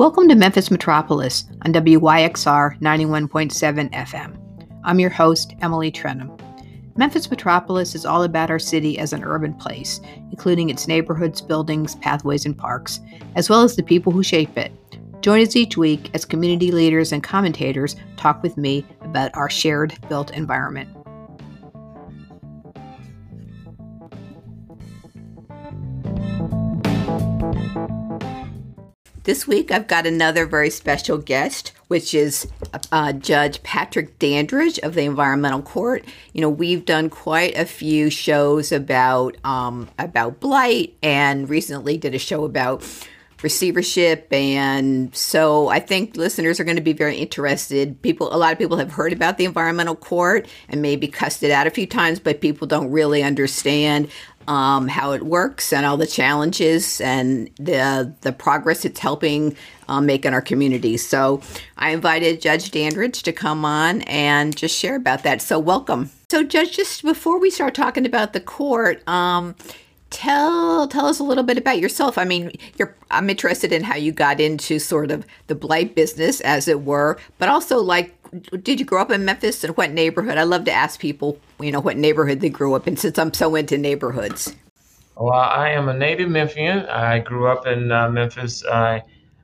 Welcome 0.00 0.30
to 0.30 0.34
Memphis 0.34 0.70
Metropolis 0.70 1.44
on 1.60 1.74
WYXR 1.74 2.80
91.7 2.80 3.92
FM. 3.92 4.80
I'm 4.82 4.98
your 4.98 5.10
host, 5.10 5.54
Emily 5.60 5.92
Trenholm. 5.92 6.40
Memphis 6.96 7.30
Metropolis 7.30 7.94
is 7.94 8.06
all 8.06 8.22
about 8.22 8.48
our 8.48 8.58
city 8.58 8.98
as 8.98 9.12
an 9.12 9.22
urban 9.22 9.52
place, 9.52 10.00
including 10.30 10.70
its 10.70 10.88
neighborhoods, 10.88 11.42
buildings, 11.42 11.96
pathways, 11.96 12.46
and 12.46 12.56
parks, 12.56 13.00
as 13.36 13.50
well 13.50 13.60
as 13.60 13.76
the 13.76 13.82
people 13.82 14.10
who 14.10 14.22
shape 14.22 14.56
it. 14.56 14.72
Join 15.20 15.42
us 15.42 15.54
each 15.54 15.76
week 15.76 16.08
as 16.14 16.24
community 16.24 16.72
leaders 16.72 17.12
and 17.12 17.22
commentators 17.22 17.94
talk 18.16 18.42
with 18.42 18.56
me 18.56 18.86
about 19.02 19.36
our 19.36 19.50
shared 19.50 19.98
built 20.08 20.30
environment. 20.30 20.88
This 29.24 29.46
week, 29.46 29.70
I've 29.70 29.86
got 29.86 30.06
another 30.06 30.46
very 30.46 30.70
special 30.70 31.18
guest, 31.18 31.72
which 31.88 32.14
is 32.14 32.48
uh, 32.90 33.12
Judge 33.12 33.62
Patrick 33.62 34.18
Dandridge 34.18 34.78
of 34.78 34.94
the 34.94 35.02
Environmental 35.02 35.60
Court. 35.60 36.06
You 36.32 36.40
know, 36.40 36.48
we've 36.48 36.86
done 36.86 37.10
quite 37.10 37.54
a 37.54 37.66
few 37.66 38.08
shows 38.08 38.72
about 38.72 39.36
um, 39.44 39.90
about 39.98 40.40
blight, 40.40 40.96
and 41.02 41.50
recently 41.50 41.98
did 41.98 42.14
a 42.14 42.18
show 42.18 42.44
about 42.44 42.82
receivership 43.42 44.26
and 44.32 45.14
so 45.14 45.68
i 45.68 45.78
think 45.78 46.16
listeners 46.16 46.60
are 46.60 46.64
going 46.64 46.76
to 46.76 46.82
be 46.82 46.92
very 46.92 47.16
interested 47.16 48.00
people 48.02 48.34
a 48.34 48.36
lot 48.36 48.52
of 48.52 48.58
people 48.58 48.76
have 48.76 48.92
heard 48.92 49.12
about 49.12 49.38
the 49.38 49.44
environmental 49.44 49.96
court 49.96 50.46
and 50.68 50.82
maybe 50.82 51.06
cussed 51.08 51.42
it 51.42 51.50
out 51.50 51.66
a 51.66 51.70
few 51.70 51.86
times 51.86 52.18
but 52.20 52.40
people 52.40 52.66
don't 52.66 52.90
really 52.90 53.22
understand 53.22 54.08
um, 54.48 54.88
how 54.88 55.12
it 55.12 55.22
works 55.22 55.72
and 55.72 55.86
all 55.86 55.96
the 55.96 56.06
challenges 56.06 57.00
and 57.00 57.50
the 57.56 58.12
the 58.22 58.32
progress 58.32 58.84
it's 58.84 58.98
helping 58.98 59.56
um, 59.88 60.06
make 60.06 60.24
in 60.24 60.32
our 60.32 60.40
community. 60.40 60.96
So 60.96 61.42
I 61.76 61.90
invited 61.90 62.40
Judge 62.40 62.70
Dandridge 62.70 63.22
to 63.24 63.32
come 63.32 63.64
on 63.64 64.02
and 64.02 64.56
just 64.56 64.76
share 64.76 64.96
about 64.96 65.22
that. 65.24 65.42
So 65.42 65.58
welcome. 65.58 66.10
So 66.30 66.42
Judge, 66.42 66.76
just 66.76 67.02
before 67.02 67.38
we 67.38 67.50
start 67.50 67.74
talking 67.74 68.06
about 68.06 68.32
the 68.32 68.40
court, 68.40 69.06
um, 69.08 69.54
tell 70.10 70.86
tell 70.88 71.06
us 71.06 71.18
a 71.18 71.24
little 71.24 71.44
bit 71.44 71.58
about 71.58 71.78
yourself. 71.78 72.18
I 72.18 72.24
mean, 72.24 72.52
you're 72.78 72.94
I'm 73.10 73.30
interested 73.30 73.72
in 73.72 73.82
how 73.82 73.96
you 73.96 74.12
got 74.12 74.40
into 74.40 74.78
sort 74.78 75.10
of 75.10 75.26
the 75.46 75.54
blight 75.54 75.94
business, 75.94 76.40
as 76.42 76.68
it 76.68 76.82
were, 76.82 77.18
but 77.38 77.48
also 77.48 77.78
like 77.78 78.16
did 78.62 78.78
you 78.78 78.86
grow 78.86 79.02
up 79.02 79.10
in 79.10 79.24
Memphis 79.24 79.64
and 79.64 79.76
what 79.76 79.90
neighborhood? 79.90 80.38
I 80.38 80.44
love 80.44 80.64
to 80.66 80.72
ask 80.72 81.00
people, 81.00 81.38
you 81.60 81.72
know, 81.72 81.80
what 81.80 81.96
neighborhood 81.96 82.40
they 82.40 82.48
grew 82.48 82.74
up 82.74 82.86
in 82.86 82.96
since 82.96 83.18
I'm 83.18 83.32
so 83.34 83.56
into 83.56 83.76
neighborhoods. 83.76 84.54
Well, 85.16 85.32
I 85.32 85.70
am 85.70 85.88
a 85.88 85.94
native 85.94 86.30
Memphian. 86.30 86.86
I 86.86 87.18
grew 87.18 87.48
up 87.48 87.66
in 87.66 87.90
uh, 87.90 88.08
Memphis. 88.08 88.64
I 88.64 89.02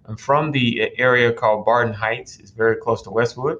am 0.08 0.16
from 0.16 0.52
the 0.52 0.92
area 0.98 1.32
called 1.32 1.64
Barton 1.64 1.92
Heights. 1.92 2.38
It's 2.38 2.50
very 2.52 2.76
close 2.76 3.02
to 3.02 3.10
Westwood 3.10 3.58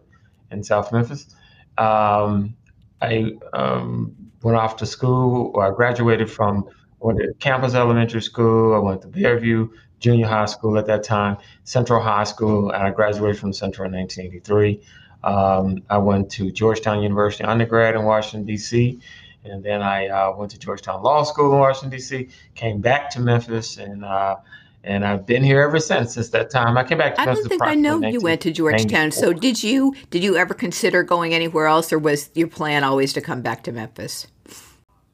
in 0.50 0.62
South 0.62 0.92
Memphis. 0.92 1.34
Um, 1.76 2.56
I 3.02 3.32
um, 3.52 4.14
went 4.42 4.56
off 4.56 4.76
to 4.76 4.86
school, 4.86 5.58
I 5.60 5.70
graduated 5.70 6.30
from 6.30 6.68
went 7.06 7.20
to 7.20 7.32
Campus 7.34 7.74
Elementary 7.74 8.20
School. 8.20 8.74
I 8.74 8.78
went 8.78 9.02
to 9.02 9.08
Fairview 9.08 9.70
Junior 10.00 10.26
High 10.26 10.46
School 10.46 10.76
at 10.76 10.86
that 10.86 11.04
time, 11.04 11.36
Central 11.62 12.02
High 12.02 12.24
School, 12.24 12.70
and 12.70 12.82
I 12.82 12.90
graduated 12.90 13.38
from 13.38 13.52
Central 13.52 13.86
in 13.86 13.94
1983. 13.94 14.80
Um, 15.22 15.82
I 15.88 15.98
went 15.98 16.30
to 16.32 16.50
Georgetown 16.50 17.02
University 17.02 17.44
undergrad 17.44 17.94
in 17.94 18.02
Washington, 18.02 18.44
D.C., 18.44 19.00
and 19.44 19.62
then 19.62 19.80
I 19.80 20.08
uh, 20.08 20.34
went 20.36 20.50
to 20.50 20.58
Georgetown 20.58 21.00
Law 21.04 21.22
School 21.22 21.52
in 21.52 21.60
Washington, 21.60 21.90
D.C., 21.90 22.28
came 22.56 22.80
back 22.80 23.08
to 23.10 23.20
Memphis, 23.20 23.76
and 23.78 24.04
uh, 24.04 24.36
and 24.82 25.04
I've 25.04 25.26
been 25.26 25.42
here 25.42 25.62
ever 25.62 25.78
since. 25.78 26.14
Since 26.14 26.30
that 26.30 26.50
time, 26.50 26.76
I 26.76 26.84
came 26.84 26.98
back. 26.98 27.14
to 27.16 27.20
I 27.20 27.26
don't 27.26 27.48
think 27.48 27.62
I 27.62 27.74
know 27.74 28.00
you 28.00 28.20
went 28.20 28.40
to 28.42 28.52
Georgetown. 28.52 29.10
So 29.10 29.32
did 29.32 29.62
you? 29.62 29.94
Did 30.10 30.22
you 30.24 30.36
ever 30.36 30.54
consider 30.54 31.02
going 31.04 31.34
anywhere 31.34 31.66
else, 31.66 31.92
or 31.92 31.98
was 31.98 32.30
your 32.34 32.48
plan 32.48 32.82
always 32.84 33.12
to 33.14 33.20
come 33.20 33.42
back 33.42 33.62
to 33.64 33.72
Memphis? 33.72 34.26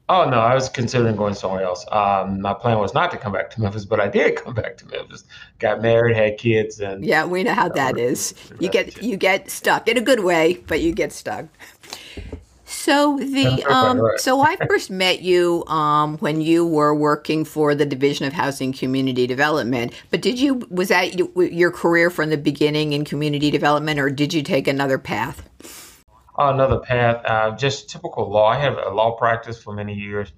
Oh 0.09 0.29
no, 0.29 0.41
I 0.41 0.55
was 0.55 0.69
considering 0.69 1.17
going 1.17 1.35
somewhere 1.35 1.63
else. 1.63 1.87
Um, 1.91 2.41
my 2.41 2.53
plan 2.53 2.79
was 2.79 2.93
not 2.93 3.11
to 3.13 3.17
come 3.17 3.33
back 3.33 3.51
to 3.51 3.61
Memphis, 3.61 3.85
but 3.85 4.01
I 4.01 4.09
did 4.09 4.37
come 4.43 4.55
back 4.55 4.77
to 4.79 4.87
Memphis. 4.87 5.25
Got 5.59 5.81
married, 5.81 6.17
had 6.17 6.39
kids, 6.39 6.81
and 6.81 7.05
yeah, 7.05 7.25
we 7.25 7.43
know 7.45 7.55
how 7.55 7.69
that 7.71 7.97
is. 7.97 8.35
You 8.61 8.69
get 8.69 9.03
you 9.03 9.17
get 9.17 9.51
stuck 9.51 9.89
in 9.89 9.97
a 9.97 10.01
good 10.01 10.21
way, 10.21 10.63
but 10.67 10.81
you 10.81 10.93
get 10.93 11.13
stuck. 11.13 11.47
So 12.73 13.19
the 13.19 13.63
um, 13.65 14.01
right. 14.01 14.19
so 14.19 14.41
I 14.41 14.57
first 14.67 14.91
met 14.91 15.21
you 15.23 15.65
um, 15.67 16.19
when 16.19 16.41
you 16.41 16.67
were 16.67 16.95
working 16.95 17.45
for 17.45 17.75
the 17.75 17.87
Division 17.87 18.27
of 18.27 18.33
Housing 18.33 18.73
Community 18.73 19.27
Development. 19.27 19.93
But 20.11 20.21
did 20.21 20.39
you 20.39 20.67
was 20.71 20.89
that 20.89 21.15
your 21.37 21.71
career 21.71 22.11
from 22.11 22.31
the 22.31 22.39
beginning 22.39 22.93
in 22.93 23.05
community 23.05 23.51
development, 23.51 24.01
or 24.01 24.11
did 24.11 24.35
you 24.35 24.43
take 24.43 24.67
another 24.67 24.99
path? 24.99 25.49
Another 26.51 26.79
path, 26.79 27.23
uh, 27.25 27.57
just 27.57 27.91
typical 27.91 28.31
law. 28.31 28.49
I 28.49 28.59
had 28.59 28.73
a 28.75 28.91
law 28.91 29.13
practice 29.13 29.63
for 29.63 29.73
many 29.73 29.95
years. 29.95 30.33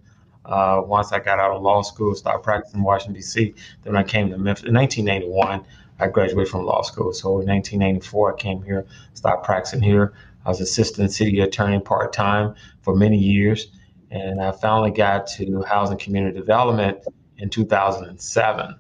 Uh, 0.44 0.82
once 0.84 1.12
I 1.12 1.20
got 1.20 1.38
out 1.38 1.52
of 1.52 1.62
law 1.62 1.82
school, 1.82 2.14
started 2.14 2.42
practicing 2.42 2.80
in 2.80 2.84
Washington, 2.84 3.14
D.C. 3.14 3.54
Then 3.82 3.96
I 3.96 4.02
came 4.02 4.28
to 4.30 4.36
Memphis. 4.36 4.64
In 4.64 4.74
1981, 4.74 5.64
I 5.98 6.08
graduated 6.08 6.50
from 6.50 6.66
law 6.66 6.82
school. 6.82 7.12
So 7.12 7.40
in 7.40 7.46
1984, 7.46 8.34
I 8.34 8.36
came 8.36 8.62
here, 8.62 8.86
started 9.14 9.42
practicing 9.42 9.80
here. 9.80 10.12
I 10.44 10.50
was 10.50 10.60
assistant 10.60 11.12
city 11.12 11.40
attorney 11.40 11.80
part 11.80 12.12
time 12.12 12.54
for 12.82 12.94
many 12.94 13.16
years. 13.16 13.68
And 14.10 14.40
I 14.40 14.52
finally 14.52 14.90
got 14.90 15.26
to 15.38 15.62
housing 15.62 15.98
community 15.98 16.38
development 16.38 16.98
in 17.38 17.48
2007. 17.48 18.76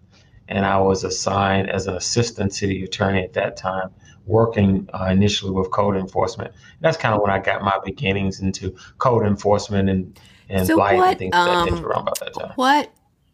And 0.48 0.66
I 0.66 0.78
was 0.78 1.04
assigned 1.04 1.70
as 1.70 1.86
an 1.86 1.96
assistant 1.96 2.52
city 2.52 2.84
attorney 2.84 3.22
at 3.22 3.32
that 3.32 3.56
time 3.56 3.90
working 4.26 4.88
uh, 4.94 5.06
initially 5.06 5.52
with 5.52 5.70
code 5.70 5.96
enforcement. 5.96 6.52
That's 6.80 6.96
kind 6.96 7.14
of 7.14 7.20
when 7.20 7.30
I 7.30 7.38
got 7.38 7.62
my 7.62 7.78
beginnings 7.84 8.40
into 8.40 8.74
code 8.98 9.26
enforcement 9.26 9.88
and 9.88 10.18
and 10.48 10.66
so 10.66 10.76
blight 10.76 10.98
what, 10.98 11.08
and 11.08 11.18
things 11.18 11.34
um, 11.34 11.66
that 11.66 11.84
around 11.84 12.02
about 12.02 12.20
that 12.20 12.34
time. 12.34 12.52
What 12.56 12.90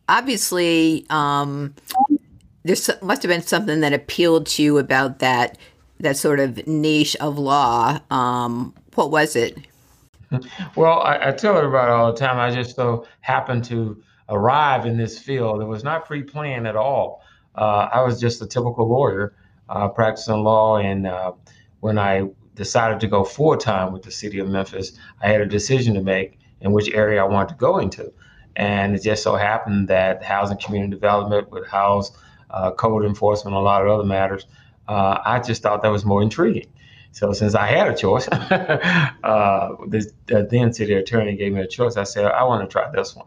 obviously 0.09 1.07
um, 1.11 1.75
there 2.65 2.77
must 3.03 3.23
have 3.23 3.29
been 3.29 3.43
something 3.43 3.81
that 3.81 3.93
appealed 3.93 4.47
to 4.47 4.63
you 4.63 4.79
about 4.79 5.21
that 5.21 5.59
that 6.01 6.17
sort 6.17 6.41
of 6.41 6.67
niche 6.67 7.17
of 7.17 7.39
law. 7.39 7.99
Um, 8.11 8.75
what 8.95 9.11
was 9.11 9.37
it? 9.37 9.57
Well, 10.77 11.01
I, 11.01 11.31
I, 11.31 11.33
tell 11.33 11.59
everybody 11.59 11.91
all 11.91 12.13
the 12.13 12.19
time. 12.19 12.39
I 12.39 12.55
just 12.55 12.77
so 12.77 13.05
happened 13.21 13.65
to 13.65 14.01
arrive 14.29 14.87
in 14.87 14.97
this 14.97 15.19
field. 15.19 15.61
It 15.61 15.65
was 15.65 15.83
not 15.83 16.07
pre-planned 16.07 16.69
at 16.69 16.77
all. 16.77 17.25
Uh, 17.57 17.89
I 17.93 18.01
was 18.03 18.21
just 18.21 18.41
a 18.41 18.47
typical 18.47 18.89
lawyer 18.89 19.35
uh, 19.71 19.89
practicing 19.89 20.43
law. 20.43 20.77
And 20.77 21.07
uh, 21.07 21.33
when 21.81 21.99
I 21.99 22.29
decided 22.55 23.01
to 23.01 23.07
go 23.07 23.25
full 23.25 23.57
time 23.57 23.93
with 23.93 24.03
the 24.03 24.11
city 24.11 24.39
of 24.39 24.49
Memphis, 24.49 24.93
I 25.23 25.29
had 25.29 25.41
a 25.41 25.47
decision 25.47 25.95
to 25.95 26.03
make 26.03 26.39
in 26.61 26.73
which 26.73 26.91
area 26.93 27.23
I 27.23 27.27
wanted 27.27 27.51
to 27.51 27.55
go 27.55 27.79
into. 27.79 28.13
And 28.57 28.95
it 28.95 29.03
just 29.03 29.23
so 29.23 29.37
happened 29.37 29.89
that 29.89 30.23
housing 30.23 30.59
community 30.59 30.91
development 30.91 31.51
would 31.51 31.67
house 31.67 32.13
uh, 32.51 32.73
code 32.73 33.05
enforcement, 33.05 33.57
a 33.57 33.61
lot 33.61 33.83
of 33.83 33.89
other 33.89 34.05
matters. 34.05 34.47
Uh, 34.89 35.19
I 35.25 35.39
just 35.39 35.63
thought 35.63 35.83
that 35.83 35.89
was 35.89 36.05
more 36.05 36.21
intriguing. 36.21 36.67
So 37.13 37.33
since 37.33 37.55
I 37.55 37.67
had 37.67 37.89
a 37.89 37.97
choice, 37.97 38.29
uh, 38.29 39.77
the, 39.87 40.11
the, 40.27 40.49
then 40.51 40.73
city 40.73 40.95
attorney 40.95 41.37
gave 41.37 41.53
me 41.53 41.61
a 41.61 41.67
choice. 41.67 41.97
I 41.97 42.05
said 42.05 42.25
I 42.27 42.45
want 42.45 42.69
to 42.69 42.73
try 42.73 42.91
this 42.91 43.15
one. 43.15 43.27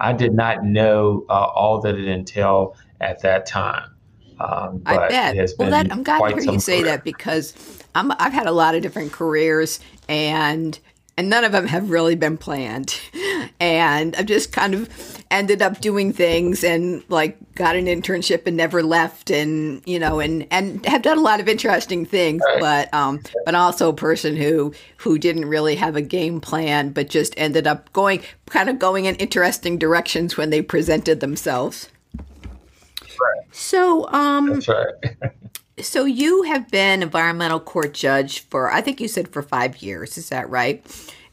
I 0.00 0.12
did 0.12 0.34
not 0.34 0.64
know 0.64 1.24
uh, 1.28 1.32
all 1.32 1.80
that 1.82 1.94
it 1.94 2.08
entailed 2.08 2.76
at 3.00 3.22
that 3.22 3.46
time. 3.46 3.92
Um, 4.40 4.82
I 4.86 5.08
bet. 5.08 5.50
well, 5.58 5.70
that, 5.70 5.92
I'm 5.92 6.02
glad 6.02 6.20
to 6.28 6.42
hear 6.42 6.52
you 6.52 6.60
say 6.60 6.82
that 6.82 7.04
because 7.04 7.54
I'm, 7.94 8.12
I've 8.12 8.32
had 8.32 8.46
a 8.46 8.52
lot 8.52 8.74
of 8.74 8.82
different 8.82 9.12
careers 9.12 9.80
and 10.08 10.78
and 11.18 11.28
none 11.28 11.44
of 11.44 11.52
them 11.52 11.66
have 11.66 11.90
really 11.90 12.14
been 12.14 12.38
planned. 12.38 13.00
And 13.60 14.16
I've 14.16 14.26
just 14.26 14.52
kind 14.52 14.74
of 14.74 14.88
ended 15.30 15.62
up 15.62 15.80
doing 15.80 16.12
things 16.12 16.64
and 16.64 17.04
like 17.08 17.38
got 17.54 17.76
an 17.76 17.86
internship 17.86 18.46
and 18.46 18.56
never 18.56 18.82
left 18.82 19.30
and 19.30 19.82
you 19.86 20.00
know 20.00 20.18
and 20.18 20.46
and 20.50 20.84
have 20.86 21.02
done 21.02 21.18
a 21.18 21.20
lot 21.20 21.38
of 21.38 21.48
interesting 21.48 22.04
things 22.04 22.42
right. 22.44 22.60
but 22.60 22.94
um 22.94 23.20
but 23.44 23.54
also 23.54 23.88
a 23.88 23.94
person 23.94 24.36
who 24.36 24.72
who 24.96 25.16
didn't 25.16 25.44
really 25.44 25.76
have 25.76 25.94
a 25.94 26.02
game 26.02 26.40
plan 26.40 26.90
but 26.90 27.08
just 27.08 27.34
ended 27.36 27.66
up 27.66 27.92
going 27.92 28.20
kind 28.50 28.68
of 28.68 28.78
going 28.80 29.04
in 29.04 29.14
interesting 29.16 29.78
directions 29.78 30.36
when 30.36 30.50
they 30.50 30.60
presented 30.60 31.20
themselves 31.20 31.88
so, 33.50 34.08
um, 34.08 34.54
That's 34.54 34.68
right. 34.68 35.32
so 35.80 36.04
you 36.04 36.42
have 36.42 36.70
been 36.70 37.02
environmental 37.02 37.60
court 37.60 37.94
judge 37.94 38.40
for, 38.48 38.72
I 38.72 38.80
think 38.80 39.00
you 39.00 39.08
said 39.08 39.28
for 39.28 39.42
five 39.42 39.82
years. 39.82 40.16
Is 40.16 40.28
that 40.28 40.48
right? 40.48 40.84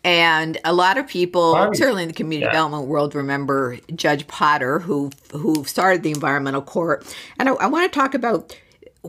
And 0.04 0.58
a 0.64 0.74
lot 0.74 0.98
of 0.98 1.08
people, 1.08 1.56
certainly 1.74 2.04
in 2.04 2.08
the 2.08 2.14
community 2.14 2.46
yeah. 2.46 2.52
development 2.52 2.88
world, 2.88 3.16
remember 3.16 3.78
Judge 3.96 4.26
Potter, 4.28 4.80
who 4.80 5.12
who 5.34 5.66
started 5.66 6.04
the 6.04 6.12
environmental 6.12 6.62
court. 6.62 7.06
And 7.38 7.50
I, 7.50 7.54
I 7.54 7.68
want 7.68 7.92
to 7.92 8.00
talk 8.00 8.14
about 8.14 8.56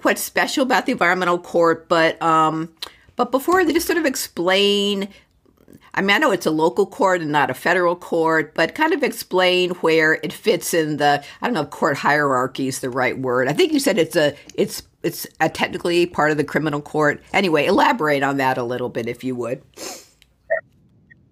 what's 0.03 0.21
special 0.21 0.65
about 0.65 0.87
the 0.87 0.93
environmental 0.93 1.39
court, 1.39 1.89
but 1.89 2.21
um, 2.21 2.75
but 3.15 3.31
before 3.31 3.65
they 3.65 3.73
just 3.73 3.87
sort 3.87 3.99
of 3.99 4.05
explain 4.05 5.09
I 5.95 6.03
mean, 6.03 6.11
I 6.11 6.19
know 6.19 6.31
it's 6.31 6.47
a 6.47 6.51
local 6.51 6.87
court 6.87 7.21
and 7.21 7.33
not 7.33 7.51
a 7.51 7.55
federal 7.55 7.97
court, 7.97 8.55
but 8.55 8.75
kind 8.75 8.93
of 8.93 9.03
explain 9.03 9.71
where 9.77 10.15
it 10.23 10.33
fits 10.33 10.73
in 10.73 10.99
the 10.99 11.23
I 11.43 11.47
don't 11.47 11.55
know 11.55 11.65
court 11.65 11.97
hierarchy 11.97 12.69
is 12.69 12.81
the 12.81 12.91
right 12.91 13.19
word. 13.19 13.49
I 13.49 13.53
think 13.53 13.73
you 13.73 13.81
said 13.81 13.99
it's 13.99 14.17
a 14.17 14.35
it's 14.55 14.83
it's 15.03 15.27
a 15.41 15.49
technically 15.49 16.07
part 16.07 16.31
of 16.31 16.37
the 16.37 16.45
criminal 16.45 16.81
court. 16.81 17.23
Anyway, 17.33 17.67
elaborate 17.67 18.23
on 18.23 18.37
that 18.37 18.59
a 18.59 18.63
little 18.63 18.89
bit 18.89 19.09
if 19.09 19.25
you 19.25 19.35
would. 19.35 19.63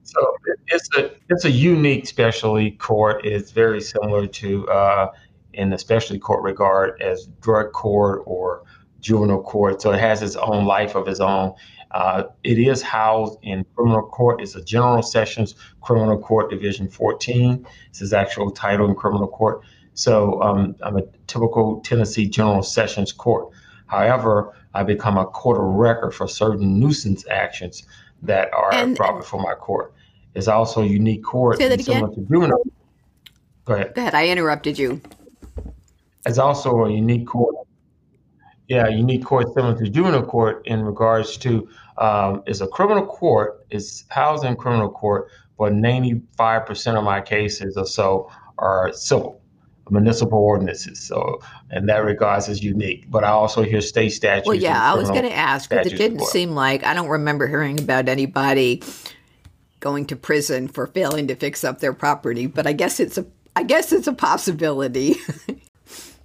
So 0.02 0.36
it's 0.68 0.88
a 0.96 1.10
it's 1.28 1.44
a 1.44 1.50
unique 1.50 2.06
specialty 2.06 2.72
court. 2.72 3.24
It's 3.24 3.50
very 3.50 3.80
similar 3.80 4.26
to 4.26 4.68
uh, 4.68 5.12
in 5.52 5.70
the 5.70 5.78
specialty 5.78 6.18
court 6.18 6.42
regard 6.42 7.00
as 7.02 7.26
drug 7.40 7.72
court 7.72 8.22
or 8.26 8.62
juvenile 9.00 9.42
court. 9.42 9.82
So 9.82 9.92
it 9.92 10.00
has 10.00 10.22
its 10.22 10.36
own 10.36 10.64
life 10.64 10.94
of 10.94 11.08
its 11.08 11.20
own. 11.20 11.54
Uh, 11.90 12.24
it 12.44 12.58
is 12.58 12.82
housed 12.82 13.38
in 13.42 13.64
criminal 13.74 14.02
court. 14.02 14.42
It's 14.42 14.54
a 14.54 14.62
general 14.62 15.02
sessions 15.02 15.54
criminal 15.80 16.18
court 16.18 16.50
division 16.50 16.88
14. 16.88 17.66
It's 17.88 18.02
its 18.02 18.12
actual 18.12 18.50
title 18.50 18.88
in 18.88 18.94
criminal 18.94 19.28
court. 19.28 19.62
So 19.94 20.40
um, 20.42 20.76
I'm 20.82 20.96
a 20.96 21.02
typical 21.26 21.80
Tennessee 21.80 22.28
general 22.28 22.62
sessions 22.62 23.12
court. 23.12 23.52
However, 23.86 24.54
I 24.74 24.82
become 24.82 25.16
a 25.16 25.26
court 25.26 25.58
of 25.58 25.64
record 25.64 26.14
for 26.14 26.28
certain 26.28 26.78
nuisance 26.78 27.24
actions 27.30 27.84
that 28.22 28.52
are 28.52 28.72
and, 28.72 28.96
brought 28.96 29.18
before 29.18 29.42
my 29.42 29.54
court. 29.54 29.94
It's 30.34 30.46
also 30.46 30.82
a 30.82 30.86
unique 30.86 31.24
court. 31.24 31.56
Say 31.58 31.68
that 31.68 31.80
again. 31.80 32.08
Juvenile. 32.30 32.62
Go 33.64 33.74
ahead. 33.74 33.94
Go 33.94 34.02
ahead. 34.02 34.14
I 34.14 34.28
interrupted 34.28 34.78
you. 34.78 35.00
It's 36.26 36.38
also 36.38 36.84
a 36.84 36.90
unique 36.92 37.26
court 37.26 37.54
yeah, 38.68 38.86
unique 38.88 39.24
court 39.24 39.52
similar 39.54 39.76
to 39.78 39.88
juvenile 39.88 40.24
court 40.24 40.66
in 40.66 40.82
regards 40.82 41.36
to 41.38 41.68
um, 41.96 42.42
it's 42.46 42.60
a 42.60 42.68
criminal 42.68 43.06
court, 43.06 43.66
it's 43.70 44.04
housed 44.08 44.44
in 44.44 44.56
criminal 44.56 44.90
court, 44.90 45.28
but 45.58 45.72
95% 45.72 46.96
of 46.96 47.04
my 47.04 47.20
cases 47.20 47.76
or 47.76 47.86
so 47.86 48.30
are 48.58 48.92
civil 48.92 49.40
municipal 49.90 50.38
ordinances. 50.38 51.00
So 51.00 51.40
in 51.72 51.86
that 51.86 52.04
regards 52.04 52.48
is 52.48 52.62
unique. 52.62 53.10
But 53.10 53.24
I 53.24 53.28
also 53.28 53.62
hear 53.62 53.80
state 53.80 54.10
statutes. 54.10 54.46
Well, 54.46 54.56
yeah, 54.56 54.80
I 54.80 54.94
was 54.94 55.08
going 55.08 55.22
to 55.22 55.32
ask 55.32 55.70
because 55.70 55.90
it 55.90 55.96
didn't 55.96 56.22
seem 56.22 56.50
like 56.50 56.84
I 56.84 56.94
don't 56.94 57.08
remember 57.08 57.46
hearing 57.46 57.80
about 57.80 58.08
anybody 58.08 58.82
going 59.80 60.04
to 60.06 60.16
prison 60.16 60.68
for 60.68 60.88
failing 60.88 61.28
to 61.28 61.36
fix 61.36 61.64
up 61.64 61.80
their 61.80 61.92
property. 61.94 62.46
But 62.46 62.66
I 62.66 62.72
guess 62.72 63.00
it's 63.00 63.16
a 63.16 63.26
I 63.56 63.62
guess 63.62 63.92
it's 63.92 64.06
a 64.06 64.12
possibility. 64.12 65.16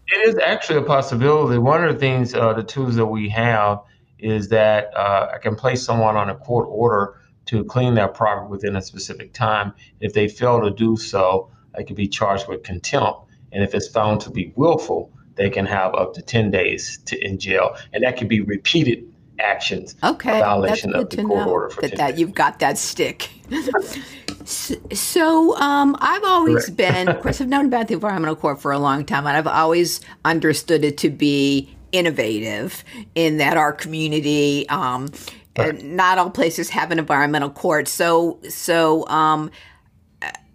It 0.08 0.28
is 0.28 0.38
actually 0.38 0.80
a 0.80 0.84
possibility. 0.84 1.58
One 1.58 1.84
of 1.84 1.94
the 1.94 2.00
things, 2.00 2.34
uh, 2.34 2.54
the 2.54 2.64
tools 2.64 2.96
that 2.96 3.06
we 3.06 3.30
have 3.30 3.80
is 4.20 4.50
that 4.50 4.96
uh, 4.96 5.32
I 5.34 5.38
can 5.38 5.56
place 5.56 5.84
someone 5.84 6.16
on 6.16 6.30
a 6.30 6.36
court 6.36 6.68
order 6.70 7.22
to 7.46 7.64
clean 7.66 7.94
their 7.96 8.08
property 8.08 8.50
within 8.50 8.76
a 8.76 8.82
specific 8.82 9.34
time. 9.34 9.74
If 10.00 10.14
they 10.14 10.28
fail 10.28 10.62
to 10.62 10.72
do 10.72 10.96
so, 10.98 11.52
they 11.76 11.84
could 11.84 11.96
be 11.96 12.08
charged 12.08 12.48
with 12.48 12.64
contempt. 12.64 13.20
And 13.52 13.64
if 13.64 13.76
it's 13.76 13.88
found 13.88 14.22
to 14.22 14.32
be 14.32 14.54
willful, 14.56 15.12
they 15.36 15.50
can 15.50 15.66
have 15.66 15.94
up 15.96 16.14
to 16.14 16.22
10 16.22 16.52
days 16.52 17.00
to, 17.06 17.20
in 17.20 17.40
jail. 17.40 17.76
And 17.92 18.04
that 18.04 18.18
can 18.18 18.28
be 18.28 18.42
repeated 18.42 19.06
actions. 19.40 19.96
Okay. 20.04 20.40
Violation 20.40 20.92
That's 20.92 21.16
good 21.16 21.20
of 21.20 21.26
the 21.26 21.34
court 21.34 21.48
order 21.48 21.70
for 21.70 21.82
that, 21.82 21.98
that 21.98 22.18
you've 22.18 22.34
got 22.34 22.60
that 22.60 22.78
stick. 22.78 23.30
So 24.46 25.56
um, 25.58 25.96
I've 26.00 26.24
always 26.24 26.66
Correct. 26.66 26.78
been, 26.78 27.10
of 27.10 27.20
course, 27.22 27.42
I've 27.42 27.48
known 27.48 27.66
about 27.66 27.88
the 27.88 27.94
environmental 27.96 28.36
court 28.36 28.62
for 28.62 28.72
a 28.72 28.80
long 28.80 29.06
time, 29.06 29.26
and 29.26 29.38
I've 29.38 29.48
always 29.48 30.02
understood 30.26 30.84
it 30.84 30.98
to 31.00 31.10
be 31.10 31.76
innovative 31.92 32.84
in 33.16 33.38
that 33.38 33.56
our 33.56 33.72
community, 33.72 34.68
um, 34.70 35.10
right. 35.58 35.84
not 35.84 36.18
all 36.18 36.30
places 36.30 36.70
have 36.70 36.92
an 36.92 37.00
environmental 37.00 37.50
court. 37.50 37.88
So, 37.88 38.40
so 38.50 39.08
um, 39.08 39.52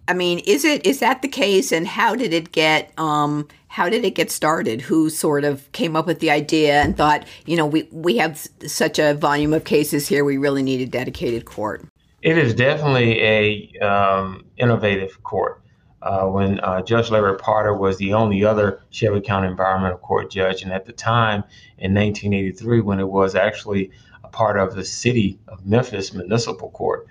I 0.08 0.14
mean, 0.14 0.40
is 0.40 0.64
it 0.64 0.84
is 0.86 1.00
that 1.00 1.20
the 1.20 1.28
case? 1.28 1.70
And 1.70 1.86
how 1.86 2.14
did 2.14 2.32
it 2.32 2.50
get? 2.50 2.92
Um, 2.98 3.46
how 3.68 3.90
did 3.90 4.04
it 4.04 4.14
get 4.14 4.30
started? 4.30 4.80
Who 4.80 5.10
sort 5.10 5.44
of 5.44 5.70
came 5.72 5.94
up 5.94 6.06
with 6.06 6.20
the 6.20 6.30
idea 6.30 6.80
and 6.80 6.96
thought, 6.96 7.26
you 7.44 7.56
know, 7.56 7.66
we 7.66 7.86
we 7.92 8.16
have 8.16 8.48
such 8.66 8.98
a 8.98 9.12
volume 9.12 9.52
of 9.52 9.64
cases 9.64 10.08
here, 10.08 10.24
we 10.24 10.38
really 10.38 10.62
need 10.62 10.80
a 10.80 10.86
dedicated 10.86 11.44
court. 11.44 11.84
It 12.20 12.36
is 12.36 12.54
definitely 12.54 13.20
a 13.22 13.78
um, 13.80 14.44
innovative 14.56 15.22
court. 15.22 15.62
Uh, 16.02 16.26
when 16.26 16.60
uh, 16.60 16.82
Judge 16.82 17.10
Larry 17.10 17.36
Potter 17.36 17.74
was 17.74 17.96
the 17.98 18.14
only 18.14 18.44
other 18.44 18.82
Shelby 18.90 19.20
County 19.20 19.48
Environmental 19.48 19.98
Court 19.98 20.30
judge, 20.30 20.62
and 20.62 20.72
at 20.72 20.86
the 20.86 20.92
time 20.92 21.44
in 21.78 21.94
1983, 21.94 22.80
when 22.80 23.00
it 23.00 23.08
was 23.08 23.34
actually 23.34 23.90
a 24.22 24.28
part 24.28 24.58
of 24.58 24.74
the 24.74 24.84
city 24.84 25.38
of 25.48 25.66
Memphis 25.66 26.12
Municipal 26.12 26.70
Court, 26.70 27.06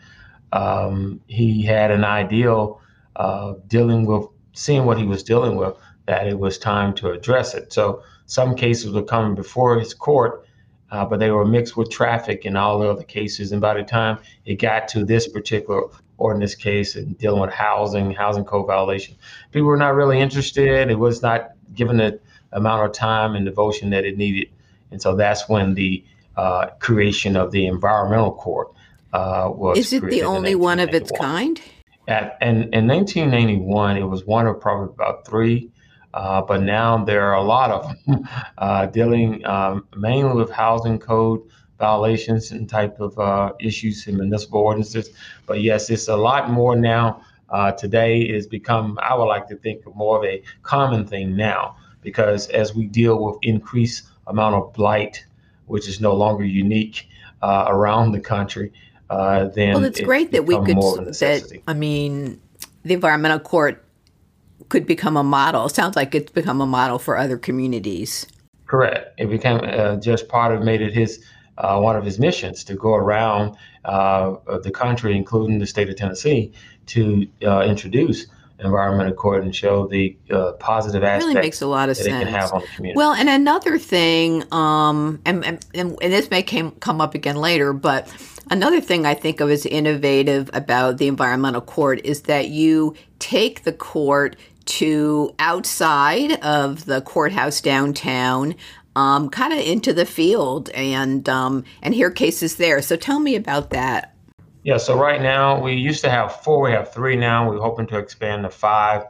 um, 0.54 1.22
he 1.28 1.62
had 1.62 1.92
an 1.92 2.06
ideal 2.06 2.82
uh, 3.18 3.56
dealing 3.68 4.06
with 4.06 4.26
seeing 4.54 4.86
what 4.86 4.98
he 4.98 5.06
was 5.06 5.24
dealing 5.24 5.56
with 5.58 5.76
that 6.06 6.28
it 6.28 6.40
was 6.40 6.58
time 6.58 6.94
to 6.96 7.12
address 7.12 7.54
it. 7.54 7.72
So 7.72 8.02
some 8.26 8.56
cases 8.56 8.94
were 8.94 9.04
coming 9.04 9.36
before 9.36 9.78
his 9.80 9.94
court 9.94 10.47
uh, 10.92 11.06
but 11.06 11.20
they 11.20 11.32
were 11.32 11.46
mixed 11.46 11.76
with 11.76 11.90
traffic 11.90 12.46
in 12.46 12.56
all 12.56 12.80
the 12.80 12.90
other 12.90 13.04
cases. 13.04 13.52
And 13.52 13.62
by 13.62 13.74
the 13.74 13.84
time 13.84 14.20
it 14.46 14.56
got 14.56 14.88
to 14.90 15.04
this 15.04 15.28
particular 15.28 15.84
ordinance 16.18 16.56
case 16.56 16.96
and 16.96 17.18
dealing 17.18 17.42
with 17.42 17.52
housing, 17.52 18.12
housing 18.12 18.46
code 18.46 18.68
violation, 18.68 19.16
people 19.52 19.68
were 19.68 19.78
not 19.78 19.96
really 19.96 20.20
interested. 20.20 20.90
It 20.90 21.00
was 21.00 21.22
not 21.22 21.52
given 21.74 21.98
the 21.98 22.20
amount 22.52 22.86
of 22.86 22.94
time 22.94 23.36
and 23.36 23.46
devotion 23.46 23.90
that 23.92 24.06
it 24.06 24.18
needed. 24.18 24.50
And 24.92 25.02
so 25.02 25.16
that's 25.16 25.50
when 25.50 25.74
the 25.74 26.04
uh, 26.38 26.68
creation 26.80 27.36
of 27.36 27.52
the 27.52 27.66
environmental 27.66 28.32
court 28.32 28.72
uh, 29.14 29.52
was. 29.54 29.78
Is 29.78 29.94
it 29.94 30.04
the 30.04 30.24
only 30.24 30.56
one 30.56 30.80
of 30.80 30.94
its 30.94 31.12
kind? 31.12 31.62
At, 32.08 32.38
and 32.40 32.74
in 32.74 32.88
1991, 32.88 33.98
it 33.98 34.04
was 34.04 34.26
one 34.26 34.48
of 34.48 34.62
probably 34.62 34.94
about 34.94 35.26
three 35.26 35.70
uh, 36.18 36.42
but 36.42 36.64
now 36.64 37.06
there 37.06 37.24
are 37.24 37.36
a 37.36 37.44
lot 37.44 37.70
of 37.70 37.96
them 38.06 38.28
uh, 38.58 38.88
dealing 38.88 39.46
um, 39.46 39.86
mainly 39.96 40.34
with 40.34 40.50
housing 40.50 40.98
code 40.98 41.42
violations 41.78 42.52
and 42.52 42.68
type 42.68 43.00
of 43.00 43.18
uh, 43.20 43.54
issues 43.60 44.08
in 44.08 44.18
municipal 44.18 44.62
ordinances. 44.62 45.12
But 45.46 45.62
yes, 45.62 45.92
it's 45.92 46.08
a 46.08 46.16
lot 46.18 46.50
more 46.50 46.76
now. 46.76 47.22
Uh, 47.50 47.72
today 47.72 48.34
has 48.34 48.48
become, 48.48 49.00
I 49.02 49.14
would 49.16 49.26
like 49.26 49.48
to 49.50 49.56
think, 49.56 49.86
more 49.96 50.18
of 50.18 50.26
a 50.26 50.42
common 50.64 51.06
thing 51.06 51.36
now 51.36 51.78
because 52.02 52.50
as 52.50 52.74
we 52.74 52.88
deal 52.88 53.24
with 53.24 53.38
increased 53.44 54.08
amount 54.26 54.56
of 54.56 54.74
blight, 54.74 55.24
which 55.68 55.88
is 55.88 56.02
no 56.02 56.14
longer 56.16 56.44
unique 56.44 57.08
uh, 57.44 57.66
around 57.68 58.12
the 58.12 58.20
country, 58.20 58.74
uh, 59.12 59.46
then 59.50 59.76
well, 59.76 59.86
it's 59.86 60.00
it 60.00 60.06
great 60.06 60.32
that 60.32 60.46
we 60.46 60.56
could. 60.56 60.76
That 60.76 61.62
I 61.68 61.74
mean, 61.74 62.42
the 62.84 62.96
environmental 62.96 63.40
court 63.40 63.87
could 64.70 64.86
become 64.86 65.18
a 65.18 65.24
model. 65.24 65.70
Sounds 65.70 65.96
like 65.96 66.14
it's 66.14 66.32
become 66.32 66.62
a 66.62 66.66
model 66.66 67.00
for 67.00 67.18
other 67.18 67.38
communities. 67.38 68.26
Correct. 68.66 69.14
It 69.18 69.30
became 69.30 69.62
uh, 69.64 69.96
Judge 69.98 70.28
Potter 70.28 70.60
made 70.60 70.82
it 70.82 70.94
his 70.94 71.24
uh, 71.58 71.80
one 71.80 71.96
of 71.96 72.06
his 72.06 72.20
missions 72.20 72.64
to 72.66 72.76
go 72.76 72.94
around 72.94 73.56
uh, 73.86 74.36
the 74.62 74.72
country, 74.72 75.16
including 75.16 75.60
the 75.60 75.66
state 75.66 75.90
of 75.90 75.96
Tennessee, 75.96 76.52
to 76.88 77.28
uh, 77.44 77.62
introduce 77.62 78.28
environmental 78.60 79.14
court 79.14 79.44
and 79.44 79.56
show 79.56 79.88
the 79.88 80.18
uh, 80.32 80.54
positive 80.54 81.04
aspects 81.04 81.26
really 81.26 81.40
makes 81.40 81.62
a 81.62 81.68
lot 81.68 81.90
of 81.90 81.98
sense. 81.98 82.08
it 82.08 82.12
can 82.12 82.28
have 82.28 82.52
on 82.52 82.62
the 82.62 82.68
community. 82.76 82.98
Well, 82.98 83.14
and 83.14 83.30
another 83.30 83.78
thing, 83.78 84.44
um, 84.52 85.22
and, 85.26 85.46
and, 85.46 85.66
and 85.76 85.98
this 86.00 86.32
may 86.32 86.42
came, 86.42 86.72
come 86.72 87.00
up 87.00 87.14
again 87.14 87.36
later, 87.36 87.72
but 87.72 88.12
another 88.50 88.82
thing 88.82 89.06
I 89.06 89.14
think 89.14 89.42
of 89.42 89.52
as 89.52 89.66
innovative 89.66 90.50
about 90.54 90.98
the 90.98 91.08
environmental 91.08 91.62
court 91.62 92.02
is 92.04 92.24
that 92.24 92.50
you 92.50 92.96
take 93.20 93.64
the 93.64 93.74
court 93.74 94.36
to 94.68 95.34
outside 95.40 96.34
of 96.44 96.86
the 96.86 97.02
courthouse 97.02 97.62
downtown, 97.62 98.56
um, 98.96 99.30
kind 99.30 99.54
of 99.54 99.60
into 99.60 99.94
the 99.94 100.06
field 100.06 100.70
and 100.72 101.28
um, 101.30 101.64
and 101.82 101.94
hear 101.94 102.12
cases 102.12 102.56
there. 102.56 102.82
So 102.82 102.96
tell 102.96 103.20
me 103.20 103.36
about 103.36 103.70
that. 103.72 104.14
Yeah, 104.64 104.78
so 104.78 105.00
right 105.00 105.22
now 105.22 105.62
we 105.62 105.74
used 105.74 106.02
to 106.02 106.10
have 106.10 106.42
four, 106.42 106.62
we 106.62 106.72
have 106.72 106.94
three 106.94 107.16
now. 107.16 107.50
We're 107.50 107.62
hoping 107.62 107.88
to 107.88 107.98
expand 107.98 108.44
to 108.44 108.50
five. 108.50 109.04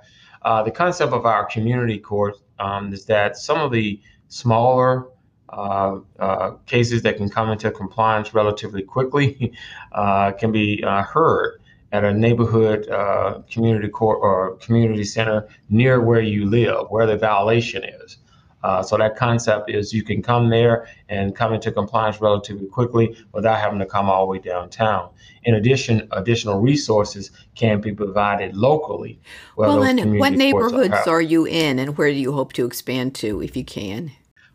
Uh, 0.43 0.61
the 0.63 0.71
concept 0.71 1.13
of 1.13 1.25
our 1.25 1.45
community 1.45 1.97
court 1.97 2.35
um, 2.59 2.93
is 2.93 3.05
that 3.05 3.37
some 3.37 3.59
of 3.59 3.71
the 3.71 3.99
smaller 4.27 5.07
uh, 5.49 5.99
uh, 6.19 6.51
cases 6.65 7.01
that 7.01 7.17
can 7.17 7.29
come 7.29 7.49
into 7.49 7.71
compliance 7.71 8.33
relatively 8.33 8.83
quickly 8.83 9.53
uh, 9.93 10.31
can 10.33 10.51
be 10.51 10.83
uh, 10.83 11.01
heard 11.03 11.59
at 11.91 12.03
a 12.03 12.13
neighborhood 12.13 12.89
uh, 12.89 13.41
community 13.49 13.87
court 13.87 14.19
or 14.21 14.55
community 14.57 15.03
center 15.03 15.47
near 15.69 16.01
where 16.01 16.21
you 16.21 16.45
live, 16.45 16.87
where 16.89 17.05
the 17.05 17.17
violation 17.17 17.83
is. 17.83 18.17
Uh, 18.63 18.81
so 18.81 18.97
that 18.97 19.15
concept 19.15 19.69
is 19.69 19.93
you 19.93 20.03
can 20.03 20.21
come 20.21 20.49
there 20.49 20.87
and 21.09 21.35
come 21.35 21.53
into 21.53 21.71
compliance 21.71 22.19
relatively 22.19 22.67
quickly 22.67 23.15
without 23.31 23.59
having 23.59 23.79
to 23.79 23.85
come 23.85 24.09
all 24.09 24.25
the 24.25 24.31
way 24.31 24.39
downtown. 24.39 25.09
In 25.43 25.55
addition, 25.55 26.07
additional 26.11 26.59
resources 26.59 27.31
can 27.55 27.79
be 27.79 27.93
provided 27.93 28.57
locally. 28.57 29.19
Well, 29.55 29.83
and 29.83 30.19
what 30.19 30.33
neighborhoods 30.33 30.93
are, 30.93 31.17
are, 31.17 31.21
you 31.21 31.45
in, 31.45 31.79
and 31.79 31.97
where 31.97 32.09
do 32.09 32.17
you 32.17 32.33
hope 32.33 32.53
to 32.53 32.65
expand 32.65 33.15
to, 33.15 33.41
if 33.41 33.55
you 33.55 33.63
can? 33.63 34.11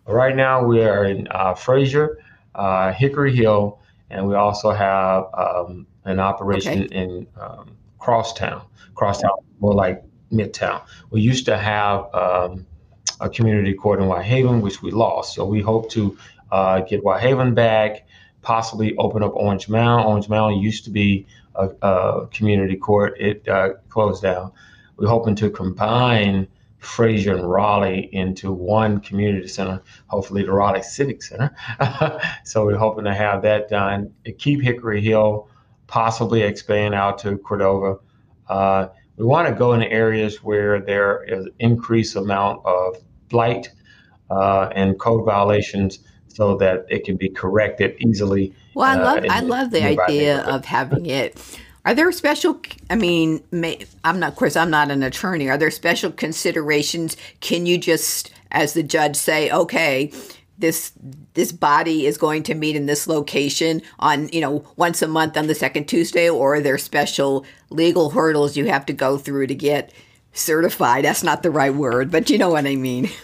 Right 0.07 0.35
now, 0.35 0.65
we 0.65 0.83
are 0.83 1.05
in 1.05 1.29
uh, 1.31 1.55
Frayser, 1.55 2.17
uh, 2.55 2.93
Hickory 2.93 3.35
Hill, 3.35 3.79
and 4.11 4.27
we 4.27 4.35
also 4.35 4.73
have 4.73 5.25
um, 5.33 5.87
an 6.05 6.19
operation 6.21 6.85
okay. 6.85 6.97
in 6.97 7.27
um, 7.41 7.77
Crosstown. 7.99 8.63
Crosstown, 8.95 9.39
more 9.61 9.75
like 9.75 10.03
Midtown. 10.33 10.83
We 11.11 11.21
used 11.21 11.45
to 11.47 11.57
have 11.57 12.13
um, 12.15 12.67
a 13.21 13.29
community 13.29 13.75
court 13.75 14.01
in 14.01 14.07
Whitehaven, 14.07 14.61
which 14.61 14.83
we 14.83 14.91
lost. 14.91 15.35
So 15.35 15.45
we 15.45 15.61
hope 15.61 15.91
to 15.91 16.17
uh, 16.51 16.81
get 16.81 17.03
Whitehaven 17.03 17.55
back, 17.55 18.07
possibly 18.43 18.97
open 18.97 19.23
up 19.23 19.33
Orange 19.35 19.69
Mound. 19.69 20.07
Orange 20.07 20.29
Mound 20.29 20.63
used 20.63 20.85
to 20.85 20.91
be 20.91 21.27
a, 21.55 21.71
a 21.83 22.27
community 22.29 22.77
court, 22.77 23.15
it 23.19 23.47
uh, 23.49 23.75
closed 23.89 24.23
down. 24.23 24.53
We're 24.97 25.09
hoping 25.09 25.35
to 25.37 25.51
combine 25.51 26.49
Frayser 26.81 27.39
and 27.39 27.49
Raleigh 27.49 28.09
into 28.13 28.53
one 28.53 29.01
community 29.01 29.47
center, 29.49 29.81
hopefully 30.07 30.43
the 30.43 30.53
Raleigh 30.53 30.83
Civic 30.83 31.23
Center. 31.23 31.55
so 32.45 32.67
we're 32.67 32.77
hoping 32.77 33.05
to 33.05 33.15
have 33.15 33.43
that 33.43 33.69
done. 33.69 34.13
Keep 34.39 34.63
Hickory 34.63 35.01
Hill, 35.01 35.49
possibly 35.93 36.41
expand 36.41 36.95
out 36.95 37.19
to 37.19 37.37
Cordova. 37.37 37.99
Uh, 38.49 38.89
we 39.19 39.27
want 39.27 39.47
to 39.47 39.55
go 39.55 39.75
in 39.75 39.83
areas 39.83 40.43
where 40.43 40.81
there 40.81 41.23
is 41.25 41.47
increased 41.59 42.17
amount 42.17 42.65
of 42.65 42.97
blight 43.29 43.69
uh, 44.31 44.71
and 44.75 44.99
code 44.99 45.27
violations 45.27 45.99
so 46.29 46.57
that 46.57 46.87
it 46.89 47.05
can 47.05 47.19
be 47.19 47.29
corrected 47.29 47.95
easily. 47.99 48.55
Well, 48.73 48.89
I 48.89 49.03
love 49.03 49.25
uh, 49.25 49.29
I 49.29 49.41
love 49.41 49.71
the 49.71 49.85
idea 49.85 50.41
of 50.45 50.65
having 50.65 51.05
it 51.05 51.39
are 51.85 51.95
there 51.95 52.13
special? 52.13 52.61
I 52.91 52.95
mean, 52.95 53.43
may, 53.51 53.85
I'm 54.05 54.21
not. 54.21 54.31
Of 54.31 54.37
course, 54.37 54.55
I'm 54.55 54.71
not 54.71 54.91
an 54.91 55.03
attorney. 55.03 55.49
Are 55.49 55.59
there 55.59 55.71
special 55.71 56.13
considerations? 56.13 57.17
Can 57.41 57.67
you 57.67 57.77
just, 57.77 58.33
as 58.53 58.75
the 58.75 58.85
judge, 58.85 59.17
say, 59.17 59.51
okay, 59.51 60.13
this 60.59 60.93
this 61.35 61.53
body 61.53 62.07
is 62.07 62.19
going 62.19 62.43
to 62.45 62.55
meet 62.55 62.77
in 62.77 62.87
this 62.87 63.07
location 63.07 63.83
on 63.99 64.29
you 64.29 64.41
know 64.41 64.65
once 64.77 65.03
a 65.03 65.09
month 65.09 65.37
on 65.37 65.47
the 65.47 65.55
second 65.55 65.87
Tuesday, 65.87 66.29
or 66.29 66.57
are 66.57 66.61
there 66.61 66.79
special 66.79 67.45
legal 67.71 68.11
hurdles 68.11 68.57
you 68.57 68.67
have 68.67 68.87
to 68.87 68.93
go 68.93 69.19
through 69.19 69.47
to 69.49 69.55
get 69.55 69.93
certified? 70.33 71.05
That's 71.05 71.23
not 71.23 71.43
the 71.43 71.51
right 71.51 71.75
word, 71.75 72.11
but 72.11 72.31
you 72.31 72.39
know 72.39 72.51
what 72.51 72.67
I 72.67 72.77
mean. 72.77 73.11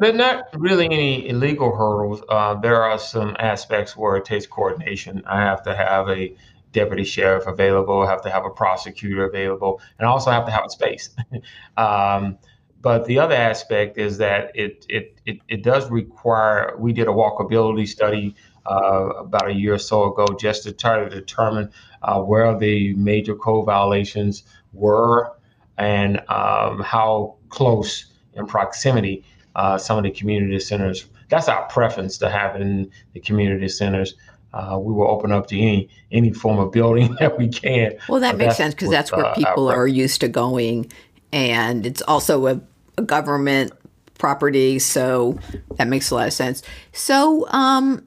There's 0.00 0.14
not 0.14 0.46
really 0.54 0.86
any 0.86 1.28
illegal 1.28 1.76
hurdles. 1.76 2.22
Uh, 2.28 2.54
there 2.54 2.82
are 2.82 2.98
some 2.98 3.36
aspects 3.38 3.96
where 3.96 4.16
it 4.16 4.24
takes 4.24 4.46
coordination. 4.46 5.22
I 5.26 5.40
have 5.40 5.62
to 5.64 5.76
have 5.76 6.08
a 6.08 6.34
deputy 6.72 7.04
sheriff 7.04 7.46
available, 7.46 8.00
I 8.00 8.10
have 8.10 8.22
to 8.22 8.30
have 8.30 8.44
a 8.44 8.50
prosecutor 8.50 9.24
available, 9.24 9.80
and 9.98 10.06
I 10.06 10.10
also 10.10 10.30
have 10.30 10.46
to 10.46 10.50
have 10.50 10.64
a 10.64 10.70
space. 10.70 11.10
um, 11.76 12.38
but 12.82 13.06
the 13.06 13.18
other 13.18 13.34
aspect 13.34 13.96
is 13.96 14.18
that 14.18 14.50
it, 14.54 14.84
it, 14.88 15.18
it, 15.24 15.38
it, 15.48 15.62
does 15.62 15.90
require, 15.90 16.74
we 16.78 16.92
did 16.92 17.06
a 17.06 17.12
walkability 17.12 17.86
study 17.86 18.34
uh, 18.66 19.10
about 19.18 19.48
a 19.48 19.54
year 19.54 19.74
or 19.74 19.78
so 19.78 20.12
ago 20.12 20.26
just 20.38 20.64
to 20.64 20.72
try 20.72 20.98
to 20.98 21.08
determine 21.08 21.70
uh, 22.02 22.20
where 22.20 22.58
the 22.58 22.94
major 22.94 23.34
code 23.34 23.66
violations 23.66 24.42
were 24.72 25.32
and 25.78 26.18
um, 26.28 26.80
how 26.80 27.36
close 27.48 28.06
in 28.34 28.46
proximity 28.46 29.24
uh, 29.56 29.78
some 29.78 29.98
of 29.98 30.04
the 30.04 30.10
community 30.10 30.58
centers. 30.58 31.06
That's 31.28 31.48
our 31.48 31.66
preference 31.68 32.18
to 32.18 32.30
have 32.30 32.60
in 32.60 32.90
the 33.12 33.20
community 33.20 33.68
centers. 33.68 34.14
Uh, 34.52 34.78
we 34.78 34.92
will 34.92 35.08
open 35.08 35.32
up 35.32 35.46
to 35.46 35.58
any 35.58 35.88
any 36.10 36.30
form 36.32 36.58
of 36.58 36.72
building 36.72 37.16
that 37.20 37.38
we 37.38 37.48
can. 37.48 37.94
Well, 38.08 38.20
that 38.20 38.36
makes 38.36 38.56
sense 38.56 38.74
because 38.74 38.90
that's 38.90 39.10
where 39.10 39.26
uh, 39.26 39.34
people 39.34 39.68
are 39.68 39.86
used 39.86 40.20
to 40.20 40.28
going, 40.28 40.92
and 41.32 41.86
it's 41.86 42.02
also 42.02 42.46
a, 42.46 42.54
a, 42.56 42.60
government 42.96 43.72
property, 44.18 44.78
so 44.78 45.38
that 45.76 45.88
makes 45.88 46.10
a 46.10 46.14
lot 46.14 46.26
of 46.26 46.32
sense. 46.32 46.62
So, 46.92 47.48
um, 47.48 48.06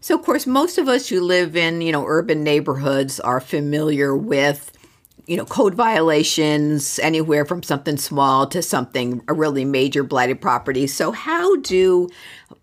so 0.00 0.14
of 0.14 0.24
course, 0.24 0.46
most 0.46 0.78
of 0.78 0.88
us 0.88 1.08
who 1.08 1.20
live 1.20 1.56
in 1.56 1.80
you 1.80 1.92
know 1.92 2.04
urban 2.06 2.42
neighborhoods 2.44 3.20
are 3.20 3.40
familiar 3.40 4.16
with 4.16 4.72
you 5.30 5.36
know, 5.36 5.44
code 5.44 5.76
violations, 5.76 6.98
anywhere 6.98 7.44
from 7.44 7.62
something 7.62 7.96
small 7.96 8.48
to 8.48 8.60
something 8.60 9.22
a 9.28 9.32
really 9.32 9.64
major 9.64 10.02
blighted 10.02 10.40
property. 10.40 10.88
So, 10.88 11.12
how 11.12 11.54
do 11.56 12.08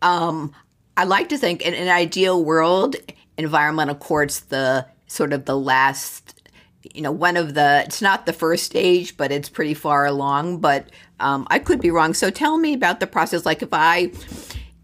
um, 0.02 0.54
I 0.98 1.06
like 1.06 1.30
to 1.30 1.38
think 1.38 1.62
in 1.62 1.74
an 1.74 1.88
ideal 1.88 2.44
world, 2.44 2.98
environmental 3.38 3.96
courts 3.96 4.42
the 4.42 4.86
sort 5.06 5.32
of 5.32 5.46
the 5.46 5.58
last, 5.58 6.37
you 6.94 7.02
know, 7.02 7.12
one 7.12 7.38
of 7.38 7.54
the. 7.54 7.84
It's 7.86 8.02
not 8.02 8.26
the 8.26 8.34
first 8.34 8.64
stage, 8.64 9.18
but 9.18 9.32
it's 9.32 9.50
pretty 9.50 9.74
far 9.74 10.06
along. 10.06 10.60
But 10.60 10.90
um, 11.20 11.48
I 11.50 11.60
could 11.60 11.82
be 11.82 11.92
wrong. 11.92 12.14
So, 12.14 12.30
tell 12.30 12.58
me 12.58 12.74
about 12.74 13.00
the 13.00 13.08
process. 13.08 13.46
Like, 13.46 13.62
if 13.62 13.70
I, 13.72 14.12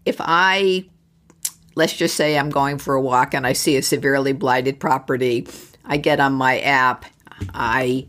if 0.04 0.16
I, 0.20 0.84
let's 1.74 1.94
just 1.94 2.16
say 2.16 2.38
I'm 2.38 2.50
going 2.50 2.78
for 2.78 2.94
a 2.94 3.00
walk 3.00 3.34
and 3.34 3.46
I 3.46 3.52
see 3.52 3.76
a 3.76 3.82
severely 3.82 4.32
blighted 4.32 4.80
property. 4.80 5.46
I 5.86 5.98
get 5.98 6.18
on 6.18 6.32
my 6.32 6.60
app 6.60 7.04
I 7.52 8.06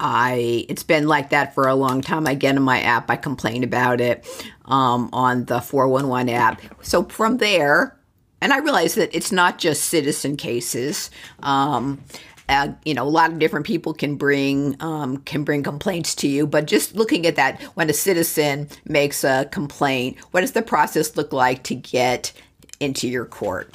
I 0.00 0.64
it's 0.68 0.82
been 0.82 1.08
like 1.08 1.30
that 1.30 1.54
for 1.54 1.66
a 1.66 1.74
long 1.74 2.00
time. 2.00 2.26
I 2.26 2.34
get 2.34 2.56
in 2.56 2.62
my 2.62 2.80
app, 2.80 3.10
I 3.10 3.16
complain 3.16 3.64
about 3.64 4.00
it 4.00 4.26
um, 4.66 5.10
on 5.12 5.46
the 5.46 5.60
411 5.60 6.28
app. 6.28 6.60
So 6.82 7.04
from 7.04 7.38
there, 7.38 7.98
and 8.40 8.52
I 8.52 8.58
realize 8.58 8.94
that 8.94 9.14
it's 9.14 9.32
not 9.32 9.58
just 9.58 9.84
citizen 9.84 10.36
cases. 10.36 11.10
Um, 11.42 12.00
uh, 12.48 12.68
you 12.84 12.94
know, 12.94 13.02
a 13.02 13.08
lot 13.08 13.30
of 13.30 13.38
different 13.38 13.66
people 13.66 13.92
can 13.92 14.16
bring 14.16 14.76
um, 14.80 15.18
can 15.18 15.44
bring 15.44 15.62
complaints 15.62 16.14
to 16.16 16.28
you. 16.28 16.46
But 16.46 16.66
just 16.66 16.94
looking 16.94 17.26
at 17.26 17.36
that, 17.36 17.60
when 17.74 17.90
a 17.90 17.92
citizen 17.92 18.68
makes 18.86 19.24
a 19.24 19.46
complaint, 19.52 20.18
what 20.30 20.40
does 20.40 20.52
the 20.52 20.62
process 20.62 21.16
look 21.16 21.32
like 21.32 21.62
to 21.64 21.74
get 21.74 22.32
into 22.80 23.08
your 23.08 23.24
court? 23.24 23.74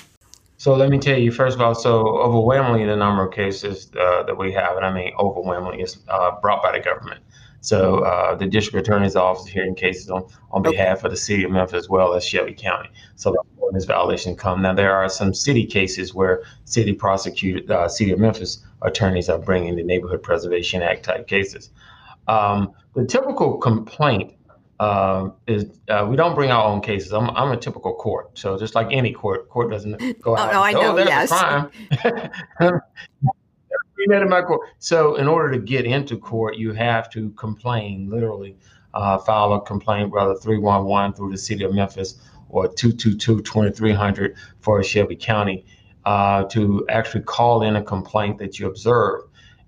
So 0.58 0.74
let 0.76 0.90
me 0.90 0.98
tell 0.98 1.18
you, 1.18 1.32
first 1.32 1.56
of 1.56 1.62
all, 1.62 1.76
so 1.76 2.08
overwhelmingly 2.20 2.86
the 2.86 2.96
number 2.96 3.28
of 3.28 3.34
cases 3.34 3.92
uh, 4.00 4.24
that 4.24 4.38
we 4.38 4.54
have, 4.54 4.78
and 4.78 4.86
I 4.86 4.94
mean 4.94 5.12
overwhelmingly, 5.20 5.84
is 5.84 5.98
uh, 6.08 6.40
brought 6.40 6.64
by 6.64 6.72
the 6.72 6.80
government. 6.80 7.20
So 7.60 8.00
uh, 8.00 8.36
the 8.36 8.46
district 8.46 8.88
attorney's 8.88 9.16
office 9.16 9.48
hearing 9.48 9.76
cases 9.76 10.10
on, 10.10 10.26
on 10.52 10.62
behalf 10.62 11.04
of 11.04 11.12
the 11.12 11.18
city 11.18 11.44
of 11.44 11.52
Memphis 11.52 11.80
as 11.80 11.90
well 11.90 12.14
as 12.14 12.26
Shelby 12.26 12.54
County. 12.54 12.90
So 13.16 13.34
ordinance 13.64 13.86
violation 13.86 14.36
come. 14.36 14.62
Now 14.62 14.74
there 14.74 14.94
are 14.94 15.10
some 15.10 15.34
city 15.34 15.66
cases 15.66 16.14
where 16.14 16.44
city 16.66 16.94
prosecuted, 16.94 17.72
uh, 17.72 17.88
city 17.88 18.12
of 18.12 18.20
Memphis 18.20 18.64
attorneys 18.82 19.30
are 19.30 19.40
bringing 19.40 19.76
the 19.76 19.84
Neighborhood 19.84 20.22
Preservation 20.22 20.82
Act 20.82 21.04
type 21.04 21.28
cases. 21.28 21.70
Um, 22.28 22.74
the 22.94 23.06
typical 23.06 23.58
complaint 23.58 24.34
uh, 24.80 25.30
is 25.48 25.66
uh, 25.88 26.06
we 26.10 26.16
don't 26.16 26.36
bring 26.36 26.52
our 26.52 26.66
own 26.66 26.82
cases. 26.82 27.14
I'm, 27.14 27.30
I'm 27.32 27.52
a 27.52 27.58
typical 27.58 27.94
court, 27.94 28.38
so 28.38 28.58
just 28.58 28.76
like 28.76 28.88
any 28.92 29.14
court, 29.14 29.50
court 29.50 29.72
doesn't 29.72 30.22
go 30.22 30.36
out. 30.36 30.50
Oh, 30.50 30.52
no, 30.52 30.64
I 30.64 30.74
know. 30.74 30.92
Oh, 30.92 30.96
there's 30.96 31.08
yes. 31.08 31.32
a 31.32 31.70
crime. 32.60 32.82
in 34.12 34.30
my 34.30 34.42
court. 34.42 34.68
So 34.80 35.16
in 35.16 35.28
order 35.28 35.52
to 35.54 35.60
get 35.60 35.86
into 35.86 36.18
court, 36.18 36.58
you 36.58 36.74
have 36.74 37.10
to 37.12 37.30
complain, 37.32 38.10
literally, 38.10 38.58
uh, 38.94 39.18
file 39.20 39.54
a 39.54 39.62
complaint, 39.62 40.12
whether 40.12 40.36
311 40.36 41.14
through 41.14 41.32
the 41.32 41.38
city 41.38 41.64
of 41.64 41.74
Memphis 41.74 42.20
or 42.54 42.68
222-2300 42.70 44.36
for 44.60 44.84
Shelby 44.84 45.16
County, 45.16 45.66
uh, 46.06 46.44
to 46.46 46.86
actually 46.90 47.24
call 47.24 47.64
in 47.64 47.76
a 47.76 47.84
complaint 47.84 48.38
that 48.38 48.60
you 48.60 48.68
observe 48.68 49.22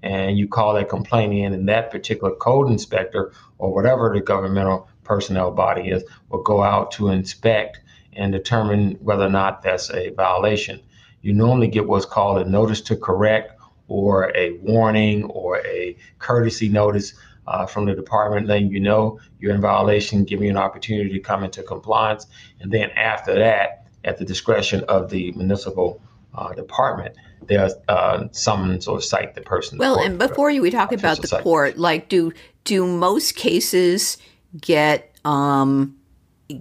and 0.04 0.38
you 0.38 0.48
call 0.48 0.76
that 0.76 0.88
complaint 0.88 1.34
in, 1.34 1.54
and 1.54 1.68
that 1.68 1.90
particular 1.90 2.36
code 2.36 2.70
inspector 2.70 3.34
or 3.58 3.74
whatever 3.74 4.14
the 4.14 4.22
governmental 4.22 4.88
personnel 5.04 5.50
body 5.50 5.90
is 5.90 6.04
will 6.30 6.44
go 6.44 6.62
out 6.62 6.92
to 6.92 7.10
inspect 7.10 7.80
and 8.14 8.32
determine 8.32 8.92
whether 9.02 9.26
or 9.26 9.30
not 9.30 9.64
that's 9.64 9.90
a 9.92 10.10
violation. 10.10 10.80
You 11.22 11.34
normally 11.34 11.70
get 11.70 11.88
what's 11.88 12.06
called 12.06 12.46
a 12.46 12.48
notice 12.48 12.82
to 12.82 12.96
correct 12.96 13.60
or 13.88 14.32
a 14.36 14.52
warning 14.62 15.24
or 15.26 15.58
a 15.66 15.98
courtesy 16.20 16.70
notice 16.70 17.16
uh, 17.48 17.66
from 17.66 17.86
the 17.86 17.94
department 17.94 18.48
letting 18.48 18.70
you 18.70 18.80
know 18.80 19.20
you're 19.40 19.54
in 19.54 19.62
violation, 19.62 20.24
giving 20.24 20.46
you 20.46 20.52
an 20.52 20.58
opportunity 20.58 21.12
to 21.12 21.20
come 21.20 21.44
into 21.44 21.64
compliance. 21.64 22.28
And 22.60 22.72
then 22.72 22.90
after 22.92 23.36
that, 23.36 23.88
at 24.04 24.18
the 24.18 24.26
discretion 24.26 24.84
of 24.88 25.10
the 25.10 25.32
municipal 25.34 26.02
uh, 26.34 26.54
department, 26.54 27.16
there's 27.48 27.74
uh, 27.88 28.28
summons 28.32 28.88
or 28.88 29.02
cite 29.02 29.36
the 29.36 29.42
person. 29.42 29.78
Well, 29.78 30.00
and 30.00 30.18
before 30.18 30.50
you 30.50 30.62
we 30.62 30.72
talk 30.72 30.92
about 30.92 31.22
the 31.22 31.40
court, 31.42 31.78
like 31.78 32.10
do 32.10 32.34
do 32.64 32.86
most 32.86 33.36
cases 33.36 34.18
get 34.60 35.16
um, 35.26 35.96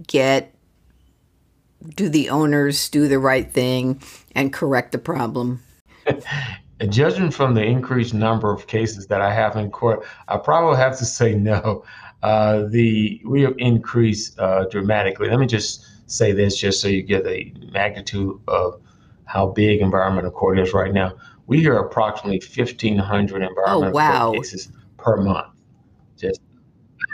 get 0.07 0.53
do 1.95 2.09
the 2.09 2.29
owners 2.29 2.89
do 2.89 3.07
the 3.07 3.19
right 3.19 3.51
thing 3.51 4.01
and 4.33 4.51
correct 4.51 4.91
the 4.91 4.97
problem? 4.97 5.61
Judging 6.89 7.31
from 7.31 7.53
the 7.53 7.63
increased 7.63 8.13
number 8.13 8.51
of 8.51 8.67
cases 8.67 9.07
that 9.07 9.21
I 9.21 9.33
have 9.33 9.55
in 9.55 9.71
court, 9.71 10.05
I 10.27 10.37
probably 10.37 10.77
have 10.77 10.97
to 10.97 11.05
say 11.05 11.33
no. 11.33 11.85
Uh, 12.21 12.63
the 12.69 13.21
we 13.25 13.41
have 13.43 13.53
increased 13.57 14.37
uh, 14.39 14.65
dramatically. 14.65 15.29
Let 15.29 15.39
me 15.39 15.45
just 15.45 15.85
say 16.07 16.31
this, 16.31 16.57
just 16.57 16.81
so 16.81 16.87
you 16.87 17.01
get 17.01 17.23
the 17.23 17.53
magnitude 17.71 18.39
of 18.47 18.81
how 19.25 19.47
big 19.47 19.81
environmental 19.81 20.31
court 20.31 20.59
is 20.59 20.73
right 20.73 20.93
now. 20.93 21.13
We 21.47 21.59
hear 21.59 21.77
approximately 21.77 22.39
1,500 22.39 23.41
environmental 23.41 23.83
oh, 23.85 23.91
wow. 23.91 24.31
court 24.31 24.37
cases 24.37 24.71
per 24.97 25.17
month. 25.17 25.53
Just 26.17 26.41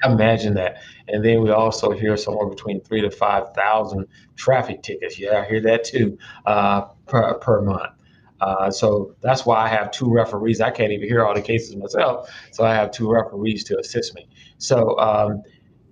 imagine 0.03 0.53
that. 0.56 0.77
And 1.08 1.24
then 1.24 1.41
we 1.41 1.51
also 1.51 1.91
hear 1.91 2.15
somewhere 2.18 2.48
between 2.48 2.82
three 2.82 3.01
to 3.01 3.12
5,000 3.12 4.08
traffic 4.36 4.82
tickets. 4.84 5.20
Yeah, 5.20 5.44
I 5.44 5.50
hear 5.50 5.62
that 5.62 5.84
too 5.84 6.18
uh, 6.46 6.82
per, 7.08 7.34
per 7.36 7.62
month. 7.62 7.91
Uh, 8.41 8.71
so 8.71 9.15
that's 9.21 9.45
why 9.45 9.63
I 9.63 9.67
have 9.67 9.91
two 9.91 10.12
referees. 10.12 10.62
I 10.62 10.71
can't 10.71 10.91
even 10.91 11.07
hear 11.07 11.24
all 11.24 11.33
the 11.33 11.41
cases 11.41 11.75
myself, 11.75 12.29
so 12.51 12.65
I 12.65 12.74
have 12.74 12.91
two 12.91 13.10
referees 13.10 13.63
to 13.65 13.79
assist 13.79 14.15
me. 14.15 14.27
So 14.57 14.98
um, 15.00 15.43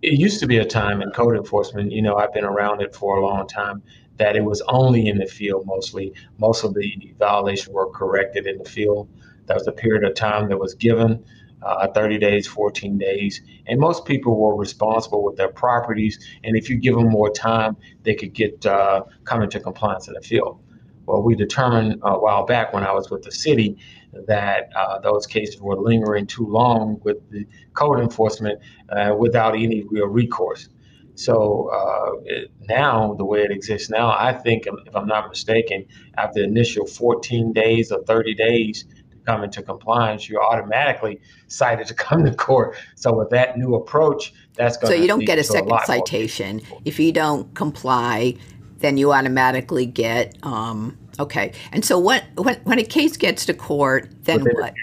it 0.01 0.19
used 0.19 0.39
to 0.39 0.47
be 0.47 0.57
a 0.57 0.65
time 0.65 1.01
in 1.01 1.11
code 1.11 1.37
enforcement. 1.37 1.91
You 1.91 2.01
know, 2.01 2.15
I've 2.15 2.33
been 2.33 2.45
around 2.45 2.81
it 2.81 2.95
for 2.95 3.17
a 3.17 3.25
long 3.25 3.47
time. 3.47 3.83
That 4.17 4.35
it 4.35 4.43
was 4.43 4.61
only 4.67 5.07
in 5.07 5.17
the 5.17 5.27
field 5.27 5.65
mostly. 5.65 6.13
Most 6.39 6.65
of 6.65 6.73
the 6.73 7.13
violations 7.17 7.69
were 7.69 7.89
corrected 7.89 8.47
in 8.47 8.57
the 8.57 8.69
field. 8.69 9.07
That 9.45 9.53
was 9.53 9.65
a 9.67 9.71
period 9.71 10.03
of 10.03 10.13
time 10.15 10.49
that 10.49 10.57
was 10.57 10.73
given. 10.73 11.23
Uh, 11.61 11.87
30 11.87 12.17
days, 12.19 12.47
14 12.47 12.97
days. 12.97 13.41
And 13.67 13.79
most 13.79 14.05
people 14.05 14.37
were 14.37 14.55
responsible 14.55 15.23
with 15.23 15.35
their 15.35 15.49
properties. 15.49 16.17
And 16.43 16.55
if 16.55 16.69
you 16.69 16.77
give 16.77 16.95
them 16.95 17.09
more 17.09 17.29
time, 17.29 17.75
they 18.03 18.15
could 18.15 18.33
get 18.33 18.65
uh, 18.65 19.03
come 19.25 19.41
into 19.41 19.59
compliance 19.59 20.07
in 20.07 20.13
the 20.13 20.21
field. 20.21 20.61
Well, 21.09 21.23
we 21.23 21.33
determined 21.33 21.99
a 22.03 22.19
while 22.19 22.45
back 22.45 22.71
when 22.71 22.83
I 22.83 22.91
was 22.91 23.09
with 23.09 23.23
the 23.23 23.31
city 23.31 23.79
that 24.27 24.69
uh, 24.75 24.99
those 24.99 25.25
cases 25.25 25.59
were 25.59 25.75
lingering 25.75 26.27
too 26.27 26.45
long 26.45 26.99
with 27.03 27.17
the 27.31 27.47
code 27.73 27.99
enforcement 27.99 28.59
uh, 28.89 29.15
without 29.17 29.55
any 29.55 29.83
real 29.89 30.05
recourse. 30.05 30.69
So 31.15 31.71
uh, 31.73 32.21
it, 32.25 32.51
now, 32.67 33.15
the 33.15 33.25
way 33.25 33.39
it 33.39 33.49
exists 33.49 33.89
now, 33.89 34.15
I 34.17 34.33
think, 34.33 34.67
if 34.67 34.95
I'm 34.95 35.07
not 35.07 35.29
mistaken, 35.29 35.83
after 36.15 36.41
the 36.41 36.45
initial 36.45 36.85
14 36.85 37.53
days 37.53 37.91
or 37.91 38.03
30 38.03 38.35
days 38.35 38.85
to 39.09 39.17
come 39.25 39.43
into 39.43 39.63
compliance, 39.63 40.29
you're 40.29 40.43
automatically 40.43 41.19
cited 41.47 41.87
to 41.87 41.95
come 41.95 42.23
to 42.23 42.35
court. 42.35 42.77
So 42.93 43.13
with 43.13 43.31
that 43.31 43.57
new 43.57 43.73
approach, 43.73 44.31
that's 44.53 44.77
going 44.77 44.91
to 44.91 44.97
so 44.97 45.01
you 45.01 45.07
don't 45.07 45.25
get 45.25 45.39
a 45.39 45.43
second 45.43 45.71
a 45.71 45.85
citation 45.87 46.61
if 46.85 46.99
you 46.99 47.11
don't 47.11 47.51
comply 47.55 48.35
then 48.79 48.97
you 48.97 49.13
automatically 49.13 49.85
get 49.85 50.37
um, 50.43 50.97
okay. 51.19 51.53
And 51.71 51.85
so 51.85 51.99
what 51.99 52.23
when 52.35 52.55
when 52.63 52.79
a 52.79 52.83
case 52.83 53.17
gets 53.17 53.45
to 53.45 53.53
court, 53.53 54.09
then 54.23 54.41
what? 54.41 54.73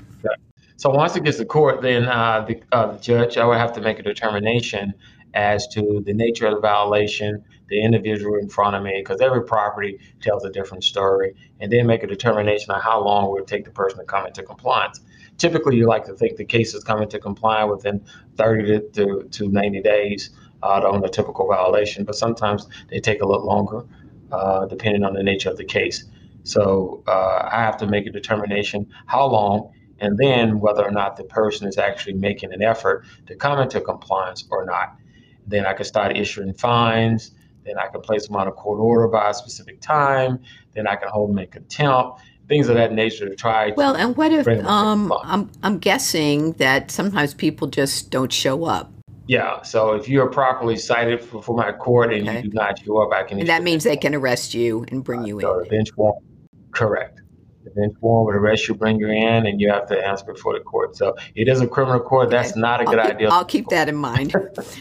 So 0.78 0.90
once 0.90 1.16
it 1.16 1.24
gets 1.24 1.38
to 1.38 1.46
court, 1.46 1.80
then 1.80 2.04
uh, 2.04 2.44
the, 2.46 2.60
uh, 2.70 2.92
the 2.92 2.98
judge 2.98 3.38
I 3.38 3.46
would 3.46 3.56
have 3.56 3.72
to 3.74 3.80
make 3.80 3.98
a 3.98 4.02
determination 4.02 4.92
as 5.32 5.66
to 5.68 6.02
the 6.04 6.12
nature 6.12 6.46
of 6.46 6.54
the 6.54 6.60
violation, 6.60 7.42
the 7.68 7.82
individual 7.82 8.36
in 8.36 8.48
front 8.48 8.76
of 8.76 8.82
me, 8.82 8.92
because 8.98 9.20
every 9.20 9.42
property 9.42 9.98
tells 10.20 10.44
a 10.44 10.50
different 10.50 10.84
story, 10.84 11.34
and 11.60 11.72
then 11.72 11.86
make 11.86 12.02
a 12.02 12.06
determination 12.06 12.72
on 12.72 12.80
how 12.80 13.02
long 13.02 13.26
it 13.26 13.30
would 13.30 13.46
take 13.46 13.64
the 13.64 13.70
person 13.70 13.98
to 13.98 14.04
come 14.04 14.26
into 14.26 14.42
compliance. 14.42 15.00
Typically, 15.38 15.76
you 15.76 15.86
like 15.86 16.04
to 16.04 16.14
think 16.14 16.36
the 16.36 16.44
case 16.44 16.74
is 16.74 16.84
coming 16.84 17.08
to 17.08 17.18
compliance 17.18 17.70
within 17.70 18.04
30 18.36 18.66
to, 18.66 18.80
to, 18.90 19.28
to 19.30 19.48
90 19.48 19.80
days 19.82 20.30
uh, 20.62 20.88
on 20.90 21.04
a 21.04 21.08
typical 21.08 21.48
violation, 21.48 22.04
but 22.04 22.14
sometimes 22.14 22.66
they 22.88 23.00
take 23.00 23.22
a 23.22 23.26
little 23.26 23.46
longer 23.46 23.84
uh, 24.32 24.66
depending 24.66 25.04
on 25.04 25.14
the 25.14 25.22
nature 25.22 25.50
of 25.50 25.56
the 25.56 25.64
case. 25.64 26.04
So 26.42 27.02
uh, 27.06 27.48
I 27.50 27.62
have 27.62 27.76
to 27.78 27.86
make 27.86 28.06
a 28.06 28.10
determination 28.10 28.88
how 29.06 29.26
long 29.26 29.72
and 29.98 30.18
then 30.18 30.60
whether 30.60 30.84
or 30.84 30.90
not 30.90 31.16
the 31.16 31.24
person 31.24 31.66
is 31.66 31.78
actually 31.78 32.14
making 32.14 32.52
an 32.52 32.62
effort 32.62 33.06
to 33.26 33.34
come 33.34 33.58
into 33.58 33.80
compliance 33.80 34.44
or 34.50 34.64
not. 34.64 34.96
Then 35.46 35.64
I 35.64 35.72
can 35.72 35.86
start 35.86 36.16
issuing 36.16 36.52
fines. 36.54 37.32
Then 37.64 37.78
I 37.78 37.88
can 37.88 38.00
place 38.00 38.26
them 38.26 38.36
on 38.36 38.46
a 38.46 38.52
court 38.52 38.78
order 38.78 39.08
by 39.08 39.30
a 39.30 39.34
specific 39.34 39.80
time. 39.80 40.40
Then 40.74 40.86
I 40.86 40.96
can 40.96 41.08
hold 41.08 41.30
them 41.30 41.38
in 41.38 41.48
contempt 41.48 42.20
things 42.48 42.68
of 42.68 42.76
that 42.76 42.92
nature 42.92 43.28
to 43.28 43.34
try. 43.34 43.72
Well, 43.76 43.94
and 43.94 44.16
what 44.16 44.32
if 44.32 44.46
um, 44.64 45.12
I'm 45.22 45.50
I'm 45.62 45.78
guessing 45.78 46.52
that 46.52 46.90
sometimes 46.90 47.34
people 47.34 47.68
just 47.68 48.10
don't 48.10 48.32
show 48.32 48.64
up. 48.64 48.92
Yeah. 49.26 49.62
So 49.62 49.92
if 49.92 50.08
you 50.08 50.20
are 50.22 50.28
properly 50.28 50.76
cited 50.76 51.22
for, 51.22 51.42
for 51.42 51.56
my 51.56 51.72
court 51.72 52.12
and 52.12 52.28
okay. 52.28 52.42
you 52.42 52.50
do 52.50 52.54
not 52.54 52.78
show 52.78 52.98
up, 52.98 53.12
I 53.12 53.24
can. 53.24 53.40
And 53.40 53.48
that 53.48 53.62
means 53.62 53.84
they 53.84 53.96
can 53.96 54.14
arrest 54.14 54.54
you 54.54 54.84
and 54.88 55.02
bring 55.02 55.24
you 55.24 55.40
so 55.40 55.58
in. 55.58 55.64
The 55.64 55.70
bench 55.70 55.88
warrant. 55.96 56.24
Correct. 56.70 57.20
The 57.64 57.70
bench 57.70 57.96
warrant 58.00 58.26
would 58.26 58.36
arrest 58.36 58.68
you, 58.68 58.74
bring 58.74 59.00
you 59.00 59.08
in, 59.08 59.46
and 59.46 59.60
you 59.60 59.70
have 59.70 59.86
to 59.88 60.06
answer 60.06 60.24
before 60.24 60.54
the 60.54 60.64
court. 60.64 60.96
So 60.96 61.16
it 61.34 61.48
is 61.48 61.60
a 61.60 61.66
criminal 61.66 62.00
court. 62.00 62.30
That's 62.30 62.52
okay. 62.52 62.60
not 62.60 62.80
a 62.80 62.84
good 62.84 63.00
keep, 63.00 63.14
idea. 63.14 63.28
I'll 63.28 63.44
keep 63.44 63.68
that 63.68 63.88
in 63.88 63.96
mind. 63.96 64.34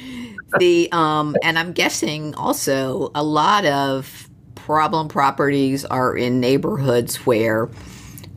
the 0.59 0.89
um, 0.91 1.35
and 1.41 1.57
I'm 1.57 1.73
guessing 1.73 2.35
also 2.35 3.11
a 3.15 3.23
lot 3.23 3.65
of 3.65 4.29
problem 4.55 5.07
properties 5.07 5.85
are 5.85 6.15
in 6.15 6.39
neighborhoods 6.39 7.17
where 7.25 7.69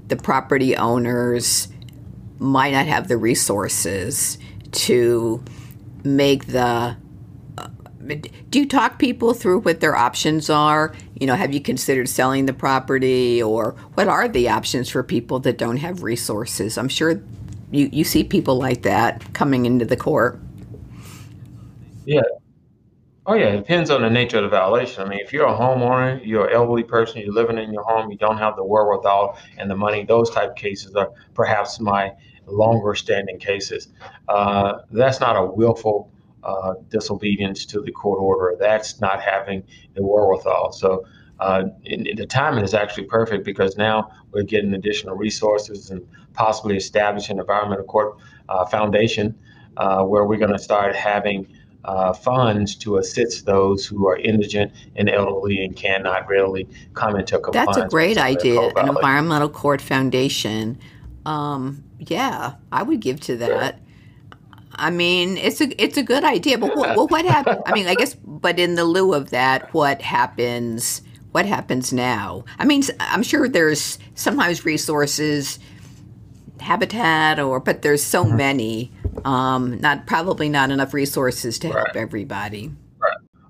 the 0.08 0.16
property 0.16 0.76
owners 0.76 1.68
might 2.38 2.72
not 2.72 2.86
have 2.86 3.08
the 3.08 3.16
resources 3.16 4.38
to 4.72 5.42
make 6.04 6.46
the 6.46 6.96
uh, 7.58 7.68
do 8.50 8.60
you 8.60 8.66
talk 8.66 8.98
people 8.98 9.34
through 9.34 9.60
what 9.60 9.80
their 9.80 9.96
options 9.96 10.48
are? 10.48 10.94
You 11.20 11.26
know 11.26 11.34
have 11.34 11.52
you 11.52 11.60
considered 11.60 12.08
selling 12.08 12.46
the 12.46 12.52
property 12.52 13.42
or 13.42 13.72
what 13.94 14.08
are 14.08 14.28
the 14.28 14.48
options 14.48 14.88
for 14.88 15.02
people 15.02 15.40
that 15.40 15.58
don't 15.58 15.78
have 15.78 16.02
resources? 16.02 16.78
I'm 16.78 16.88
sure 16.88 17.20
you, 17.70 17.88
you 17.92 18.04
see 18.04 18.24
people 18.24 18.56
like 18.56 18.82
that 18.82 19.34
coming 19.34 19.66
into 19.66 19.84
the 19.84 19.96
court. 19.96 20.40
Yeah. 22.06 22.22
Oh 23.26 23.34
yeah 23.34 23.48
it 23.48 23.58
depends 23.58 23.90
on 23.90 24.00
the 24.00 24.08
nature 24.08 24.38
of 24.38 24.44
the 24.44 24.48
violation. 24.48 25.02
I 25.02 25.08
mean 25.08 25.18
if 25.18 25.32
you're 25.32 25.46
a 25.46 25.56
homeowner 25.56 26.24
you're 26.24 26.46
an 26.46 26.54
elderly 26.54 26.84
person 26.84 27.20
you're 27.20 27.32
living 27.32 27.58
in 27.58 27.72
your 27.72 27.82
home 27.82 28.10
you 28.10 28.16
don't 28.16 28.38
have 28.38 28.56
the 28.56 28.64
wherewithal 28.64 29.38
and 29.58 29.70
the 29.70 29.76
money 29.76 30.04
those 30.04 30.30
type 30.30 30.56
cases 30.56 30.94
are 30.94 31.10
perhaps 31.34 31.78
my 31.80 32.12
longer 32.50 32.94
standing 32.94 33.38
cases. 33.38 33.88
Uh, 34.28 34.78
that's 34.90 35.20
not 35.20 35.36
a 35.36 35.44
willful 35.44 36.10
uh, 36.44 36.74
disobedience 36.88 37.66
to 37.66 37.80
the 37.80 37.92
court 37.92 38.20
order. 38.20 38.56
That's 38.58 39.00
not 39.00 39.20
having 39.20 39.62
the 39.94 40.02
wherewithal. 40.02 40.72
So 40.72 41.04
uh, 41.40 41.64
the 41.84 42.26
timing 42.28 42.64
is 42.64 42.74
actually 42.74 43.04
perfect 43.04 43.44
because 43.44 43.76
now 43.76 44.10
we're 44.32 44.42
getting 44.42 44.74
additional 44.74 45.16
resources 45.16 45.90
and 45.90 46.06
possibly 46.34 46.76
establishing 46.76 47.36
an 47.36 47.40
environmental 47.40 47.84
court 47.84 48.16
uh, 48.48 48.64
foundation 48.66 49.38
uh, 49.76 50.02
where 50.02 50.24
we're 50.24 50.38
going 50.38 50.52
to 50.52 50.58
start 50.58 50.96
having 50.96 51.46
uh, 51.84 52.12
funds 52.12 52.74
to 52.74 52.96
assist 52.96 53.46
those 53.46 53.86
who 53.86 54.06
are 54.08 54.16
indigent 54.16 54.72
and 54.96 55.08
elderly 55.08 55.64
and 55.64 55.76
cannot 55.76 56.28
readily 56.28 56.68
come 56.94 57.16
into 57.16 57.38
compliance. 57.38 57.76
That's 57.76 57.86
a 57.86 57.88
great 57.88 58.18
idea, 58.18 58.60
an 58.76 58.88
environmental 58.88 59.48
court 59.48 59.80
foundation. 59.80 60.78
Um, 61.28 61.84
yeah, 61.98 62.54
I 62.72 62.82
would 62.82 63.00
give 63.00 63.20
to 63.22 63.36
that. 63.36 63.80
I 64.72 64.90
mean, 64.90 65.36
it's 65.36 65.60
a 65.60 65.82
it's 65.82 65.98
a 65.98 66.02
good 66.02 66.24
idea, 66.24 66.56
but 66.56 66.74
what, 66.74 67.10
what 67.10 67.24
happens? 67.26 67.60
I 67.66 67.74
mean, 67.74 67.86
I 67.86 67.94
guess, 67.94 68.14
but 68.14 68.58
in 68.58 68.76
the 68.76 68.84
lieu 68.84 69.12
of 69.12 69.28
that, 69.30 69.74
what 69.74 70.00
happens? 70.00 71.02
What 71.32 71.44
happens 71.44 71.92
now? 71.92 72.46
I 72.58 72.64
mean, 72.64 72.82
I'm 72.98 73.22
sure 73.22 73.46
there's 73.46 73.98
sometimes 74.14 74.64
resources, 74.64 75.58
habitat, 76.60 77.38
or 77.38 77.60
but 77.60 77.82
there's 77.82 78.02
so 78.02 78.24
many. 78.24 78.90
Um, 79.24 79.80
not 79.80 80.06
probably 80.06 80.48
not 80.48 80.70
enough 80.70 80.94
resources 80.94 81.58
to 81.58 81.68
help 81.68 81.94
everybody 81.94 82.70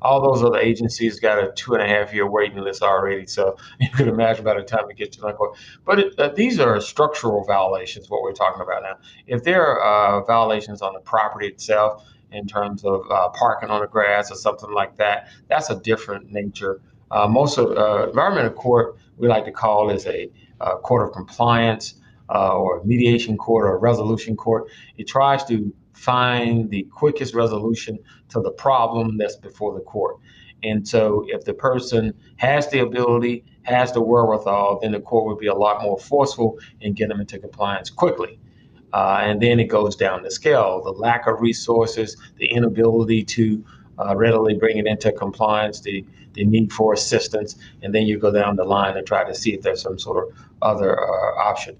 all 0.03 0.21
those 0.21 0.43
other 0.43 0.59
agencies 0.59 1.21
got 1.21 1.43
a 1.43 1.53
two 1.53 1.75
and 1.75 1.83
a 1.83 1.87
half 1.87 2.13
year 2.13 2.29
waiting 2.29 2.59
list 2.59 2.83
already. 2.83 3.27
So 3.27 3.57
you 3.81 3.91
can 3.91 4.09
imagine 4.09 4.45
by 4.45 4.55
the 4.55 4.63
time 4.63 4.91
it 4.91 4.97
gets 4.97 5.17
to 5.17 5.23
the 5.23 5.33
court. 5.33 5.57
But 5.85 5.99
it, 5.99 6.19
uh, 6.19 6.29
these 6.29 6.61
are 6.61 6.81
structural 6.81 7.45
violations, 7.45 8.09
what 8.09 8.23
we're 8.23 8.33
talking 8.33 8.63
about 8.63 8.83
now. 8.83 8.97
If 9.27 9.45
there 9.45 9.65
are 9.65 10.21
uh, 10.21 10.25
violations 10.25 10.83
on 10.83 10.95
the 10.95 11.01
property 11.01 11.47
itself, 11.47 12.05
in 12.31 12.47
terms 12.47 12.85
of 12.85 13.01
uh, 13.11 13.31
parking 13.31 13.71
on 13.71 13.81
the 13.81 13.87
grass 13.87 14.31
or 14.31 14.35
something 14.35 14.71
like 14.71 14.97
that, 14.99 15.29
that's 15.49 15.71
a 15.71 15.77
different 15.77 16.31
nature. 16.31 16.81
Uh, 17.11 17.27
most 17.27 17.59
of 17.59 17.77
uh, 17.77 18.07
environmental 18.09 18.53
court, 18.53 18.99
we 19.17 19.29
like 19.29 19.45
to 19.47 19.53
call 19.53 19.91
is 19.91 20.07
a 20.07 20.31
uh, 20.61 20.77
court 20.77 21.09
of 21.09 21.15
compliance 21.15 21.95
or 22.29 22.83
mediation 22.85 23.39
court 23.39 23.67
or 23.67 23.79
resolution 23.79 24.37
court. 24.37 24.69
It 24.99 25.09
tries 25.09 25.45
to 25.47 25.73
find 25.99 26.71
the 26.71 26.85
quickest 26.85 27.35
resolution 27.35 27.99
to 28.29 28.41
the 28.41 28.53
problem 28.53 29.19
that's 29.19 29.37
before 29.37 29.75
the 29.75 29.81
court. 29.81 30.17
And 30.63 30.87
so, 30.87 31.25
if 31.29 31.45
the 31.45 31.55
person 31.55 32.15
has 32.37 32.69
the 32.71 32.81
ability, 32.81 33.45
has 33.63 33.93
the 33.93 34.01
wherewithal, 34.01 34.81
then 34.81 34.93
the 34.93 35.01
court 35.01 35.27
would 35.27 35.39
be 35.39 35.47
a 35.47 35.55
lot 35.55 35.83
more 35.83 35.99
forceful 35.99 36.59
in 36.81 36.95
getting 36.95 37.11
them 37.11 37.21
into 37.21 37.39
compliance 37.39 37.91
quickly. 37.91 38.39
Uh, 38.93 39.21
and 39.23 39.41
then 39.41 39.61
it 39.61 39.67
goes 39.67 39.95
down 39.95 40.23
the 40.23 40.31
scale 40.31 40.83
the 40.83 40.93
lack 40.93 41.27
of 41.27 41.41
resources, 41.41 42.17
the 42.37 42.47
inability 42.47 43.23
to 43.23 43.63
uh, 43.99 44.17
readily 44.17 44.55
bring 44.55 44.79
it 44.79 44.87
into 44.87 45.13
compliance, 45.13 45.81
the, 45.81 46.05
the 46.35 46.45
need 46.45 46.73
for 46.73 46.95
assistance, 46.95 47.57
and 47.83 47.95
then 47.95 48.05
you 48.05 48.19
go 48.19 48.33
down 48.33 48.57
the 48.57 48.65
line 48.65 48.97
and 48.97 49.07
try 49.07 49.25
to 49.25 49.35
see 49.35 49.53
if 49.53 49.63
there's 49.63 49.83
some 49.83 49.99
sort 49.99 50.27
of 50.27 50.35
other 50.63 50.99
uh, 50.99 51.35
option. 51.39 51.77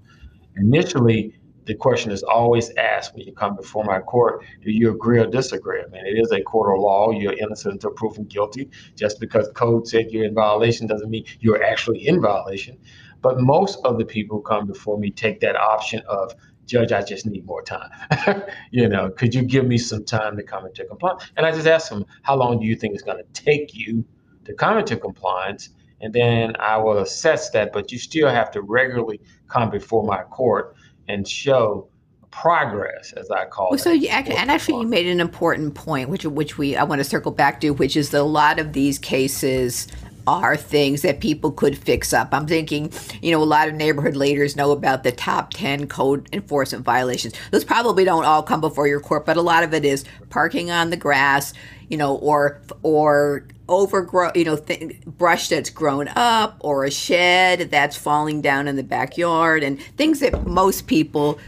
Initially, 0.57 1.33
the 1.65 1.75
question 1.75 2.11
is 2.11 2.23
always 2.23 2.71
asked 2.75 3.13
when 3.13 3.25
you 3.25 3.33
come 3.33 3.55
before 3.55 3.83
my 3.83 3.99
court 3.99 4.43
do 4.63 4.71
you 4.71 4.91
agree 4.91 5.19
or 5.19 5.27
disagree? 5.27 5.81
I 5.81 5.87
mean, 5.89 6.05
it 6.05 6.19
is 6.19 6.31
a 6.31 6.41
court 6.41 6.75
of 6.75 6.81
law. 6.81 7.11
You're 7.11 7.33
innocent 7.33 7.73
until 7.73 7.91
proven 7.91 8.25
guilty. 8.25 8.69
Just 8.95 9.19
because 9.19 9.49
code 9.55 9.87
said 9.87 10.11
you're 10.11 10.25
in 10.25 10.33
violation 10.33 10.87
doesn't 10.87 11.09
mean 11.09 11.25
you're 11.39 11.63
actually 11.63 12.07
in 12.07 12.21
violation. 12.21 12.77
But 13.21 13.39
most 13.39 13.79
of 13.83 13.97
the 13.97 14.05
people 14.05 14.37
who 14.37 14.43
come 14.43 14.65
before 14.65 14.97
me 14.97 15.11
take 15.11 15.41
that 15.41 15.55
option 15.55 16.01
of, 16.07 16.33
Judge, 16.65 16.91
I 16.91 17.01
just 17.01 17.25
need 17.25 17.45
more 17.45 17.61
time. 17.61 17.89
you 18.71 18.87
know, 18.87 19.09
could 19.09 19.33
you 19.33 19.41
give 19.41 19.65
me 19.65 19.77
some 19.77 20.05
time 20.05 20.37
to 20.37 20.43
come 20.43 20.65
into 20.65 20.85
compliance? 20.85 21.23
And 21.35 21.45
I 21.45 21.51
just 21.51 21.67
ask 21.67 21.89
them, 21.89 22.05
how 22.21 22.35
long 22.35 22.59
do 22.59 22.65
you 22.65 22.75
think 22.75 22.93
it's 22.93 23.03
going 23.03 23.17
to 23.17 23.41
take 23.41 23.73
you 23.73 24.05
to 24.45 24.53
come 24.53 24.77
into 24.77 24.95
compliance? 24.95 25.69
and 26.01 26.13
then 26.13 26.55
I 26.59 26.77
will 26.77 26.99
assess 26.99 27.49
that. 27.51 27.73
But 27.73 27.91
you 27.91 27.97
still 27.97 28.29
have 28.29 28.51
to 28.51 28.61
regularly 28.61 29.19
come 29.47 29.69
before 29.69 30.05
my 30.05 30.23
court 30.23 30.75
and 31.09 31.27
show 31.27 31.89
progress, 32.31 33.11
as 33.13 33.29
I 33.31 33.45
call 33.45 33.71
well, 33.71 33.79
it. 33.79 33.81
So, 33.81 33.91
you, 33.91 34.07
and 34.07 34.51
actually, 34.51 34.81
you 34.81 34.87
made 34.87 35.07
an 35.07 35.19
important 35.19 35.75
point, 35.75 36.09
which 36.09 36.25
which 36.25 36.57
we 36.57 36.75
I 36.77 36.83
want 36.83 36.99
to 36.99 37.03
circle 37.03 37.31
back 37.31 37.59
to, 37.61 37.71
which 37.71 37.97
is 37.97 38.11
that 38.11 38.21
a 38.21 38.23
lot 38.23 38.59
of 38.59 38.71
these 38.71 38.97
cases 38.97 39.87
are 40.27 40.55
things 40.55 41.01
that 41.01 41.19
people 41.19 41.51
could 41.51 41.75
fix 41.75 42.13
up. 42.13 42.29
I'm 42.31 42.45
thinking, 42.45 42.93
you 43.19 43.31
know, 43.31 43.41
a 43.41 43.45
lot 43.45 43.67
of 43.67 43.73
neighborhood 43.73 44.15
leaders 44.15 44.55
know 44.55 44.71
about 44.71 45.01
the 45.01 45.11
top 45.11 45.51
10 45.53 45.87
code 45.87 46.29
enforcement 46.31 46.85
violations. 46.85 47.33
Those 47.49 47.63
probably 47.63 48.03
don't 48.03 48.25
all 48.25 48.43
come 48.43 48.61
before 48.61 48.87
your 48.87 48.99
court, 48.99 49.25
but 49.25 49.37
a 49.37 49.41
lot 49.41 49.63
of 49.63 49.73
it 49.73 49.83
is 49.83 50.05
parking 50.29 50.69
on 50.69 50.91
the 50.91 50.97
grass, 50.97 51.53
you 51.89 51.97
know, 51.97 52.15
or 52.17 52.61
or 52.83 53.47
overgrown, 53.69 54.31
you 54.35 54.43
know, 54.43 54.57
th- 54.57 55.01
brush 55.05 55.49
that's 55.49 55.69
grown 55.69 56.07
up 56.09 56.57
or 56.59 56.85
a 56.85 56.91
shed 56.91 57.71
that's 57.71 57.95
falling 57.95 58.41
down 58.41 58.67
in 58.67 58.75
the 58.75 58.83
backyard 58.83 59.63
and 59.63 59.81
things 59.97 60.19
that 60.19 60.45
most 60.47 60.87
people 60.87 61.39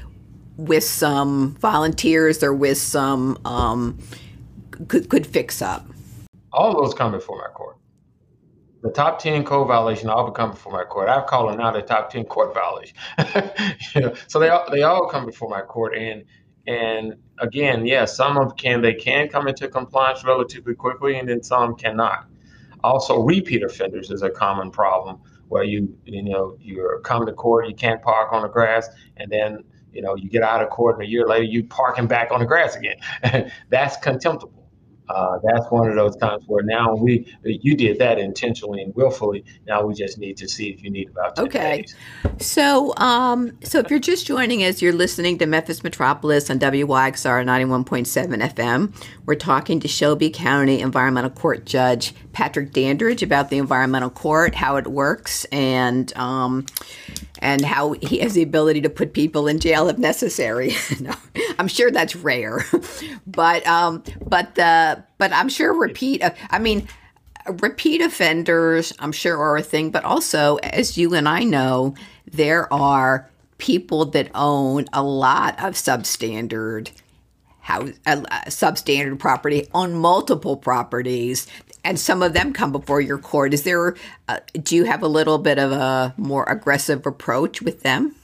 with 0.58 0.84
some 0.84 1.56
volunteers 1.56 2.44
or 2.44 2.54
with 2.54 2.78
some 2.78 3.38
um, 3.46 3.98
could, 4.88 5.10
could 5.10 5.26
fix 5.26 5.62
up. 5.62 5.86
All 6.54 6.82
those 6.82 6.94
come 6.94 7.12
before 7.12 7.38
my 7.38 7.48
court. 7.54 7.78
The 8.84 8.90
top 8.90 9.20
10 9.20 9.44
code 9.44 9.68
violation 9.68 10.10
all 10.10 10.32
come 10.32 10.52
before 10.52 10.74
my 10.74 10.84
court. 10.84 11.08
I've 11.08 11.28
called 11.28 11.52
them 11.52 11.60
now 11.60 11.72
the 11.72 11.84
top 11.84 12.10
10 12.10 12.26
court 12.26 12.54
violation. 12.54 12.98
you 13.96 14.02
know, 14.02 14.14
so 14.28 14.40
they 14.40 14.50
all, 14.50 14.66
they 14.72 14.82
all 14.82 15.08
come 15.08 15.26
before 15.26 15.50
my 15.50 15.62
court. 15.62 15.96
And 15.96 16.24
and 16.68 17.16
again, 17.40 17.86
yes, 17.86 17.92
yeah, 17.92 18.06
some 18.06 18.38
of 18.38 18.56
can 18.56 18.82
they 18.82 18.94
can 18.94 19.28
come 19.28 19.48
into 19.48 19.68
compliance 19.68 20.24
relatively 20.24 20.76
quickly, 20.76 21.18
and 21.18 21.28
then 21.28 21.42
some 21.44 21.76
cannot. 21.76 22.28
Also, 22.84 23.20
repeat 23.20 23.64
offenders 23.64 24.10
is 24.12 24.22
a 24.24 24.30
common 24.30 24.72
problem 24.72 25.20
where 25.48 25.64
you 25.64 25.96
you 26.06 26.24
know 26.24 26.56
you 26.60 27.00
come 27.04 27.26
to 27.26 27.34
court, 27.34 27.68
you 27.68 27.76
can't 27.76 28.02
park 28.02 28.32
on 28.32 28.42
the 28.42 28.48
grass, 28.48 28.90
and 29.18 29.32
then 29.32 29.64
you 29.94 30.02
know, 30.02 30.16
you 30.16 30.30
get 30.30 30.44
out 30.44 30.62
of 30.62 30.70
court 30.70 30.96
and 30.96 31.04
a 31.04 31.10
year 31.10 31.28
later 31.28 31.44
you 31.44 31.64
parking 31.64 32.08
back 32.08 32.32
on 32.32 32.40
the 32.40 32.46
grass 32.46 32.76
again. 32.76 32.96
that's 33.70 33.98
contemptible. 33.98 34.61
Uh, 35.14 35.40
that's 35.44 35.70
one 35.70 35.90
of 35.90 35.96
those 35.96 36.16
times 36.16 36.44
where 36.48 36.64
now 36.64 36.96
we 36.96 37.34
you 37.44 37.76
did 37.76 38.00
that 38.00 38.20
intentionally 38.20 38.82
and 38.82 38.96
willfully. 38.96 39.44
Now 39.68 39.84
we 39.86 39.94
just 39.94 40.18
need 40.18 40.38
to 40.38 40.48
see 40.48 40.70
if 40.70 40.84
you 40.84 40.90
need 40.90 41.10
about 41.10 41.38
okay. 41.40 41.82
Days. 41.82 41.96
So, 42.40 42.94
um, 42.98 43.58
so 43.64 43.80
if 43.80 43.90
you're 43.90 44.00
just 44.00 44.26
joining 44.26 44.64
us, 44.64 44.82
you're 44.82 44.94
listening 44.94 45.38
to 45.40 45.46
Memphis 45.46 45.84
Metropolis 45.84 46.50
on 46.50 46.60
WYXR 46.60 47.46
91.7 47.46 48.54
FM. 48.54 48.94
We're 49.26 49.36
talking 49.36 49.80
to 49.82 49.88
Shelby 49.88 50.30
County 50.30 50.80
Environmental 50.80 51.32
Court 51.32 51.66
Judge 51.66 52.14
Patrick 52.34 52.72
Dandridge 52.72 53.24
about 53.24 53.50
the 53.50 53.58
environmental 53.58 54.10
court, 54.10 54.56
how 54.56 54.78
it 54.78 54.88
works, 54.88 55.46
and 55.46 56.16
um, 56.18 56.66
and 57.40 57.64
how 57.66 57.94
he 57.94 58.20
has 58.20 58.34
the 58.34 58.44
ability 58.44 58.82
to 58.82 58.90
put 58.90 59.14
people 59.14 59.48
in 59.48 59.60
jail 59.60 59.90
if 59.90 59.98
necessary. 59.98 60.74
no, 61.00 61.14
I'm 61.60 61.68
sure 61.68 61.92
that's 61.92 62.16
rare, 62.16 62.66
but 63.28 63.66
um, 63.68 64.04
but 64.26 64.56
the 64.56 65.01
but 65.18 65.32
I'm 65.34 65.50
sure 65.50 65.74
repeat. 65.74 66.22
Uh, 66.22 66.32
I 66.50 66.60
mean, 66.60 66.88
repeat 67.60 68.02
offenders. 68.02 68.94
I'm 69.00 69.12
sure 69.12 69.38
are 69.38 69.58
a 69.58 69.64
thing, 69.64 69.92
but 69.92 70.04
also 70.04 70.58
as 70.58 70.98
you 70.98 71.14
and 71.14 71.28
I 71.28 71.44
know, 71.44 71.96
there 72.32 72.72
are 72.74 73.30
people 73.58 74.06
that 74.06 74.30
own 74.34 74.86
a 74.94 75.04
lot 75.04 75.54
of 75.64 75.74
substandard 75.74 76.92
house, 77.60 77.92
uh, 78.08 78.22
substandard 78.48 79.20
property 79.20 79.68
on 79.74 79.94
multiple 79.94 80.58
properties 80.58 81.48
and 81.84 82.00
some 82.00 82.22
of 82.22 82.34
them 82.34 82.54
come 82.54 82.72
before 82.72 83.02
your 83.02 83.18
court. 83.18 83.54
Is 83.54 83.64
there, 83.64 83.96
uh, 84.28 84.40
do 84.62 84.76
you 84.76 84.84
have 84.86 85.04
a 85.04 85.08
little 85.08 85.38
bit 85.38 85.58
of 85.58 85.72
a 85.72 86.14
more 86.18 86.44
aggressive 86.46 87.06
approach 87.06 87.62
with 87.62 87.82
them? 87.82 88.16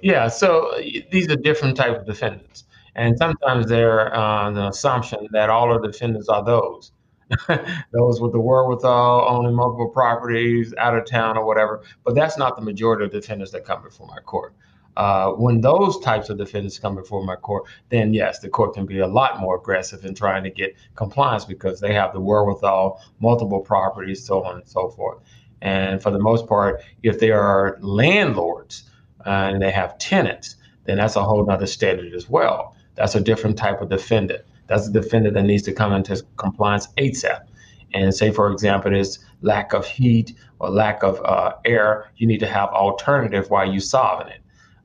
Yeah, 0.00 0.28
so 0.28 0.72
these 1.10 1.28
are 1.28 1.36
different 1.36 1.76
type 1.76 1.98
of 1.98 2.06
defendants, 2.06 2.64
and 2.94 3.16
sometimes 3.16 3.66
they're 3.68 4.14
uh, 4.14 4.50
the 4.50 4.68
assumption 4.68 5.28
that 5.32 5.50
all 5.50 5.74
of 5.74 5.82
the 5.82 5.88
defendants 5.88 6.28
are 6.28 6.44
those. 6.44 6.92
those 7.92 8.20
with 8.20 8.32
the 8.32 8.40
wherewithal, 8.40 9.26
owning 9.28 9.54
multiple 9.54 9.88
properties, 9.88 10.74
out 10.78 10.96
of 10.96 11.06
town 11.06 11.38
or 11.38 11.46
whatever. 11.46 11.82
But 12.04 12.14
that's 12.14 12.36
not 12.36 12.56
the 12.56 12.62
majority 12.62 13.04
of 13.06 13.10
defendants 13.10 13.52
that 13.52 13.64
come 13.64 13.82
before 13.82 14.06
my 14.06 14.18
court. 14.18 14.54
Uh, 14.96 15.30
when 15.30 15.62
those 15.62 15.98
types 16.00 16.28
of 16.28 16.36
defendants 16.36 16.78
come 16.78 16.94
before 16.94 17.24
my 17.24 17.36
court, 17.36 17.64
then 17.88 18.12
yes, 18.12 18.40
the 18.40 18.48
court 18.48 18.74
can 18.74 18.84
be 18.84 18.98
a 18.98 19.06
lot 19.06 19.40
more 19.40 19.56
aggressive 19.56 20.04
in 20.04 20.14
trying 20.14 20.44
to 20.44 20.50
get 20.50 20.74
compliance 20.96 21.46
because 21.46 21.80
they 21.80 21.94
have 21.94 22.12
the 22.12 22.20
wherewithal, 22.20 23.00
multiple 23.18 23.60
properties, 23.60 24.22
so 24.22 24.44
on 24.44 24.56
and 24.56 24.68
so 24.68 24.90
forth. 24.90 25.18
And 25.62 26.02
for 26.02 26.10
the 26.10 26.18
most 26.18 26.46
part, 26.46 26.82
if 27.02 27.18
they 27.20 27.30
are 27.30 27.78
landlords 27.80 28.90
uh, 29.24 29.30
and 29.30 29.62
they 29.62 29.70
have 29.70 29.96
tenants, 29.98 30.56
then 30.84 30.98
that's 30.98 31.16
a 31.16 31.22
whole 31.22 31.48
other 31.50 31.66
standard 31.66 32.12
as 32.12 32.28
well. 32.28 32.76
That's 32.94 33.14
a 33.14 33.20
different 33.20 33.56
type 33.56 33.80
of 33.80 33.88
defendant. 33.88 34.42
That's 34.66 34.88
a 34.88 34.92
defendant 34.92 35.34
that 35.34 35.42
needs 35.42 35.62
to 35.64 35.72
come 35.72 35.92
into 35.92 36.22
compliance 36.36 36.88
ASAP. 36.98 37.46
And 37.94 38.14
say, 38.14 38.30
for 38.30 38.50
example, 38.50 38.90
there's 38.90 39.18
lack 39.42 39.74
of 39.74 39.86
heat 39.86 40.34
or 40.60 40.70
lack 40.70 41.02
of 41.02 41.20
uh, 41.24 41.54
air, 41.64 42.10
you 42.16 42.26
need 42.26 42.40
to 42.40 42.46
have 42.46 42.70
alternative 42.70 43.50
while 43.50 43.70
you're 43.70 43.80
solving 43.80 44.28
it 44.28 44.42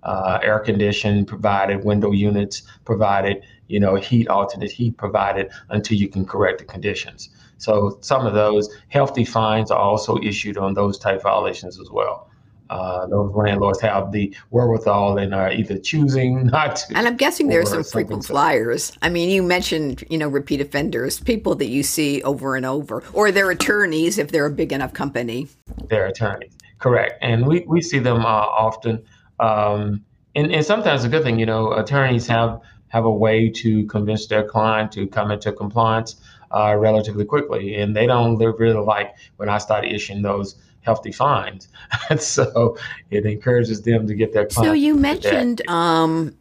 uh, 0.07 0.39
air 0.41 0.59
conditioning 0.59 1.25
provided, 1.25 1.83
window 1.83 2.11
units 2.11 2.63
provided, 2.85 3.43
you 3.67 3.79
know, 3.79 3.95
heat, 3.95 4.27
alternate 4.29 4.71
heat 4.71 4.97
provided 4.97 5.51
until 5.69 5.97
you 5.97 6.07
can 6.07 6.25
correct 6.25 6.59
the 6.59 6.65
conditions. 6.65 7.29
So 7.57 7.97
some 8.01 8.25
of 8.25 8.33
those 8.33 8.69
healthy 8.87 9.25
fines 9.25 9.69
are 9.69 9.79
also 9.79 10.17
issued 10.19 10.57
on 10.57 10.73
those 10.73 10.97
type 10.97 11.23
violations 11.23 11.79
as 11.79 11.89
well. 11.91 12.26
Uh, 12.69 13.05
those 13.07 13.33
landlords 13.35 13.81
have 13.81 14.11
the 14.11 14.35
wherewithal 14.51 15.17
and 15.17 15.33
are 15.33 15.51
either 15.51 15.77
choosing 15.77 16.45
not 16.53 16.75
to. 16.77 16.97
And 16.97 17.07
I'm 17.07 17.17
guessing 17.17 17.47
there's 17.47 17.69
some 17.69 17.83
frequent 17.83 18.25
flyers. 18.25 18.91
I 19.01 19.09
mean, 19.09 19.29
you 19.29 19.43
mentioned, 19.43 20.03
you 20.09 20.17
know, 20.17 20.27
repeat 20.27 20.61
offenders, 20.61 21.19
people 21.19 21.55
that 21.55 21.67
you 21.67 21.83
see 21.83 22.21
over 22.23 22.55
and 22.55 22.65
over, 22.65 23.03
or 23.13 23.31
their 23.31 23.49
attorneys 23.51 24.17
if 24.17 24.31
they're 24.31 24.45
a 24.45 24.51
big 24.51 24.71
enough 24.71 24.93
company. 24.93 25.47
Their 25.89 26.07
attorneys, 26.07 26.51
correct. 26.79 27.19
And 27.21 27.47
we, 27.47 27.65
we 27.67 27.81
see 27.81 27.99
them 27.99 28.25
uh, 28.25 28.29
often 28.29 29.03
um, 29.39 30.03
and, 30.35 30.53
and 30.53 30.65
sometimes 30.65 31.03
a 31.03 31.09
good 31.09 31.23
thing, 31.23 31.39
you 31.39 31.45
know, 31.45 31.73
attorneys 31.73 32.27
have 32.27 32.61
have 32.89 33.05
a 33.05 33.11
way 33.11 33.49
to 33.49 33.85
convince 33.87 34.27
their 34.27 34.47
client 34.47 34.93
to 34.93 35.07
come 35.07 35.29
into 35.29 35.51
compliance 35.51 36.15
uh, 36.51 36.75
relatively 36.77 37.25
quickly, 37.25 37.75
and 37.75 37.95
they 37.95 38.05
don't 38.05 38.37
live 38.37 38.59
really 38.59 38.79
like 38.79 39.15
when 39.35 39.49
I 39.49 39.57
start 39.57 39.85
issuing 39.85 40.21
those 40.21 40.55
hefty 40.87 41.11
fines. 41.11 41.67
so 42.19 42.77
it 43.11 43.25
encourages 43.25 43.83
them 43.83 44.07
to 44.07 44.15
get 44.15 44.33
their. 44.33 44.49
So 44.49 44.73
you 44.73 44.95
mentioned, 44.95 45.61
um, 45.69 46.35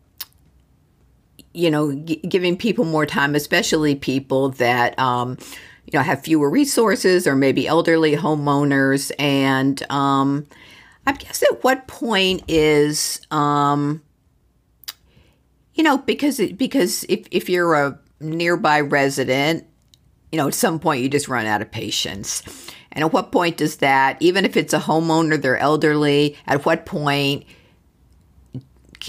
you 1.52 1.70
know, 1.70 1.92
g- 1.92 2.16
giving 2.16 2.56
people 2.56 2.84
more 2.84 3.04
time, 3.04 3.34
especially 3.34 3.94
people 3.94 4.50
that. 4.50 4.98
Um, 4.98 5.36
you 5.92 5.96
know, 5.96 6.02
have 6.02 6.20
fewer 6.22 6.50
resources 6.50 7.28
or 7.28 7.36
maybe 7.36 7.68
elderly 7.68 8.16
homeowners, 8.16 9.12
and 9.20 9.88
um, 9.88 10.44
I 11.06 11.12
guess 11.12 11.44
at 11.44 11.62
what 11.62 11.86
point 11.86 12.42
is, 12.48 13.20
um, 13.30 14.02
you 15.74 15.84
know, 15.84 15.98
because 15.98 16.40
because 16.56 17.04
if 17.08 17.28
if 17.30 17.48
you're 17.48 17.74
a 17.74 17.98
nearby 18.20 18.80
resident, 18.80 19.64
you 20.32 20.38
know, 20.38 20.48
at 20.48 20.54
some 20.54 20.80
point 20.80 21.02
you 21.02 21.08
just 21.08 21.28
run 21.28 21.46
out 21.46 21.62
of 21.62 21.70
patience. 21.70 22.42
And 22.96 23.04
at 23.04 23.12
what 23.12 23.30
point 23.30 23.58
does 23.58 23.76
that, 23.76 24.16
even 24.20 24.46
if 24.46 24.56
it's 24.56 24.72
a 24.72 24.78
homeowner, 24.78 25.40
they're 25.40 25.58
elderly, 25.58 26.34
at 26.46 26.64
what 26.64 26.86
point, 26.86 27.44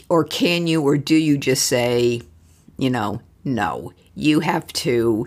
or 0.09 0.25
can 0.25 0.67
you, 0.67 0.81
or 0.81 0.97
do 0.97 1.15
you 1.15 1.37
just 1.37 1.67
say, 1.67 2.21
you 2.77 2.89
know, 2.89 3.21
no, 3.45 3.93
you 4.13 4.41
have 4.41 4.67
to, 4.73 5.25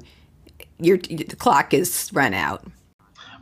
your 0.78 0.98
the 0.98 1.36
clock 1.38 1.72
is 1.72 2.10
run 2.12 2.34
out. 2.34 2.62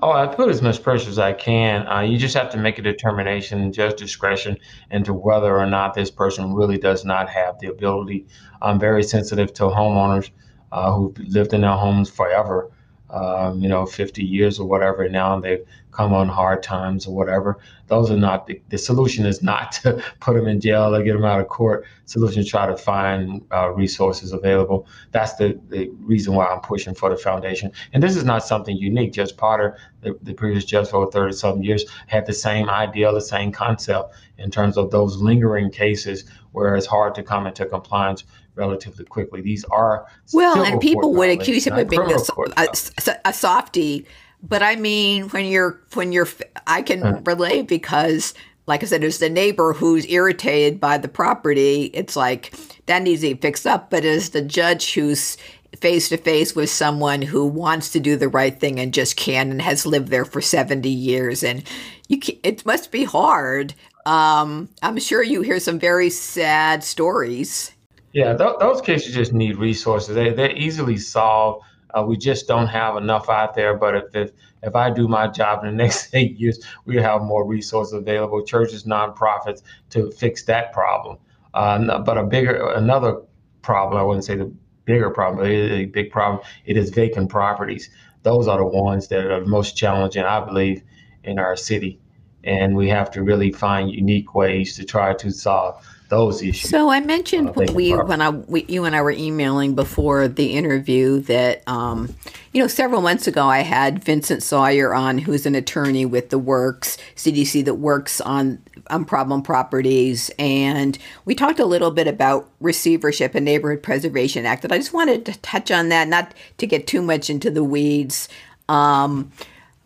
Oh, 0.01 0.13
I 0.13 0.29
put 0.29 0.51
as 0.51 0.63
much 0.63 0.85
pressure 0.85 1.11
as 1.11 1.19
I 1.19 1.33
can. 1.33 1.89
Uh, 1.89 2.03
you 2.03 2.17
just 2.17 2.37
have 2.37 2.51
to 2.51 2.57
make 2.57 2.79
a 2.79 2.83
determination, 2.83 3.73
judge 3.73 3.99
discretion, 3.99 4.57
into 4.93 5.13
whether 5.13 5.59
or 5.59 5.67
not 5.67 5.95
this 5.95 6.13
person 6.13 6.55
really 6.55 6.79
does 6.79 7.05
not 7.05 7.29
have 7.29 7.59
the 7.59 7.67
ability. 7.67 8.29
I'm 8.63 8.79
very 8.79 9.03
sensitive 9.03 9.53
to 9.55 9.65
homeowners 9.65 10.31
uh, 10.71 10.95
who've 10.95 11.19
lived 11.19 11.55
in 11.55 11.63
their 11.63 11.73
homes 11.73 12.09
forever 12.09 12.71
um, 13.11 13.61
you 13.61 13.69
know, 13.69 13.87
50 13.87 14.23
years 14.23 14.59
or 14.59 14.67
whatever, 14.69 15.05
and 15.05 15.13
now 15.13 15.39
they've 15.41 15.65
come 15.93 16.13
on 16.13 16.29
hard 16.29 16.63
times 16.63 17.07
or 17.07 17.15
whatever. 17.15 17.59
Those 17.89 18.11
are 18.11 18.17
not 18.17 18.47
the, 18.47 18.61
the 18.69 18.79
solution 18.79 19.27
is 19.27 19.43
not 19.43 19.73
to 19.83 20.03
put 20.21 20.35
them 20.35 20.47
in 20.47 20.61
jail 20.61 20.95
or 20.95 21.03
get 21.03 21.15
them 21.15 21.25
out 21.25 21.41
of 21.41 21.49
court. 21.49 21.87
Solution 22.05 22.45
try 22.45 22.67
to 22.67 22.77
find 22.77 23.43
uh, 23.53 23.71
resources 23.71 24.33
available. 24.33 24.87
That's 25.11 25.35
the, 25.35 25.59
the 25.69 25.89
reason 26.01 26.35
why 26.35 26.47
I'm 26.47 26.61
pushing 26.61 26.95
for 26.95 27.11
the 27.11 27.17
foundation. 27.17 27.73
And 27.93 28.03
this 28.03 28.15
is 28.15 28.25
not 28.25 28.45
something 28.45 28.77
unique. 28.77 29.13
Judge 29.13 29.37
Potter, 29.37 29.77
the, 30.03 30.17
the 30.23 30.35
previous 30.35 30.65
judge 30.65 30.89
for 30.89 31.11
30 31.11 31.33
some 31.33 31.63
years, 31.63 31.85
had 32.07 32.27
the 32.27 32.33
same 32.33 32.69
idea, 32.69 33.11
the 33.13 33.21
same 33.21 33.51
concept 33.51 34.15
in 34.37 34.51
terms 34.51 34.77
of 34.77 34.91
those 34.91 35.17
lingering 35.17 35.71
cases 35.71 36.25
where 36.53 36.77
it's 36.77 36.87
hard 36.87 37.15
to 37.15 37.23
come 37.23 37.47
into 37.47 37.67
compliance 37.67 38.25
relatively 38.59 39.05
quickly. 39.05 39.41
These 39.41 39.65
are 39.65 40.07
well, 40.33 40.63
and 40.63 40.81
people 40.81 41.15
would 41.15 41.31
accuse 41.31 41.67
him 41.67 41.79
of 41.79 41.89
being 41.89 42.03
a, 42.03 42.19
a, 42.57 43.17
a, 43.25 43.33
softy 43.33 44.07
But 44.43 44.63
I 44.63 44.77
mean, 44.77 45.29
when 45.29 45.47
you're 45.47 45.81
when 45.95 46.13
you're, 46.13 46.29
I 46.67 46.83
can 46.83 47.25
relate 47.25 47.69
because, 47.69 48.35
like 48.67 48.83
I 48.83 48.87
said, 48.87 49.01
there's 49.01 49.19
the 49.19 49.31
neighbor 49.31 49.73
who's 49.73 50.05
irritated 50.07 50.81
by 50.81 50.99
the 50.99 51.09
property. 51.09 51.85
It's 51.95 52.17
like 52.17 52.55
that 52.87 53.03
needs 53.03 53.23
to 53.23 53.35
be 53.35 53.41
fixed 53.41 53.67
up. 53.67 53.89
But 53.89 54.05
as 54.05 54.31
the 54.31 54.43
judge 54.43 54.93
who's 54.93 55.39
face 55.77 56.09
to 56.09 56.17
face 56.17 56.57
with 56.57 56.71
someone 56.71 57.23
who 57.23 57.47
wants 57.47 57.91
to 57.91 58.01
do 58.01 58.17
the 58.17 58.29
right 58.29 58.59
thing 58.59 58.81
and 58.81 58.93
just 58.93 59.17
can 59.17 59.51
and 59.51 59.63
has 59.63 59.87
lived 59.87 60.09
there 60.09 60.25
for 60.25 60.41
70 60.41 60.89
years 60.89 61.45
and 61.45 61.63
you 62.09 62.19
can, 62.19 62.37
it 62.43 62.65
must 62.65 62.91
be 62.91 63.05
hard 63.05 63.75
um, 64.07 64.69
i'm 64.83 64.99
sure 64.99 65.23
you 65.23 65.43
hear 65.43 65.61
some 65.61 65.79
very 65.79 66.09
sad 66.09 66.83
stories 66.83 67.71
yeah 68.13 68.37
th- 68.37 68.57
those 68.61 68.81
cases 68.81 69.15
just 69.15 69.33
need 69.33 69.57
resources 69.57 70.15
they, 70.15 70.33
they're 70.33 70.57
easily 70.57 70.97
solved 70.97 71.65
uh, 71.95 72.03
we 72.03 72.17
just 72.17 72.47
don't 72.47 72.67
have 72.67 72.97
enough 72.97 73.29
out 73.29 73.55
there 73.55 73.75
but 73.75 73.95
if, 73.95 74.05
if 74.15 74.33
if 74.63 74.75
i 74.75 74.91
do 74.91 75.09
my 75.09 75.27
job 75.27 75.65
in 75.65 75.71
the 75.71 75.77
next 75.85 76.15
eight 76.15 76.39
years 76.39 76.65
we 76.85 76.97
have 76.97 77.23
more 77.23 77.47
resources 77.47 77.93
available 77.95 78.45
churches 78.45 78.85
nonprofits 78.85 79.63
to 79.91 80.11
fix 80.13 80.45
that 80.45 80.73
problem 80.73 81.17
uh, 81.55 81.99
but 82.01 82.19
a 82.19 82.25
bigger 82.25 82.71
another 82.73 83.21
problem 83.63 83.99
i 83.99 84.03
wouldn't 84.03 84.25
say 84.25 84.37
the 84.37 84.53
bigger 84.89 85.11
problem, 85.11 85.47
it 85.47 85.53
is 85.53 85.71
a 85.71 85.85
big 85.85 86.11
problem. 86.11 86.43
It 86.65 86.77
is 86.79 86.89
vacant 86.91 87.29
properties. 87.29 87.91
Those 88.23 88.49
are 88.49 88.57
the 88.59 88.65
ones 88.65 89.09
that 89.09 89.25
are 89.27 89.41
the 89.41 89.47
most 89.47 89.77
challenging, 89.77 90.25
I 90.25 90.41
believe, 90.41 90.83
in 91.23 91.39
our 91.39 91.57
city. 91.57 92.01
And 92.43 92.75
we 92.75 92.89
have 92.89 93.11
to 93.11 93.23
really 93.23 93.53
find 93.53 93.91
unique 93.91 94.35
ways 94.35 94.77
to 94.77 94.85
try 94.85 95.13
to 95.13 95.31
solve 95.31 95.87
those 96.09 96.43
issues. 96.43 96.71
So 96.71 96.91
I 96.91 97.01
mentioned 97.01 97.51
uh, 97.51 97.53
when 97.53 97.75
we 97.75 97.93
when 97.93 98.21
I 98.21 98.31
we, 98.31 98.65
you 98.65 98.85
and 98.85 98.97
I 98.97 99.03
were 99.03 99.11
emailing 99.11 99.75
before 99.75 100.29
the 100.29 100.55
interview 100.55 101.21
that 101.21 101.63
um, 101.69 102.15
you 102.53 102.63
know 102.63 102.69
several 102.69 103.03
months 103.03 103.27
ago 103.27 103.47
I 103.47 103.61
had 103.61 104.03
Vincent 104.03 104.43
Sawyer 104.43 104.95
on, 104.95 105.19
who's 105.19 105.47
an 105.47 105.55
attorney 105.55 106.07
with 106.07 106.31
the 106.31 106.39
Works 106.39 106.97
CDC 107.17 107.65
that 107.67 107.75
works 107.75 108.21
on 108.21 108.63
on 108.91 109.05
problem 109.05 109.43
properties, 109.43 110.31
and 110.39 110.99
we 111.25 111.35
talked 111.35 111.59
a 111.59 111.67
little 111.67 111.91
bit 111.91 112.07
about 112.07 112.49
receivership 112.61 113.35
and 113.35 113.45
Neighborhood 113.45 113.83
Preservation 113.83 114.47
Act. 114.47 114.65
And 114.65 114.73
I 114.73 114.79
just 114.79 114.95
wanted 114.95 115.27
to 115.27 115.39
touch 115.41 115.71
on 115.71 115.91
that, 115.91 116.09
not 116.09 116.33
to 116.57 116.67
get 116.67 116.87
too 116.87 117.03
much 117.03 117.29
into 117.29 117.51
the 117.51 117.65
weeds. 117.65 118.29
Um, 118.69 119.31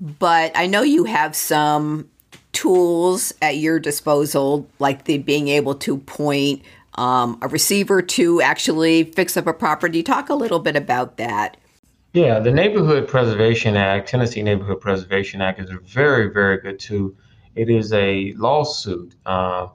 but 0.00 0.50
I 0.56 0.66
know 0.66 0.82
you 0.82 1.04
have 1.04 1.37
some 1.37 2.11
tools 2.53 3.33
at 3.43 3.57
your 3.57 3.79
disposal, 3.79 4.69
like 4.79 5.05
the 5.05 5.19
being 5.19 5.49
able 5.49 5.75
to 5.75 5.99
point 5.99 6.62
um, 6.95 7.38
a 7.43 7.49
receiver 7.49 8.03
to 8.03 8.41
actually 8.43 9.05
fix 9.05 9.37
up 9.37 9.47
a 9.47 9.53
property. 9.53 10.03
Talk 10.03 10.29
a 10.29 10.35
little 10.35 10.59
bit 10.59 10.77
about 10.77 11.17
that. 11.17 11.57
Yeah, 12.12 12.41
the 12.41 12.53
Neighborhood 12.53 13.09
Preservation 13.09 13.75
Act, 13.75 14.09
Tennessee 14.09 14.43
Neighborhood 14.43 14.83
Preservation 14.83 15.41
Act, 15.41 15.61
is 15.61 15.71
a 15.71 15.79
very, 15.79 16.31
very 16.31 16.59
good 16.59 16.79
tool. 16.79 17.15
It 17.55 17.71
is 17.71 17.93
a 17.95 18.35
lawsuit 18.37 19.15
uh, 19.25 19.69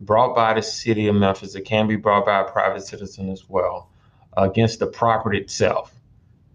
brought 0.00 0.36
by 0.36 0.54
the 0.54 0.62
city 0.62 1.08
of 1.08 1.16
Memphis. 1.16 1.56
It 1.56 1.62
can 1.62 1.88
be 1.88 1.96
brought 1.96 2.26
by 2.26 2.40
a 2.40 2.44
private 2.44 2.86
citizen 2.86 3.28
as 3.28 3.48
well 3.48 3.90
against 4.36 4.78
the 4.78 4.86
property 4.86 5.38
itself. 5.38 5.92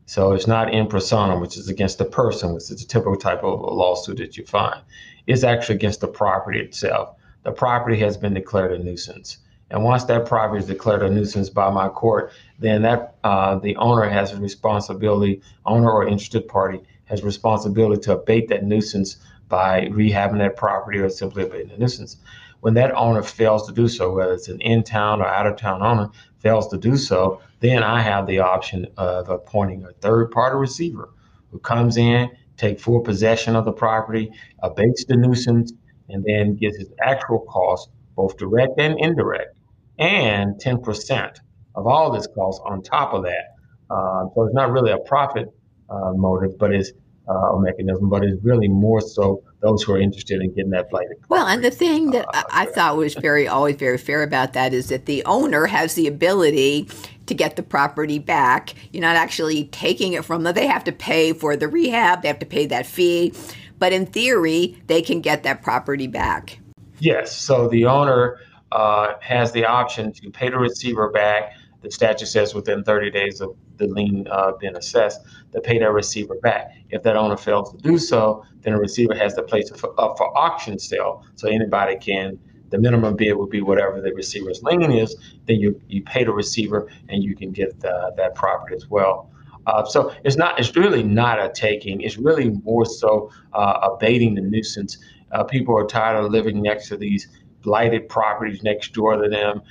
So 0.06 0.34
it's 0.34 0.48
not 0.48 0.74
in 0.74 0.88
personam, 0.88 1.42
which 1.42 1.58
is 1.58 1.68
against 1.68 1.98
the 1.98 2.06
person, 2.06 2.54
which 2.54 2.72
is 2.72 2.84
a 2.84 2.88
typical 2.88 3.18
type 3.18 3.44
of 3.44 3.60
a 3.60 3.74
lawsuit 3.74 4.18
that 4.18 4.38
you 4.38 4.46
find. 4.46 4.82
It's 5.28 5.44
actually 5.44 5.76
against 5.76 6.02
the 6.02 6.08
property 6.08 6.60
itself. 6.60 7.16
The 7.44 7.52
property 7.52 7.98
has 8.00 8.18
been 8.18 8.34
declared 8.34 8.72
a 8.72 8.84
nuisance. 8.84 9.40
And 9.72 9.84
once 9.84 10.04
that 10.06 10.26
property 10.26 10.60
is 10.60 10.68
declared 10.68 11.02
a 11.02 11.10
nuisance 11.10 11.50
by 11.50 11.70
my 11.72 11.90
court, 11.90 12.32
then 12.60 12.84
that 12.84 13.16
uh, 13.24 13.56
the 13.60 13.76
owner 13.78 14.08
has 14.08 14.32
a 14.32 14.38
responsibility, 14.38 15.42
owner 15.66 15.92
or 15.92 16.08
interested 16.08 16.48
party 16.48 16.82
has 17.06 17.24
responsibility 17.24 18.02
to 18.02 18.14
abate 18.14 18.48
that 18.50 18.64
nuisance 18.64 19.18
by 19.48 19.82
rehabbing 19.88 20.40
that 20.40 20.58
property 20.58 21.00
or 21.00 21.10
simply 21.10 21.44
abating 21.44 21.70
the 21.70 21.78
nuisance. 21.78 22.18
When 22.62 22.74
that 22.76 22.96
owner 22.96 23.22
fails 23.22 23.68
to 23.68 23.74
do 23.74 23.88
so, 23.88 24.12
whether 24.12 24.34
it's 24.34 24.48
an 24.48 24.60
in-town 24.62 25.22
or 25.22 25.28
out-of-town 25.28 25.84
owner 25.84 26.10
fails 26.40 26.68
to 26.70 26.78
do 26.78 26.98
so, 26.98 27.42
then 27.60 27.84
I 27.84 28.02
have 28.02 28.26
the 28.26 28.40
option 28.40 28.88
of 28.98 29.30
appointing 29.30 29.84
a 29.84 29.94
third-party 29.94 30.58
receiver 30.58 31.10
who 31.52 31.60
comes 31.60 31.98
in, 31.98 32.32
take 32.58 32.80
full 32.80 33.02
possession 33.02 33.56
of 33.56 33.66
the 33.66 33.72
property, 33.72 34.32
abates 34.64 35.06
the 35.06 35.16
nuisance, 35.16 35.74
and 36.10 36.24
then 36.26 36.56
gets 36.56 36.78
his 36.78 36.90
actual 37.02 37.40
cost, 37.50 37.90
both 38.16 38.38
direct 38.38 38.80
and 38.80 39.00
indirect, 39.00 39.58
and 40.00 40.56
10% 40.56 41.38
of 41.76 41.88
all 41.88 42.12
this 42.12 42.28
cost 42.36 42.62
on 42.66 42.82
top 42.82 43.14
of 43.14 43.24
that. 43.24 43.56
Uh, 43.90 44.26
so 44.34 44.44
it's 44.46 44.56
not 44.56 44.72
really 44.72 44.92
a 44.92 44.98
profit 45.00 45.48
uh, 45.90 46.12
motive, 46.14 46.58
but 46.58 46.74
it's 46.74 46.92
uh, 47.28 47.58
mechanism, 47.58 48.10
but 48.10 48.24
it's 48.24 48.44
really 48.44 48.68
more 48.68 49.02
so 49.02 49.44
those 49.62 49.84
who 49.84 49.94
are 49.94 50.00
interested 50.00 50.42
in 50.42 50.54
getting 50.54 50.72
that 50.72 50.90
blighted. 50.90 51.18
Well, 51.30 51.48
and 51.48 51.64
the 51.64 51.72
thing 51.72 52.12
that 52.12 52.26
uh, 52.28 52.44
I, 52.52 52.64
I 52.64 52.66
thought 52.66 52.98
was 52.98 53.16
very 53.16 53.48
always 53.48 53.76
very 53.76 53.98
fair 53.98 54.24
about 54.24 54.54
that 54.54 54.74
is 54.74 54.90
that 54.90 55.06
the 55.06 55.24
owner 55.26 55.66
has 55.66 55.96
the 55.96 56.08
ability 56.08 56.90
to 57.26 57.34
get 57.34 57.56
the 57.56 57.64
property 57.64 58.20
back. 58.20 58.76
You're 58.92 59.02
not 59.02 59.16
actually 59.16 59.66
taking 59.66 60.14
it 60.14 60.24
from 60.24 60.44
them. 60.44 60.54
They 60.54 60.68
have 60.68 60.84
to 60.84 60.92
pay 60.92 61.34
for 61.34 61.56
the 61.56 61.68
rehab. 61.68 62.22
They 62.22 62.28
have 62.28 62.40
to 62.40 62.46
pay 62.46 62.68
that 62.68 62.86
fee, 62.86 63.34
but 63.80 63.92
in 63.92 64.06
theory, 64.06 64.82
they 64.88 65.02
can 65.02 65.22
get 65.22 65.44
that 65.44 65.64
property 65.64 66.08
back. 66.08 66.60
Yes. 67.00 67.36
So 67.36 67.68
the 67.68 67.86
owner 67.86 68.40
uh, 68.72 69.14
has 69.22 69.52
the 69.52 69.66
option 69.66 70.14
to 70.14 70.30
pay 70.30 70.50
the 70.50 70.58
receiver 70.58 71.10
back. 71.10 71.54
The 71.82 71.92
statute 71.92 72.28
says 72.28 72.54
within 72.54 72.84
30 72.84 73.12
days 73.12 73.42
of 73.42 73.56
the 73.78 73.88
lien 73.88 74.28
uh, 74.30 74.54
being 74.60 74.76
assessed 74.76 75.22
to 75.54 75.62
pay 75.62 75.80
that 75.80 75.92
receiver 75.92 76.36
back. 76.36 76.72
If 76.90 77.04
that 77.04 77.16
owner 77.16 77.38
fails 77.38 77.72
to 77.72 77.78
do 77.78 77.98
so, 77.98 78.44
then 78.62 78.74
the 78.74 78.80
receiver 78.80 79.16
has 79.16 79.34
to 79.36 79.44
place 79.44 79.72
it 79.72 79.78
for, 79.78 80.00
up 80.00 80.18
for 80.18 80.38
auction 80.38 80.80
sale, 80.80 81.26
so 81.36 81.48
anybody 81.48 81.98
can. 81.98 82.40
The 82.70 82.80
minimum 82.80 83.16
bid 83.16 83.34
would 83.38 83.52
be 83.52 83.62
whatever 83.62 84.02
the 84.02 84.14
receiver's 84.14 84.62
lien 84.64 84.92
is. 84.92 85.16
Then 85.46 85.58
you 85.60 85.80
you 85.88 86.04
pay 86.04 86.24
the 86.24 86.34
receiver, 86.34 86.90
and 87.10 87.24
you 87.24 87.36
can 87.36 87.52
get 87.52 87.80
the, 87.80 88.14
that 88.18 88.36
property 88.36 88.76
as 88.76 88.90
well. 88.90 89.30
Uh, 89.68 89.86
so 89.86 90.14
it's 90.24 90.36
not. 90.36 90.60
It's 90.60 90.76
really 90.76 91.04
not 91.04 91.40
a 91.40 91.50
taking. 91.50 92.02
It's 92.02 92.18
really 92.18 92.50
more 92.64 92.86
so 92.86 93.32
uh, 93.54 93.92
abating 93.92 94.36
the 94.36 94.42
nuisance. 94.42 94.98
Uh, 95.32 95.44
people 95.44 95.78
are 95.78 95.86
tired 95.86 96.24
of 96.24 96.32
living 96.32 96.62
next 96.62 96.88
to 96.90 96.98
these 96.98 97.28
blighted 97.62 98.08
properties 98.08 98.62
next 98.64 98.94
door 98.94 99.18
to 99.18 99.28
them. 99.28 99.62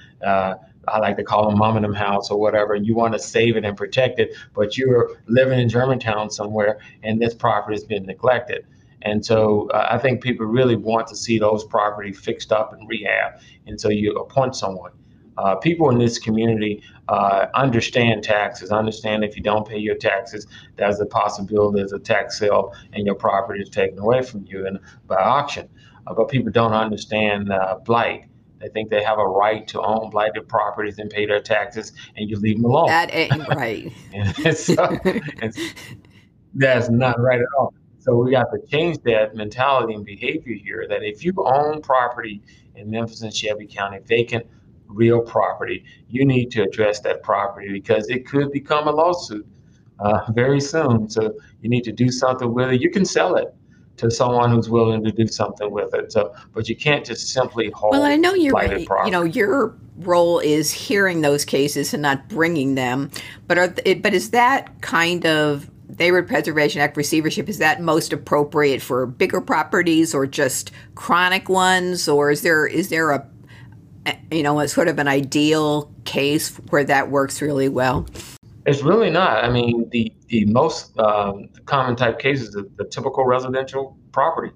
I 0.89 0.99
like 0.99 1.17
to 1.17 1.25
call 1.25 1.49
them 1.49 1.59
mom 1.59 1.77
and 1.77 1.85
them 1.85 1.95
house 1.95 2.31
or 2.31 2.39
whatever, 2.39 2.75
and 2.75 2.87
you 2.87 2.95
want 2.95 3.13
to 3.15 3.19
save 3.19 3.57
it 3.57 3.65
and 3.65 3.77
protect 3.77 4.19
it, 4.19 4.35
but 4.55 4.77
you're 4.77 5.17
living 5.27 5.59
in 5.59 5.69
Germantown 5.69 6.31
somewhere 6.31 6.79
and 7.03 7.21
this 7.21 7.35
property 7.35 7.75
has 7.75 7.85
been 7.85 8.05
neglected. 8.05 8.67
And 9.03 9.25
so 9.25 9.69
uh, 9.71 9.89
I 9.91 9.99
think 9.99 10.23
people 10.23 10.47
really 10.47 10.77
want 10.77 11.07
to 11.09 11.17
see 11.17 11.39
those 11.39 11.65
properties 11.65 12.19
fixed 12.19 12.53
up 12.53 12.73
and 12.73 12.89
rehab. 12.89 13.41
And 13.67 13.81
so 13.81 13.91
you 13.91 14.13
appoint 14.15 14.57
someone. 14.57 14.93
Uh, 15.37 15.57
people 15.57 15.91
in 15.91 15.99
this 15.99 16.19
community 16.19 16.83
uh, 17.09 17.47
understand 17.55 18.23
taxes, 18.23 18.71
understand 18.71 19.25
if 19.25 19.37
you 19.37 19.43
don't 19.43 19.69
pay 19.69 19.79
your 19.79 19.97
taxes, 19.97 20.47
there's 20.77 21.01
a 21.01 21.07
possibility 21.07 21.81
there's 21.81 21.93
a 21.93 21.99
tax 21.99 22.39
sale 22.39 22.73
and 22.93 23.05
your 23.05 23.17
property 23.17 23.61
is 23.61 23.69
taken 23.69 23.99
away 23.99 24.23
from 24.23 24.47
you 24.47 24.67
and 24.67 24.79
by 25.07 25.17
auction. 25.17 25.69
Uh, 26.07 26.15
but 26.15 26.29
people 26.29 26.53
don't 26.53 26.73
understand 26.73 27.53
uh, 27.53 27.77
blight 27.85 28.27
they 28.65 28.71
think 28.71 28.89
they 28.89 29.03
have 29.03 29.19
a 29.19 29.27
right 29.27 29.69
to 29.69 29.83
own 29.83 30.09
blighted 30.09 30.49
properties 30.49 30.99
and 30.99 31.11
pay 31.11 31.27
their 31.27 31.41
taxes, 31.41 31.93
and 32.17 32.31
you 32.31 32.39
leave 32.39 32.57
them 32.57 32.65
alone. 32.65 32.87
That 32.87 33.15
ain't 33.15 33.47
right. 33.49 33.93
and 34.15 34.57
so, 34.57 34.99
and 35.43 35.55
that's 36.55 36.89
not 36.89 37.21
right 37.21 37.41
at 37.41 37.47
all. 37.59 37.75
So 37.99 38.17
we 38.17 38.31
got 38.31 38.47
to 38.53 38.67
change 38.67 39.03
that 39.05 39.35
mentality 39.35 39.93
and 39.93 40.05
behavior 40.05 40.55
here. 40.55 40.87
That 40.89 41.03
if 41.03 41.25
you 41.25 41.35
own 41.37 41.83
property 41.83 42.43
in 42.75 42.89
Memphis 42.89 43.21
and 43.21 43.35
Shelby 43.35 43.67
County, 43.67 43.99
vacant, 44.07 44.47
real 44.87 45.21
property, 45.21 45.85
you 46.09 46.25
need 46.25 46.51
to 46.53 46.63
address 46.63 47.01
that 47.01 47.23
property 47.23 47.71
because 47.71 48.09
it 48.09 48.27
could 48.27 48.51
become 48.51 48.89
a 48.89 48.93
lawsuit 48.93 49.47
uh, 49.99 50.33
very 50.33 50.61
soon. 50.61 51.11
So 51.11 51.35
you 51.61 51.69
need 51.69 51.85
to 51.85 51.93
do 51.93 52.11
something 52.11 52.53
with 52.55 52.71
it. 52.71 52.81
You 52.81 52.91
can 52.91 53.05
sell 53.05 53.37
it 53.37 53.55
to 53.97 54.11
someone 54.11 54.51
who's 54.51 54.69
willing 54.69 55.05
to 55.05 55.13
do 55.13 55.27
something 55.27 55.71
with 55.71 55.95
it. 55.95 56.13
So, 56.13 56.35
but 56.53 56.69
you 56.69 56.77
can't 56.77 57.05
just 57.05 57.29
simply 57.29 57.71
hold. 57.71 57.93
Well, 57.93 58.03
I 58.03 58.17
know 58.17 58.35
you're. 58.35 58.79
You 59.05 59.11
know, 59.11 59.23
your 59.23 59.77
role 59.99 60.39
is 60.41 60.73
hearing 60.73 61.21
those 61.21 61.45
cases 61.45 61.95
and 61.95 62.03
not 62.03 62.29
bringing 62.29 62.75
them. 62.75 63.11
But 63.47 63.59
are 63.59 63.69
but 63.69 64.15
is 64.15 64.31
that 64.31 64.81
kind 64.81 65.25
of 65.27 65.71
Neighborhood 65.99 66.29
Preservation 66.29 66.81
Act 66.81 66.97
receivership 66.97 67.49
is 67.49 67.59
that 67.59 67.81
most 67.81 68.13
appropriate 68.13 68.83
for 68.83 69.07
bigger 69.07 69.41
properties 69.41 70.15
or 70.15 70.27
just 70.27 70.71
chronic 70.95 71.49
ones, 71.49 72.09
or 72.09 72.31
is 72.31 72.43
there 72.43 72.67
is 72.67 72.89
there 72.89 73.11
a 73.11 73.27
you 74.31 74.43
know 74.43 74.61
a 74.61 74.69
sort 74.69 74.89
of 74.89 74.99
an 74.99 75.09
ideal 75.09 75.93
case 76.05 76.57
where 76.71 76.85
that 76.85 77.11
works 77.11 77.41
really 77.41 77.69
well? 77.69 78.07
It's 78.67 78.83
really 78.83 79.11
not. 79.11 79.45
I 79.45 79.51
mean, 79.51 79.89
the 79.91 80.13
the 80.29 80.45
most 80.47 80.99
um, 80.99 81.49
common 81.67 81.97
type 81.97 82.19
cases 82.19 82.53
the, 82.53 82.69
the 82.77 82.85
typical 82.85 83.25
residential 83.25 83.97
property. 84.13 84.53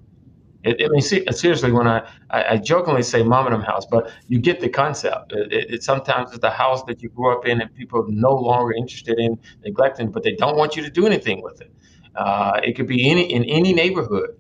It, 0.64 0.83
I 0.85 0.88
mean, 0.88 1.00
see, 1.00 1.24
seriously, 1.31 1.70
when 1.70 1.87
I, 1.87 2.09
I, 2.31 2.44
I, 2.44 2.57
jokingly 2.57 3.02
say 3.02 3.22
mom 3.22 3.46
and 3.46 3.54
them 3.54 3.62
house, 3.62 3.87
but 3.87 4.11
you 4.26 4.40
get 4.40 4.61
the 4.61 4.68
concept. 4.68 5.33
It, 5.33 5.52
it, 5.52 5.74
it, 5.74 5.83
sometimes 5.85 6.31
it's 6.31 6.40
the 6.40 6.50
house 6.50 6.83
that 6.85 7.00
you 7.00 7.11
grew 7.11 7.33
up 7.33 7.46
in 7.46 7.61
and 7.61 7.72
people 7.74 8.02
are 8.02 8.09
no 8.09 8.35
longer 8.35 8.72
interested 8.72 9.18
in 9.20 9.38
neglecting, 9.64 10.11
but 10.11 10.24
they 10.24 10.35
don't 10.35 10.57
want 10.57 10.76
you 10.76 10.83
to 10.83 10.90
do 10.90 11.07
anything 11.07 11.42
with 11.42 11.61
it. 11.61 11.72
Uh, 12.16 12.61
it 12.64 12.72
could 12.72 12.88
be 12.88 13.09
any 13.09 13.33
in 13.33 13.44
any 13.44 13.72
neighborhood. 13.72 14.31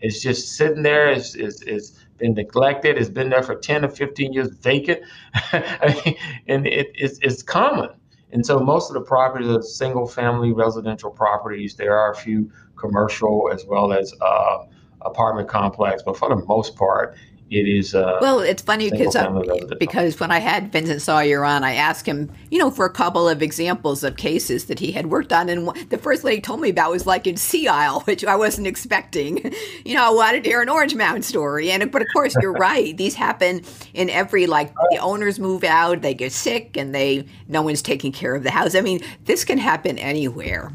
It's 0.00 0.22
just 0.22 0.56
sitting 0.56 0.82
there. 0.82 1.10
It's, 1.10 1.34
it's, 1.34 1.62
it's 1.62 1.90
been 2.18 2.34
neglected. 2.34 2.96
It's 2.96 3.10
been 3.10 3.30
there 3.30 3.42
for 3.42 3.54
10 3.54 3.84
or 3.84 3.88
15 3.88 4.32
years 4.32 4.48
vacant. 4.48 5.00
and 5.52 6.66
it, 6.66 6.88
it's, 6.94 7.18
it's 7.20 7.42
common. 7.42 7.90
And 8.36 8.44
so 8.44 8.60
most 8.60 8.90
of 8.90 8.94
the 8.94 9.00
properties 9.00 9.48
are 9.48 9.62
single 9.62 10.06
family 10.06 10.52
residential 10.52 11.10
properties. 11.10 11.74
There 11.74 11.96
are 11.96 12.12
a 12.12 12.14
few 12.14 12.52
commercial 12.76 13.48
as 13.50 13.64
well 13.64 13.94
as 13.94 14.12
uh, 14.20 14.66
apartment 15.00 15.48
complex, 15.48 16.02
but 16.02 16.18
for 16.18 16.28
the 16.28 16.44
most 16.44 16.76
part, 16.76 17.16
it 17.48 17.68
is 17.68 17.94
uh, 17.94 18.18
well 18.20 18.40
it's 18.40 18.62
funny 18.62 18.90
because 18.90 19.16
because 19.78 20.18
when 20.18 20.32
i 20.32 20.38
had 20.40 20.72
vincent 20.72 21.00
sawyer 21.00 21.44
on 21.44 21.62
i 21.62 21.74
asked 21.74 22.06
him 22.06 22.30
you 22.50 22.58
know 22.58 22.70
for 22.70 22.84
a 22.84 22.90
couple 22.90 23.28
of 23.28 23.40
examples 23.40 24.02
of 24.02 24.16
cases 24.16 24.64
that 24.64 24.80
he 24.80 24.90
had 24.90 25.06
worked 25.06 25.32
on 25.32 25.48
and 25.48 25.68
the 25.90 25.98
first 25.98 26.26
he 26.26 26.40
told 26.40 26.60
me 26.60 26.70
about 26.70 26.90
was 26.90 27.06
like 27.06 27.26
in 27.26 27.36
sea 27.36 27.68
isle 27.68 28.00
which 28.04 28.24
i 28.24 28.34
wasn't 28.34 28.66
expecting. 28.66 29.52
You 29.84 29.94
know 29.94 30.04
i 30.04 30.10
wanted 30.10 30.42
to 30.44 30.50
hear 30.50 30.60
an 30.60 30.68
orange 30.68 30.94
mound 30.94 31.24
story 31.24 31.70
and 31.70 31.90
but 31.92 32.02
of 32.02 32.08
course 32.12 32.34
you're 32.40 32.52
right 32.58 32.96
these 32.96 33.14
happen 33.14 33.62
in 33.94 34.10
every 34.10 34.46
like 34.46 34.74
the 34.90 34.98
owners 34.98 35.38
move 35.38 35.62
out 35.64 36.02
they 36.02 36.14
get 36.14 36.32
sick 36.32 36.76
and 36.76 36.94
they 36.94 37.26
no 37.48 37.62
one's 37.62 37.82
taking 37.82 38.12
care 38.12 38.34
of 38.34 38.42
the 38.42 38.50
house. 38.50 38.74
I 38.74 38.80
mean 38.80 39.00
this 39.24 39.44
can 39.44 39.58
happen 39.58 39.98
anywhere. 39.98 40.72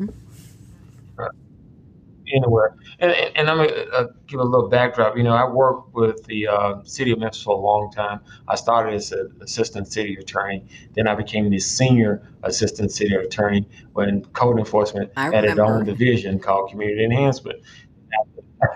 Anywhere. 2.34 2.76
And, 3.02 3.12
and 3.36 3.50
I'm 3.50 3.58
gonna 3.58 3.72
uh, 3.92 4.08
give 4.28 4.40
a 4.40 4.44
little 4.44 4.70
backdrop. 4.70 5.18
You 5.18 5.24
know, 5.24 5.34
I 5.34 5.50
worked 5.50 5.94
with 5.96 6.24
the 6.26 6.48
uh, 6.48 6.84
city 6.84 7.12
of 7.12 7.18
Memphis 7.18 7.42
for 7.42 7.56
a 7.56 7.60
long 7.60 7.92
time. 7.92 8.22
I 8.48 8.56
started 8.56 8.94
as 8.94 9.12
an 9.12 9.36
assistant 9.42 9.88
city 9.92 10.16
attorney. 10.16 10.64
Then 10.94 11.08
I 11.08 11.16
became 11.16 11.50
the 11.50 11.58
senior 11.58 12.22
assistant 12.44 12.92
city 12.92 13.16
attorney 13.16 13.68
when 13.94 14.24
code 14.34 14.60
enforcement 14.60 15.12
I 15.18 15.34
had 15.34 15.46
its 15.46 15.60
own 15.60 15.84
division 15.84 16.40
called 16.40 16.70
community 16.70 17.04
enhancement. 17.04 17.64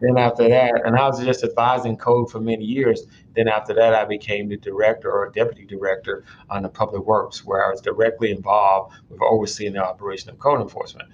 then 0.00 0.16
after 0.16 0.48
that, 0.48 0.80
and 0.86 0.96
I 0.96 1.06
was 1.06 1.22
just 1.22 1.44
advising 1.44 1.98
code 1.98 2.30
for 2.30 2.40
many 2.40 2.64
years. 2.64 3.06
Then 3.36 3.48
after 3.48 3.74
that, 3.74 3.92
I 3.92 4.06
became 4.06 4.48
the 4.48 4.56
director 4.56 5.12
or 5.12 5.30
deputy 5.30 5.66
director 5.66 6.24
on 6.48 6.62
the 6.62 6.70
public 6.70 7.04
works, 7.04 7.44
where 7.44 7.66
I 7.66 7.70
was 7.70 7.82
directly 7.82 8.30
involved 8.30 8.94
with 9.10 9.20
overseeing 9.20 9.74
the 9.74 9.84
operation 9.84 10.30
of 10.30 10.38
code 10.38 10.62
enforcement. 10.62 11.10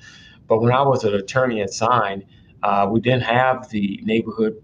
But 0.47 0.61
when 0.61 0.73
I 0.73 0.83
was 0.83 1.03
an 1.03 1.15
attorney 1.15 1.61
at 1.63 1.71
Sign, 1.71 2.25
uh, 2.65 2.89
we 2.91 2.99
didn't 2.99 3.23
have 3.23 3.69
the 3.69 4.01
Neighborhood 4.05 4.55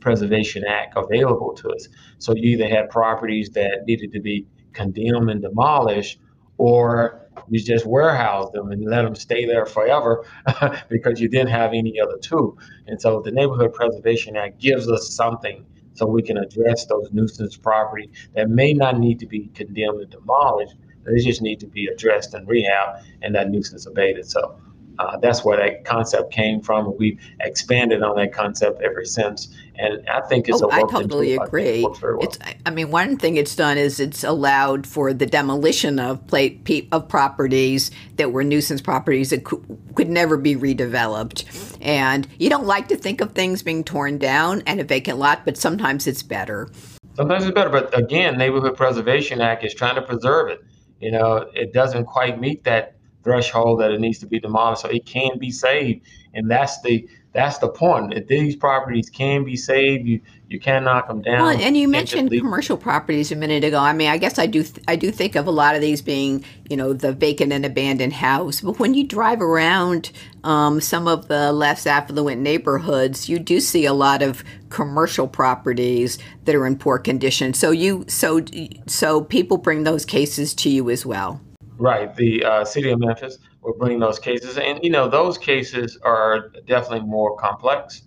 Preservation 0.00 0.64
Act 0.64 0.94
available 0.96 1.52
to 1.54 1.68
us. 1.68 1.88
So 2.18 2.34
you 2.34 2.56
either 2.56 2.68
had 2.68 2.88
properties 2.88 3.50
that 3.50 3.84
needed 3.86 4.12
to 4.12 4.20
be 4.20 4.46
condemned 4.72 5.28
and 5.30 5.42
demolished, 5.42 6.20
or 6.56 7.28
you 7.50 7.60
just 7.60 7.84
warehouse 7.84 8.50
them 8.52 8.72
and 8.72 8.82
let 8.86 9.02
them 9.02 9.14
stay 9.14 9.44
there 9.44 9.66
forever 9.66 10.24
because 10.88 11.20
you 11.20 11.28
didn't 11.28 11.48
have 11.48 11.74
any 11.74 12.00
other 12.00 12.16
tool. 12.16 12.58
And 12.86 12.98
so 12.98 13.20
the 13.20 13.30
Neighborhood 13.30 13.74
Preservation 13.74 14.36
Act 14.36 14.58
gives 14.58 14.90
us 14.90 15.14
something 15.14 15.66
so 15.92 16.06
we 16.06 16.22
can 16.22 16.38
address 16.38 16.86
those 16.86 17.10
nuisance 17.12 17.58
property 17.58 18.10
that 18.34 18.48
may 18.48 18.72
not 18.72 18.98
need 18.98 19.18
to 19.18 19.26
be 19.26 19.50
condemned 19.54 20.00
and 20.00 20.10
demolished. 20.10 20.76
They 21.04 21.22
just 21.22 21.42
need 21.42 21.60
to 21.60 21.66
be 21.66 21.88
addressed 21.88 22.32
and 22.32 22.48
rehab 22.48 23.04
and 23.20 23.34
that 23.34 23.50
nuisance 23.50 23.84
abated. 23.84 24.26
So 24.26 24.58
uh, 24.98 25.16
that's 25.18 25.44
where 25.44 25.56
that 25.56 25.84
concept 25.84 26.32
came 26.32 26.60
from. 26.60 26.96
We've 26.98 27.20
expanded 27.40 28.02
on 28.02 28.16
that 28.16 28.32
concept 28.32 28.82
ever 28.82 29.04
since, 29.04 29.48
and 29.76 30.08
I 30.08 30.20
think 30.22 30.48
it's. 30.48 30.62
Oh, 30.62 30.70
I 30.70 30.82
totally 30.82 31.34
agree. 31.34 31.84
It 31.84 32.02
well. 32.02 32.18
It's. 32.20 32.38
I 32.64 32.70
mean, 32.70 32.90
one 32.90 33.16
thing 33.16 33.36
it's 33.36 33.56
done 33.56 33.76
is 33.76 33.98
it's 33.98 34.22
allowed 34.22 34.86
for 34.86 35.12
the 35.12 35.26
demolition 35.26 35.98
of 35.98 36.24
plate 36.26 36.88
of 36.92 37.08
properties 37.08 37.90
that 38.16 38.32
were 38.32 38.44
nuisance 38.44 38.80
properties 38.80 39.30
that 39.30 39.44
could, 39.44 39.64
could 39.94 40.08
never 40.08 40.36
be 40.36 40.54
redeveloped. 40.54 41.44
And 41.80 42.28
you 42.38 42.48
don't 42.48 42.66
like 42.66 42.88
to 42.88 42.96
think 42.96 43.20
of 43.20 43.32
things 43.32 43.62
being 43.62 43.84
torn 43.84 44.18
down 44.18 44.62
and 44.66 44.80
a 44.80 44.84
vacant 44.84 45.18
lot, 45.18 45.44
but 45.44 45.56
sometimes 45.56 46.06
it's 46.06 46.22
better. 46.22 46.70
Sometimes 47.14 47.44
it's 47.44 47.54
better, 47.54 47.70
but 47.70 47.96
again, 47.96 48.36
Neighborhood 48.38 48.76
Preservation 48.76 49.40
Act 49.40 49.64
is 49.64 49.74
trying 49.74 49.94
to 49.94 50.02
preserve 50.02 50.50
it. 50.50 50.60
You 51.00 51.12
know, 51.12 51.48
it 51.54 51.72
doesn't 51.72 52.06
quite 52.06 52.40
meet 52.40 52.64
that 52.64 52.93
threshold 53.24 53.80
that 53.80 53.90
it 53.90 54.00
needs 54.00 54.18
to 54.18 54.26
be 54.26 54.38
demolished 54.38 54.82
so 54.82 54.88
it 54.88 55.06
can 55.06 55.38
be 55.38 55.50
saved. 55.50 56.06
And 56.34 56.50
that's 56.50 56.80
the 56.82 57.08
that's 57.32 57.58
the 57.58 57.68
point. 57.68 58.14
If 58.14 58.28
these 58.28 58.54
properties 58.54 59.10
can 59.10 59.44
be 59.44 59.56
saved 59.56 60.06
you 60.06 60.20
you 60.48 60.60
can 60.60 60.84
knock 60.84 61.08
them 61.08 61.20
down 61.20 61.42
well, 61.42 61.58
and 61.58 61.76
you 61.76 61.88
mentioned 61.88 62.30
commercial 62.30 62.76
properties 62.76 63.32
a 63.32 63.36
minute 63.36 63.64
ago. 63.64 63.78
I 63.78 63.92
mean 63.92 64.08
i 64.08 64.18
guess 64.18 64.38
i 64.38 64.46
do 64.46 64.62
th- 64.62 64.84
i 64.86 64.94
do 64.94 65.10
think 65.10 65.34
of 65.34 65.46
a 65.46 65.50
lot 65.50 65.74
of 65.74 65.80
these 65.80 66.00
being 66.00 66.44
you 66.68 66.76
know 66.76 66.92
the 66.92 67.12
vacant 67.12 67.52
and 67.52 67.64
abandoned 67.64 68.12
house. 68.12 68.60
But 68.60 68.78
when 68.78 68.94
you 68.94 69.04
drive 69.04 69.40
around 69.40 70.12
um, 70.44 70.80
some 70.80 71.08
of 71.08 71.28
the 71.28 71.52
less 71.52 71.86
affluent 71.86 72.40
neighborhoods 72.40 73.28
you 73.28 73.38
do 73.38 73.58
see 73.58 73.84
a 73.84 73.94
lot 73.94 74.22
of 74.22 74.44
commercial 74.68 75.26
properties 75.26 76.18
that 76.44 76.54
are 76.54 76.66
in 76.66 76.76
poor 76.76 76.98
condition. 76.98 77.54
So 77.54 77.70
you 77.70 78.04
so 78.06 78.44
so 78.86 79.22
people 79.22 79.56
bring 79.56 79.84
those 79.84 80.04
cases 80.04 80.54
to 80.54 80.70
you 80.70 80.90
as 80.90 81.04
well 81.04 81.40
Right. 81.76 82.14
The 82.14 82.44
uh, 82.44 82.64
city 82.64 82.90
of 82.90 83.00
Memphis 83.00 83.38
will 83.62 83.74
bring 83.74 83.98
those 83.98 84.18
cases. 84.18 84.58
And, 84.58 84.80
you 84.82 84.90
know, 84.90 85.08
those 85.08 85.38
cases 85.38 85.98
are 86.02 86.50
definitely 86.66 87.06
more 87.06 87.36
complex. 87.36 88.02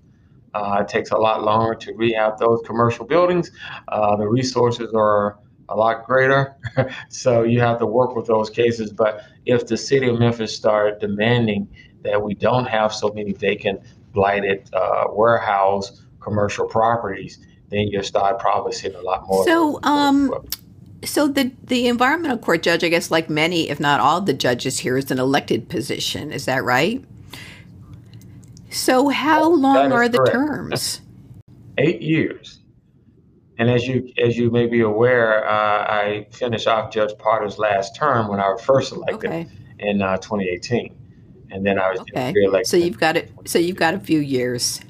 Uh, 0.53 0.79
it 0.81 0.87
takes 0.87 1.11
a 1.11 1.17
lot 1.17 1.43
longer 1.43 1.75
to 1.75 1.93
rehab 1.93 2.39
those 2.39 2.61
commercial 2.65 3.05
buildings. 3.05 3.51
Uh, 3.89 4.15
the 4.15 4.27
resources 4.27 4.93
are 4.93 5.37
a 5.69 5.75
lot 5.75 6.05
greater. 6.05 6.55
so 7.09 7.43
you 7.43 7.59
have 7.59 7.77
to 7.79 7.85
work 7.85 8.15
with 8.15 8.25
those 8.27 8.49
cases. 8.49 8.91
But 8.91 9.23
if 9.45 9.67
the 9.67 9.77
city 9.77 10.07
of 10.07 10.19
Memphis 10.19 10.55
started 10.55 10.99
demanding 10.99 11.67
that 12.03 12.21
we 12.21 12.33
don't 12.33 12.65
have 12.65 12.93
so 12.93 13.09
many 13.09 13.33
vacant, 13.33 13.81
blighted 14.13 14.69
uh, 14.73 15.05
warehouse 15.11 16.03
commercial 16.21 16.65
properties, 16.65 17.39
then 17.69 17.87
you'll 17.87 18.03
start 18.03 18.39
probably 18.39 18.71
seeing 18.71 18.95
a 18.95 19.01
lot 19.01 19.27
more. 19.27 19.43
So, 19.43 19.79
um, 19.83 20.33
so 21.03 21.27
the 21.27 21.51
the 21.63 21.87
environmental 21.87 22.37
court 22.37 22.63
judge, 22.63 22.83
I 22.83 22.89
guess, 22.89 23.11
like 23.11 23.29
many, 23.29 23.69
if 23.69 23.79
not 23.79 23.99
all, 23.99 24.21
the 24.21 24.33
judges 24.33 24.79
here, 24.79 24.97
is 24.97 25.11
an 25.11 25.19
elected 25.19 25.69
position. 25.69 26.31
Is 26.31 26.45
that 26.45 26.63
right? 26.63 27.03
So 28.69 29.09
how 29.09 29.49
long 29.49 29.91
are 29.91 30.09
the 30.09 30.19
correct. 30.19 30.33
terms? 30.33 31.01
Eight 31.77 32.01
years. 32.01 32.59
And 33.59 33.69
as 33.69 33.87
you 33.87 34.11
as 34.17 34.37
you 34.37 34.51
may 34.51 34.67
be 34.67 34.81
aware, 34.81 35.47
uh, 35.47 35.51
I 35.51 36.27
finished 36.31 36.67
off 36.67 36.91
Judge 36.91 37.17
Potter's 37.17 37.57
last 37.57 37.95
term 37.95 38.27
when 38.27 38.39
I 38.39 38.49
was 38.49 38.61
first 38.61 38.91
elected 38.91 39.31
okay. 39.31 39.47
in 39.79 40.01
uh, 40.01 40.17
2018, 40.17 40.95
and 41.51 41.65
then 41.65 41.79
I 41.79 41.91
was 41.91 41.99
okay. 42.01 42.33
reelected. 42.35 42.67
So 42.67 42.77
you've 42.77 42.99
got 42.99 43.17
it. 43.17 43.31
So 43.45 43.57
you've 43.57 43.77
got 43.77 43.93
a 43.95 43.99
few 43.99 44.19
years. 44.19 44.81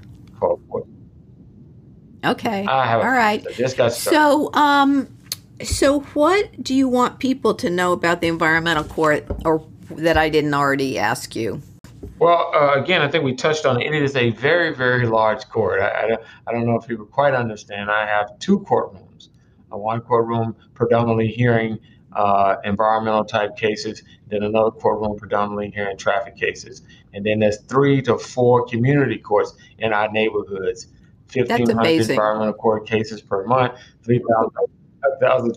Okay. 2.25 2.65
All 2.65 3.09
right. 3.09 3.45
Just 3.53 3.77
got. 3.77 3.93
So, 3.93 4.51
um, 4.53 5.16
so, 5.63 6.01
what 6.13 6.63
do 6.63 6.75
you 6.75 6.87
want 6.87 7.19
people 7.19 7.53
to 7.55 7.69
know 7.69 7.91
about 7.91 8.21
the 8.21 8.27
environmental 8.27 8.83
court, 8.83 9.25
or 9.45 9.65
that 9.91 10.17
I 10.17 10.29
didn't 10.29 10.53
already 10.53 10.99
ask 10.99 11.35
you? 11.35 11.61
Well, 12.19 12.51
uh, 12.53 12.79
again, 12.79 13.01
I 13.01 13.09
think 13.09 13.23
we 13.23 13.35
touched 13.35 13.65
on 13.65 13.81
it. 13.81 13.93
It 13.93 14.03
is 14.03 14.15
a 14.15 14.31
very, 14.31 14.73
very 14.73 15.07
large 15.07 15.47
court. 15.49 15.81
I, 15.81 15.87
I, 15.87 16.17
I 16.47 16.51
don't 16.51 16.65
know 16.65 16.77
if 16.77 16.87
people 16.87 17.05
quite 17.05 17.33
understand. 17.33 17.89
I 17.89 18.05
have 18.05 18.37
two 18.39 18.59
courtrooms. 18.59 19.29
Uh, 19.71 19.77
one 19.77 20.01
courtroom 20.01 20.55
predominantly 20.73 21.27
hearing 21.27 21.79
uh, 22.13 22.55
environmental 22.63 23.25
type 23.25 23.57
cases, 23.57 24.03
then 24.27 24.43
another 24.43 24.71
courtroom 24.71 25.17
predominantly 25.17 25.71
hearing 25.71 25.97
traffic 25.97 26.35
cases, 26.35 26.81
and 27.13 27.25
then 27.25 27.39
there's 27.39 27.61
three 27.63 28.01
to 28.01 28.17
four 28.17 28.65
community 28.65 29.17
courts 29.17 29.53
in 29.79 29.93
our 29.93 30.11
neighborhoods. 30.11 30.87
1,500 31.33 32.09
environmental 32.09 32.53
court 32.53 32.87
cases 32.87 33.21
per 33.21 33.45
month, 33.45 33.73
3,000 34.03 34.25
thousand 34.27 34.77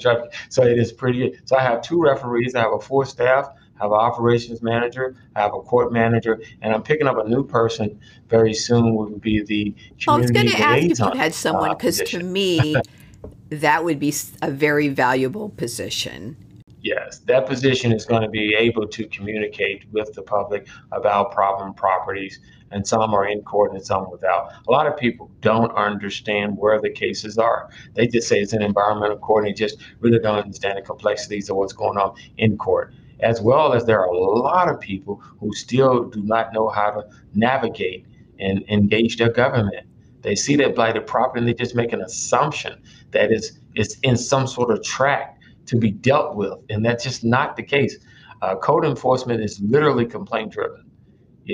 traffic. 0.00 0.34
So 0.48 0.62
it 0.62 0.78
is 0.78 0.92
pretty. 0.92 1.38
So 1.44 1.56
I 1.56 1.62
have 1.62 1.82
two 1.82 2.02
referees. 2.02 2.54
I 2.54 2.60
have 2.60 2.72
a 2.72 2.80
full 2.80 3.04
staff. 3.04 3.50
I 3.80 3.84
have 3.84 3.92
an 3.92 3.98
operations 3.98 4.62
manager. 4.62 5.16
I 5.34 5.40
have 5.40 5.54
a 5.54 5.60
court 5.60 5.92
manager, 5.92 6.40
and 6.60 6.74
I'm 6.74 6.82
picking 6.82 7.06
up 7.06 7.16
a 7.18 7.28
new 7.28 7.44
person 7.44 7.98
very 8.28 8.52
soon. 8.52 8.94
Would 8.94 9.20
be 9.20 9.42
the 9.42 9.74
I 10.06 10.16
was 10.16 10.30
going 10.30 10.48
to 10.48 10.60
ask 10.60 10.82
if 10.82 10.98
you 10.98 11.18
had 11.18 11.34
someone 11.34 11.76
because 11.76 12.00
uh, 12.00 12.04
to 12.04 12.22
me, 12.22 12.76
that 13.50 13.84
would 13.84 13.98
be 13.98 14.14
a 14.42 14.50
very 14.50 14.88
valuable 14.88 15.48
position. 15.50 16.36
Yes, 16.82 17.18
that 17.26 17.46
position 17.46 17.92
is 17.92 18.06
going 18.06 18.22
to 18.22 18.28
be 18.28 18.54
able 18.54 18.86
to 18.88 19.06
communicate 19.08 19.84
with 19.92 20.14
the 20.14 20.22
public 20.22 20.66
about 20.92 21.32
problem 21.32 21.74
properties, 21.74 22.40
and 22.70 22.86
some 22.86 23.14
are 23.14 23.26
in 23.26 23.42
court 23.42 23.72
and 23.72 23.84
some 23.84 24.10
without. 24.10 24.52
A 24.66 24.70
lot 24.70 24.86
of 24.86 24.96
people 24.96 25.30
don't 25.40 25.70
understand 25.72 26.56
where 26.56 26.80
the 26.80 26.90
cases 26.90 27.38
are. 27.38 27.70
They 27.94 28.06
just 28.06 28.28
say 28.28 28.40
it's 28.40 28.52
an 28.52 28.62
environmental 28.62 29.18
court 29.18 29.44
and 29.44 29.54
they 29.54 29.58
just 29.58 29.78
really 30.00 30.18
don't 30.18 30.38
understand 30.38 30.78
the 30.78 30.82
complexities 30.82 31.50
of 31.50 31.56
what's 31.56 31.72
going 31.72 31.98
on 31.98 32.14
in 32.38 32.56
court. 32.56 32.94
As 33.20 33.40
well 33.40 33.74
as 33.74 33.84
there 33.84 34.00
are 34.00 34.06
a 34.06 34.16
lot 34.16 34.68
of 34.68 34.80
people 34.80 35.22
who 35.38 35.52
still 35.54 36.04
do 36.04 36.22
not 36.22 36.52
know 36.52 36.68
how 36.68 36.90
to 36.90 37.04
navigate 37.34 38.06
and 38.38 38.64
engage 38.68 39.18
their 39.18 39.30
government. 39.30 39.86
They 40.22 40.34
see 40.34 40.56
that 40.56 40.74
blighted 40.74 41.06
property 41.06 41.40
and 41.40 41.48
they 41.48 41.54
just 41.54 41.74
make 41.74 41.92
an 41.92 42.00
assumption 42.00 42.80
that 43.10 43.30
it's, 43.30 43.52
it's 43.74 43.98
in 44.00 44.16
some 44.16 44.46
sort 44.46 44.70
of 44.70 44.82
track 44.82 45.38
to 45.66 45.76
be 45.76 45.90
dealt 45.90 46.34
with, 46.34 46.54
and 46.68 46.84
that's 46.84 47.04
just 47.04 47.24
not 47.24 47.56
the 47.56 47.62
case. 47.62 47.96
Uh, 48.42 48.56
code 48.56 48.84
enforcement 48.84 49.42
is 49.42 49.60
literally 49.60 50.04
complaint 50.04 50.52
driven. 50.52 50.89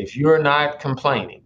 If 0.01 0.17
you're 0.17 0.43
not 0.43 0.81
complaining, 0.81 1.43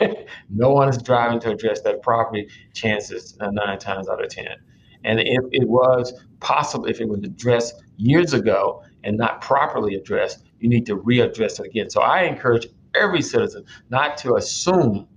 no 0.50 0.70
one 0.70 0.88
is 0.88 0.98
driving 0.98 1.40
to 1.40 1.50
address 1.50 1.80
that 1.82 2.02
property. 2.02 2.48
Chances 2.74 3.36
uh, 3.40 3.50
nine 3.50 3.78
times 3.78 4.08
out 4.08 4.22
of 4.22 4.30
ten. 4.30 4.56
And 5.04 5.20
if 5.20 5.44
it 5.50 5.68
was 5.68 6.12
possible, 6.40 6.86
if 6.86 7.00
it 7.00 7.08
was 7.08 7.20
addressed 7.24 7.82
years 7.96 8.32
ago 8.32 8.84
and 9.02 9.16
not 9.16 9.40
properly 9.40 9.94
addressed, 9.94 10.44
you 10.60 10.68
need 10.68 10.86
to 10.86 10.96
readdress 10.96 11.58
it 11.58 11.66
again. 11.66 11.90
So 11.90 12.00
I 12.00 12.22
encourage 12.22 12.68
every 12.94 13.22
citizen 13.22 13.64
not 13.90 14.16
to 14.18 14.36
assume 14.36 15.08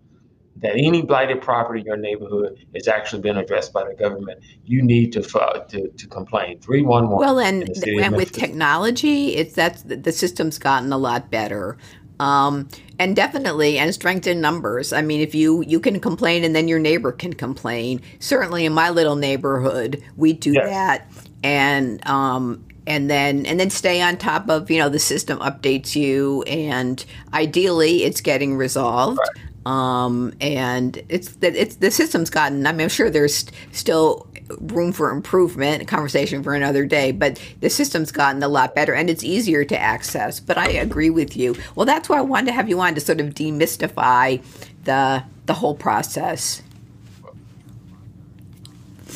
that 0.58 0.74
any 0.76 1.02
blighted 1.02 1.42
property 1.42 1.82
in 1.82 1.86
your 1.86 1.98
neighborhood 1.98 2.66
has 2.74 2.88
actually 2.88 3.22
been 3.22 3.38
addressed 3.38 3.74
by 3.74 3.84
the 3.84 3.94
government, 3.94 4.42
you 4.64 4.82
need 4.82 5.12
to 5.12 5.22
to, 5.22 5.90
to 5.90 6.08
complain. 6.08 6.60
Three 6.60 6.82
one 6.82 7.10
one. 7.10 7.20
Well, 7.20 7.40
and 7.40 7.70
and 7.86 8.16
with 8.16 8.32
technology, 8.32 9.36
it's 9.36 9.54
that's 9.54 9.82
the 9.84 10.12
system's 10.12 10.58
gotten 10.58 10.94
a 10.94 10.98
lot 10.98 11.30
better. 11.30 11.78
Um, 12.20 12.70
and 13.00 13.16
definitely 13.16 13.78
and 13.78 13.94
strength 13.94 14.26
in 14.26 14.40
numbers 14.40 14.94
i 14.94 15.02
mean 15.02 15.22
if 15.22 15.36
you 15.36 15.64
you 15.68 15.80
can 15.80 16.00
complain 16.00 16.44
and 16.44 16.56
then 16.56 16.68
your 16.68 16.80
neighbor 16.80 17.12
can 17.12 17.34
complain 17.34 18.02
certainly 18.20 18.66
in 18.66 18.74
my 18.74 18.90
little 18.90 19.16
neighborhood 19.16 20.02
we 20.16 20.34
do 20.34 20.54
yes. 20.54 20.66
that 20.66 21.08
and 21.44 22.06
um 22.08 22.64
and 22.88 23.10
then 23.10 23.46
and 23.46 23.60
then 23.60 23.70
stay 23.70 24.02
on 24.02 24.18
top 24.18 24.50
of 24.50 24.70
you 24.70 24.80
know 24.80 24.90
the 24.90 25.00
system 25.00 25.40
updates 25.40 25.96
you 25.96 26.44
and 26.44 27.06
ideally 27.34 28.04
it's 28.04 28.22
getting 28.22 28.56
resolved 28.56 29.20
right. 29.20 29.46
Um, 29.66 30.32
and 30.42 31.02
it's 31.10 31.38
that 31.38 31.56
it's 31.56 31.78
the 31.78 31.90
system's 31.90 32.30
gotten. 32.30 32.68
I 32.68 32.72
mean, 32.72 32.82
I'm 32.82 32.90
sure 32.90 33.10
there's 33.10 33.46
still 33.72 34.28
room 34.60 34.92
for 34.92 35.12
improvement. 35.12 35.88
Conversation 35.88 36.44
for 36.44 36.54
another 36.54 36.86
day, 36.86 37.12
but 37.12 37.42
the 37.62 37.70
system's 37.70 38.12
gotten 38.12 38.42
a 38.44 38.48
lot 38.48 38.76
better 38.76 38.94
and 38.94 39.10
it's 39.10 39.24
easier 39.24 39.66
to 39.66 39.78
access. 39.78 40.40
But 40.40 40.58
I 40.58 40.70
agree 40.70 41.10
with 41.10 41.36
you. 41.36 41.56
Well, 41.76 41.86
that's 41.86 42.10
why 42.10 42.18
I 42.18 42.22
wanted 42.22 42.48
to 42.48 42.52
have 42.54 42.70
you 42.70 42.80
on 42.80 42.96
to 42.96 43.02
sort 43.02 43.22
of 43.22 43.34
demystify 43.34 44.44
the 44.84 45.24
the 45.46 45.54
whole 45.54 45.76
process. 45.76 46.62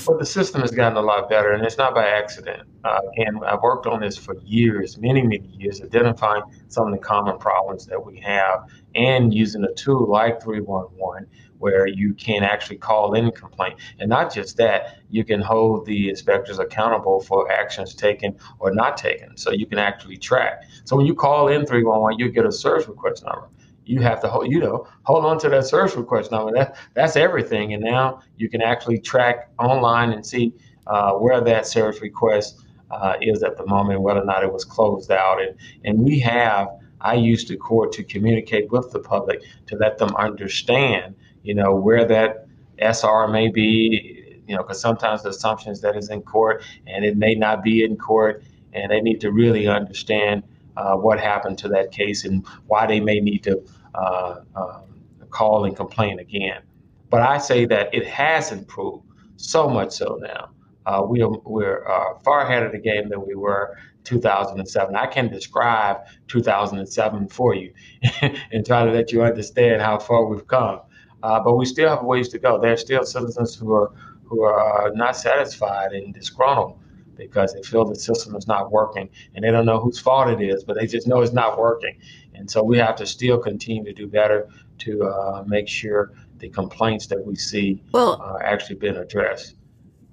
Well, 0.08 0.18
the 0.18 0.26
system 0.26 0.62
has 0.62 0.72
gotten 0.72 0.98
a 0.98 1.02
lot 1.02 1.30
better, 1.30 1.52
and 1.52 1.64
it's 1.64 1.78
not 1.78 1.94
by 1.94 2.08
accident. 2.08 2.68
Uh, 2.84 3.02
and 3.18 3.44
I've 3.44 3.62
worked 3.62 3.86
on 3.86 4.00
this 4.00 4.18
for 4.18 4.36
years, 4.44 4.98
many, 4.98 5.22
many 5.22 5.48
years, 5.58 5.82
identifying 5.82 6.44
some 6.70 6.88
of 6.88 6.94
the 6.94 7.00
common 7.00 7.38
problems 7.38 7.86
that 7.88 8.04
we 8.04 8.20
have 8.20 8.64
and 8.96 9.34
using 9.34 9.64
a 9.66 9.74
tool 9.74 10.08
like 10.10 10.42
311 10.42 11.28
where 11.60 11.88
you 11.88 12.14
can 12.14 12.44
actually 12.44 12.78
call 12.78 13.14
in 13.14 13.28
a 13.28 13.32
complaint. 13.32 13.80
And 14.00 14.10
not 14.10 14.34
just 14.34 14.58
that, 14.58 15.00
you 15.10 15.24
can 15.24 15.42
hold 15.42 15.86
the 15.86 16.10
inspectors 16.10 16.60
accountable 16.60 17.22
for 17.22 17.52
actions 17.52 17.94
taken 17.94 18.36
or 18.60 18.74
not 18.74 18.98
taken. 18.98 19.38
So 19.38 19.52
you 19.52 19.66
can 19.66 19.78
actually 19.78 20.18
track. 20.18 20.64
So 20.86 20.96
when 20.96 21.06
you 21.06 21.14
call 21.14 21.50
in 21.50 21.66
311, 21.66 22.20
you 22.20 22.32
get 22.32 22.46
a 22.46 22.52
service 22.52 22.88
request 22.88 23.24
number 23.24 23.48
you 23.90 24.02
have 24.02 24.22
to 24.22 24.28
hold, 24.28 24.52
you 24.52 24.60
know, 24.60 24.88
hold 25.02 25.26
on 25.26 25.40
to 25.40 25.50
that 25.50 25.66
service 25.66 25.96
request 25.96 26.32
number. 26.32 26.52
That 26.54 26.78
that's 26.94 27.16
everything. 27.16 27.74
And 27.74 27.84
now 27.84 28.22
you 28.38 28.48
can 28.48 28.62
actually 28.62 29.00
track 29.00 29.50
online 29.58 30.12
and 30.12 30.24
see 30.24 30.54
uh, 30.86 31.14
where 31.14 31.42
that 31.42 31.66
service 31.66 32.00
request 32.00 32.62
uh, 32.92 33.16
is 33.20 33.42
at 33.42 33.58
the 33.58 33.66
moment, 33.66 34.02
whether 34.02 34.22
or 34.22 34.26
not 34.26 34.44
it 34.44 34.54
was 34.54 34.64
closed 34.64 35.12
out. 35.12 35.42
And 35.42 35.56
and 35.84 36.04
we 36.04 36.20
have. 36.20 36.70
I 37.02 37.14
use 37.14 37.46
the 37.46 37.56
court 37.56 37.94
to 37.94 38.04
communicate 38.04 38.70
with 38.74 38.92
the 38.92 39.00
public 39.00 39.42
to 39.68 39.78
let 39.78 39.98
them 39.98 40.14
understand, 40.18 41.16
you 41.44 41.54
know, 41.54 41.76
where 41.76 42.06
that 42.06 42.48
SR 42.80 43.28
may 43.28 43.50
be, 43.50 44.42
you 44.48 44.56
know, 44.56 44.64
because 44.64 44.82
sometimes 44.82 45.24
the 45.24 45.30
assumption 45.30 45.72
is 45.72 45.82
that 45.82 45.96
it's 45.96 46.10
in 46.10 46.22
court 46.22 46.64
and 46.88 47.06
it 47.06 47.18
may 47.18 47.36
not 47.36 47.64
be 47.64 47.84
in 47.84 47.98
court, 47.98 48.44
and 48.74 48.92
they 48.92 49.02
need 49.02 49.20
to 49.22 49.32
really 49.32 49.68
understand 49.68 50.44
uh, 50.78 50.96
what 50.96 51.20
happened 51.20 51.58
to 51.58 51.68
that 51.68 51.92
case 51.92 52.26
and 52.26 52.46
why 52.68 52.86
they 52.86 53.00
may 53.00 53.20
need 53.20 53.44
to 53.44 53.62
uh, 53.96 54.42
um, 54.56 54.84
call 55.30 55.66
and 55.66 55.76
complain 55.76 56.20
again. 56.20 56.62
But 57.10 57.22
I 57.22 57.38
say 57.38 57.66
that 57.66 57.94
it 57.94 58.06
has 58.08 58.52
improved 58.52 59.04
so 59.38 59.68
much 59.68 59.92
so 59.92 60.20
now. 60.22 60.50
Uh, 60.86 61.04
we 61.04 61.22
are, 61.22 61.30
we're 61.46 61.88
uh, 61.88 62.20
far 62.24 62.42
ahead 62.42 62.64
of 62.64 62.72
the 62.72 62.80
game 62.80 63.10
than 63.10 63.26
we 63.26 63.36
were 63.36 63.78
2007. 64.04 64.96
I 64.96 65.06
can 65.08 65.30
describe 65.30 65.98
2007 66.28 67.28
for 67.28 67.54
you 67.54 67.74
and 68.52 68.66
try 68.66 68.86
to 68.86 68.92
let 68.92 69.12
you 69.12 69.24
understand 69.24 69.82
how 69.82 70.00
far 70.00 70.26
we've 70.26 70.48
come. 70.48 70.80
Uh, 71.24 71.40
but 71.40 71.56
we 71.56 71.66
still 71.66 71.90
have 71.90 72.04
ways 72.04 72.30
to 72.30 72.40
go. 72.40 72.60
There 72.60 72.74
are 72.74 72.78
still 72.78 73.04
citizens 73.04 73.56
who 73.56 73.74
are 73.74 73.92
who 74.24 74.44
are 74.44 74.92
not 74.94 75.16
satisfied 75.18 75.92
and 75.92 76.14
disgruntled 76.14 76.80
because 77.16 77.54
they 77.54 77.62
feel 77.64 77.84
the 77.84 77.96
system 77.96 78.36
is 78.36 78.48
not 78.48 78.72
working 78.72 79.10
and 79.36 79.44
they 79.44 79.52
don't 79.52 79.66
know 79.66 79.80
whose 79.80 80.00
fault 80.00 80.30
it 80.30 80.42
is, 80.42 80.64
but 80.64 80.76
they 80.76 80.88
just 80.88 81.08
know 81.08 81.22
it's 81.22 81.34
not 81.34 81.60
working. 81.60 81.98
And 82.36 82.50
so 82.50 82.64
we 82.64 82.78
have 82.78 82.96
to 82.98 83.06
still 83.06 83.38
continue 83.38 83.84
to 83.84 83.94
do 83.94 84.08
better 84.08 84.48
to 84.80 85.04
uh, 85.04 85.44
make 85.46 85.68
sure 85.68 86.14
the 86.38 86.50
complaints 86.50 87.08
that 87.08 87.26
we 87.26 87.36
see 87.36 87.84
well, 87.92 88.22
are 88.22 88.42
actually 88.42 88.78
being 88.78 88.96
addressed. 88.96 89.56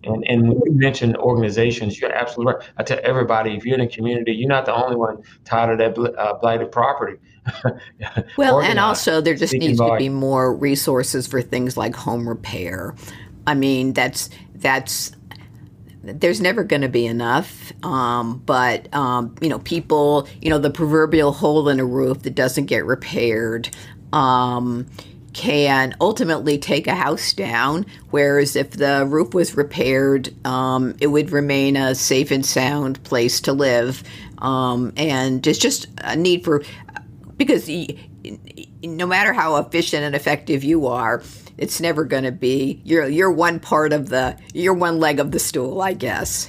And, 0.07 0.25
and 0.29 0.49
when 0.49 0.61
you 0.65 0.73
mentioned 0.73 1.17
organizations, 1.17 2.01
you're 2.01 2.13
absolutely 2.13 2.55
right. 2.55 2.65
I 2.77 2.83
tell 2.83 3.01
everybody, 3.03 3.57
if 3.57 3.65
you're 3.65 3.75
in 3.75 3.81
a 3.81 3.89
community, 3.89 4.33
you're 4.33 4.49
not 4.49 4.67
the 4.67 4.75
only 4.75 4.97
one 4.97 5.23
tired 5.45 5.81
of 5.81 5.95
that 5.95 6.19
uh, 6.19 6.35
blighted 6.35 6.73
property. 6.73 7.19
well, 8.37 8.61
and 8.61 8.79
also 8.79 9.21
there 9.21 9.35
just 9.35 9.55
needs 9.55 9.79
to 9.79 9.97
be 9.99 10.09
more 10.09 10.55
resources 10.55 11.27
for 11.27 11.43
things 11.43 11.77
like 11.77 11.95
home 11.95 12.29
repair. 12.29 12.95
I 13.47 13.55
mean, 13.55 13.93
that's 13.93 14.31
that's 14.55 15.13
there's 16.03 16.41
never 16.41 16.63
going 16.63 16.83
to 16.83 16.89
be 16.89 17.07
enough. 17.07 17.73
Um, 17.85 18.43
but, 18.47 18.93
um, 18.95 19.35
you 19.41 19.49
know, 19.49 19.59
people, 19.61 20.29
you 20.41 20.51
know, 20.51 20.59
the 20.59 20.71
proverbial 20.71 21.33
hole 21.33 21.69
in 21.69 21.81
a 21.81 21.85
roof 21.85 22.23
that 22.23 22.35
doesn't 22.35 22.67
get 22.67 22.85
repaired 22.85 23.69
um, 24.13 24.87
can 25.37 25.95
ultimately 26.01 26.57
take 26.57 26.87
a 26.87 26.95
house 26.95 27.35
down. 27.35 27.85
Whereas 28.09 28.57
if 28.57 28.71
the 28.71 29.05
roof 29.07 29.35
was 29.35 29.55
repaired, 29.55 30.35
um, 30.47 30.97
it 30.99 31.09
would 31.09 31.31
remain 31.31 31.77
a 31.77 31.95
safe 31.95 32.31
and 32.31 32.45
sound 32.45 33.05
place 33.05 33.39
to 33.43 33.53
live. 33.53 34.03
Um, 34.39 34.95
and 34.97 35.47
it's 35.47 35.59
just 35.59 35.89
a 35.99 36.17
need 36.17 36.43
for, 36.43 36.65
because 37.37 37.69
no 38.83 39.07
matter 39.07 39.35
how 39.35 39.57
efficient 39.57 40.05
and 40.05 40.17
effective 40.17 40.65
you 40.65 40.87
are, 40.87 41.23
it's 41.59 41.83
never 41.83 42.05
going 42.05 42.25
to 42.25 42.33
be 42.33 42.81
you're 42.85 43.09
you're 43.09 43.33
one 43.33 43.61
part 43.61 43.93
of 43.93 44.09
the 44.09 44.37
you're 44.55 44.75
one 44.75 45.01
leg 45.01 45.21
of 45.21 45.33
the 45.33 45.39
stool, 45.39 45.83
I 45.83 45.93
guess. 45.93 46.49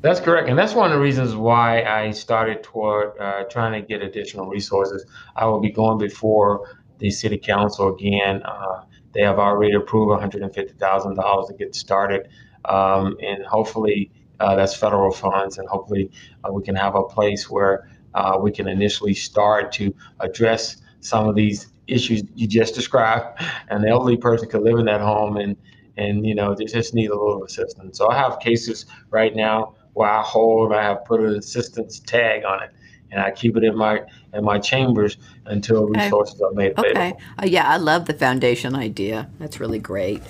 That's 0.00 0.20
correct, 0.20 0.48
and 0.48 0.58
that's 0.58 0.74
one 0.74 0.90
of 0.90 0.96
the 0.96 1.02
reasons 1.02 1.34
why 1.34 1.82
I 1.82 2.10
started 2.12 2.62
toward 2.62 3.18
uh, 3.18 3.44
trying 3.44 3.80
to 3.80 3.86
get 3.86 4.02
additional 4.02 4.46
resources. 4.46 5.04
I 5.34 5.46
will 5.46 5.60
be 5.60 5.70
going 5.70 5.98
before 5.98 6.68
the 6.98 7.10
city 7.10 7.38
council 7.38 7.94
again. 7.94 8.42
Uh, 8.44 8.84
they 9.12 9.22
have 9.22 9.38
already 9.38 9.74
approved 9.74 10.10
$150,000 10.20 11.48
to 11.48 11.54
get 11.54 11.74
started, 11.74 12.28
um, 12.66 13.16
and 13.22 13.44
hopefully 13.44 14.10
uh, 14.40 14.54
that's 14.54 14.76
federal 14.76 15.12
funds, 15.12 15.58
and 15.58 15.68
hopefully 15.68 16.10
uh, 16.44 16.52
we 16.52 16.62
can 16.62 16.74
have 16.76 16.94
a 16.94 17.02
place 17.04 17.48
where 17.48 17.88
uh, 18.14 18.38
we 18.40 18.50
can 18.50 18.68
initially 18.68 19.14
start 19.14 19.72
to 19.72 19.94
address 20.20 20.78
some 21.00 21.28
of 21.28 21.34
these 21.34 21.68
issues 21.86 22.22
you 22.34 22.46
just 22.46 22.74
described, 22.74 23.40
An 23.68 23.86
elderly 23.86 24.16
person 24.16 24.48
could 24.48 24.62
live 24.62 24.78
in 24.78 24.86
that 24.86 25.00
home 25.00 25.36
and 25.36 25.56
and 25.96 26.26
you 26.26 26.34
know 26.34 26.54
they 26.54 26.64
just 26.64 26.94
need 26.94 27.10
a 27.10 27.14
little 27.14 27.44
assistance. 27.44 27.96
So 27.98 28.10
I 28.10 28.16
have 28.16 28.38
cases 28.40 28.86
right 29.10 29.34
now 29.34 29.74
where 29.94 30.10
I 30.10 30.20
hold, 30.20 30.72
I 30.72 30.82
have 30.82 31.04
put 31.04 31.20
an 31.20 31.36
assistance 31.36 32.00
tag 32.00 32.44
on 32.44 32.62
it, 32.62 32.70
and 33.10 33.20
I 33.20 33.30
keep 33.30 33.56
it 33.56 33.64
in 33.64 33.76
my 33.76 34.02
in 34.34 34.44
my 34.44 34.58
chambers 34.58 35.16
until 35.46 35.86
resources 35.86 36.40
okay. 36.40 36.44
are 36.44 36.54
made 36.54 36.72
available. 36.76 37.00
Okay, 37.00 37.14
uh, 37.42 37.46
yeah, 37.46 37.68
I 37.68 37.76
love 37.76 38.06
the 38.06 38.14
foundation 38.14 38.74
idea. 38.74 39.28
That's 39.38 39.60
really 39.60 39.78
great. 39.78 40.22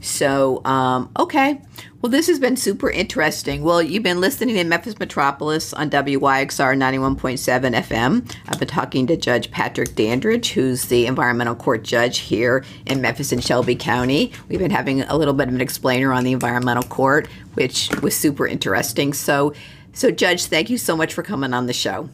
So, 0.00 0.64
um, 0.64 1.10
okay. 1.18 1.60
Well, 2.00 2.10
this 2.10 2.28
has 2.28 2.38
been 2.38 2.56
super 2.56 2.88
interesting. 2.88 3.64
Well, 3.64 3.82
you've 3.82 4.04
been 4.04 4.20
listening 4.20 4.54
to 4.54 4.62
Memphis 4.62 4.96
Metropolis 5.00 5.72
on 5.72 5.90
WYXR 5.90 6.76
91.7 6.76 7.74
FM. 7.74 8.36
I've 8.46 8.58
been 8.60 8.68
talking 8.68 9.08
to 9.08 9.16
Judge 9.16 9.50
Patrick 9.50 9.96
Dandridge, 9.96 10.52
who's 10.52 10.84
the 10.84 11.06
environmental 11.06 11.56
court 11.56 11.82
judge 11.82 12.18
here 12.18 12.64
in 12.86 13.00
Memphis 13.00 13.32
and 13.32 13.42
Shelby 13.42 13.74
County. 13.74 14.32
We've 14.48 14.60
been 14.60 14.70
having 14.70 15.02
a 15.02 15.16
little 15.16 15.34
bit 15.34 15.48
of 15.48 15.54
an 15.54 15.60
explainer 15.60 16.12
on 16.12 16.22
the 16.22 16.32
environmental 16.32 16.84
court, 16.84 17.26
which 17.54 17.90
was 18.00 18.16
super 18.16 18.46
interesting. 18.46 19.12
So, 19.12 19.52
so 19.98 20.12
Judge, 20.12 20.44
thank 20.44 20.70
you 20.70 20.78
so 20.78 20.96
much 20.96 21.12
for 21.12 21.24
coming 21.24 21.52
on 21.52 21.66
the 21.66 21.72
show. 21.72 22.08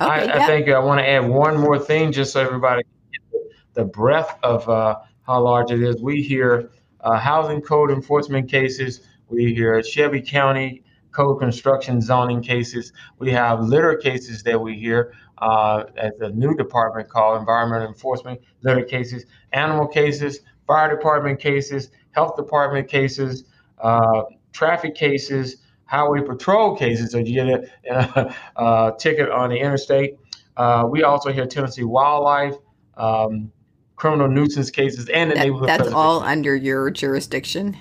Okay, 0.00 0.30
I, 0.30 0.44
I 0.44 0.46
thank 0.46 0.66
you. 0.66 0.74
I 0.74 0.78
want 0.78 1.00
to 1.00 1.08
add 1.08 1.28
one 1.28 1.58
more 1.58 1.78
thing 1.78 2.12
just 2.12 2.32
so 2.32 2.40
everybody 2.40 2.84
can 2.84 3.30
get 3.32 3.52
the 3.74 3.84
breadth 3.84 4.38
of 4.44 4.68
uh, 4.68 5.00
how 5.26 5.42
large 5.42 5.72
it 5.72 5.82
is. 5.82 6.00
We 6.00 6.22
hear 6.22 6.70
uh, 7.00 7.18
housing 7.18 7.60
code 7.60 7.90
enforcement 7.90 8.48
cases. 8.48 9.00
We 9.28 9.52
hear 9.52 9.82
Shelby 9.82 10.22
County 10.22 10.84
code 11.10 11.40
construction 11.40 12.00
zoning 12.00 12.40
cases. 12.40 12.92
We 13.18 13.32
have 13.32 13.60
litter 13.60 13.96
cases 13.96 14.44
that 14.44 14.60
we 14.60 14.74
hear 14.74 15.14
uh, 15.38 15.84
at 15.96 16.18
the 16.18 16.30
new 16.30 16.54
department 16.54 17.08
called 17.08 17.40
environmental 17.40 17.88
enforcement 17.88 18.40
litter 18.62 18.84
cases, 18.84 19.26
animal 19.52 19.88
cases, 19.88 20.40
fire 20.68 20.94
department 20.94 21.40
cases, 21.40 21.90
health 22.12 22.36
department 22.36 22.88
cases, 22.88 23.44
uh, 23.80 24.22
traffic 24.52 24.94
cases, 24.94 25.63
highway 25.94 26.20
patrol 26.20 26.76
cases. 26.76 27.12
So 27.12 27.18
you 27.18 27.34
get 27.34 27.48
a, 27.48 27.70
a, 27.90 28.34
a 28.64 28.94
ticket 28.98 29.30
on 29.30 29.50
the 29.50 29.56
interstate. 29.56 30.18
Uh, 30.56 30.86
we 30.90 31.02
also 31.02 31.32
hear 31.32 31.46
Tennessee 31.46 31.84
wildlife, 31.84 32.54
um, 32.96 33.52
criminal 33.96 34.28
nuisance 34.28 34.70
cases, 34.70 35.08
and 35.08 35.30
the 35.30 35.34
That- 35.34 35.44
neighborhood. 35.44 35.68
that's 35.68 35.92
all 35.92 36.20
under 36.20 36.56
your 36.56 36.90
jurisdiction. 36.90 37.76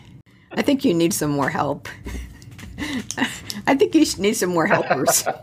I 0.51 0.61
think 0.61 0.85
you 0.85 0.93
need 0.93 1.13
some 1.13 1.31
more 1.31 1.49
help. 1.49 1.87
I 3.67 3.75
think 3.75 3.95
you 3.95 4.05
need 4.19 4.33
some 4.33 4.49
more 4.49 4.67
helpers. 4.67 5.25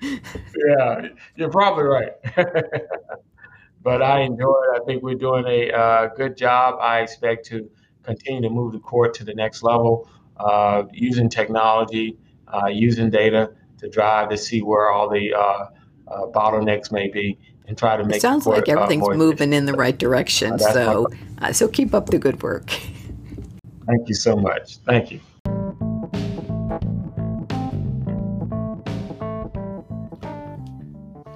yeah, 0.00 1.08
you're 1.34 1.50
probably 1.50 1.84
right. 1.84 2.12
but 3.82 4.02
I 4.02 4.20
enjoy 4.20 4.54
it. 4.74 4.80
I 4.80 4.84
think 4.84 5.02
we're 5.02 5.14
doing 5.14 5.44
a 5.46 5.70
uh, 5.72 6.06
good 6.16 6.36
job. 6.36 6.78
I 6.80 7.00
expect 7.00 7.46
to 7.46 7.68
continue 8.02 8.42
to 8.42 8.50
move 8.50 8.72
the 8.72 8.78
court 8.78 9.14
to 9.14 9.24
the 9.24 9.34
next 9.34 9.62
level 9.64 10.08
uh, 10.38 10.84
using 10.92 11.28
technology, 11.28 12.16
uh, 12.52 12.66
using 12.66 13.10
data 13.10 13.50
to 13.78 13.88
drive 13.88 14.28
to 14.30 14.36
see 14.36 14.62
where 14.62 14.90
all 14.90 15.08
the 15.08 15.34
uh, 15.34 15.66
uh, 16.08 16.26
bottlenecks 16.28 16.92
may 16.92 17.08
be 17.08 17.38
and 17.66 17.76
try 17.76 17.96
to 17.96 18.04
make 18.04 18.16
It 18.16 18.22
sounds 18.22 18.44
the 18.44 18.50
court, 18.50 18.68
like 18.68 18.68
uh, 18.68 18.80
everything's 18.80 19.00
more 19.02 19.14
moving 19.14 19.52
in 19.52 19.66
the 19.66 19.74
right 19.74 19.96
direction. 19.96 20.52
Uh, 20.52 20.58
So, 20.58 21.06
uh, 21.38 21.52
so 21.52 21.68
keep 21.68 21.94
up 21.94 22.06
the 22.06 22.18
good 22.18 22.42
work. 22.42 22.70
Thank 23.86 24.08
you 24.08 24.14
so 24.14 24.36
much. 24.36 24.78
Thank 24.78 25.10
you. 25.12 25.20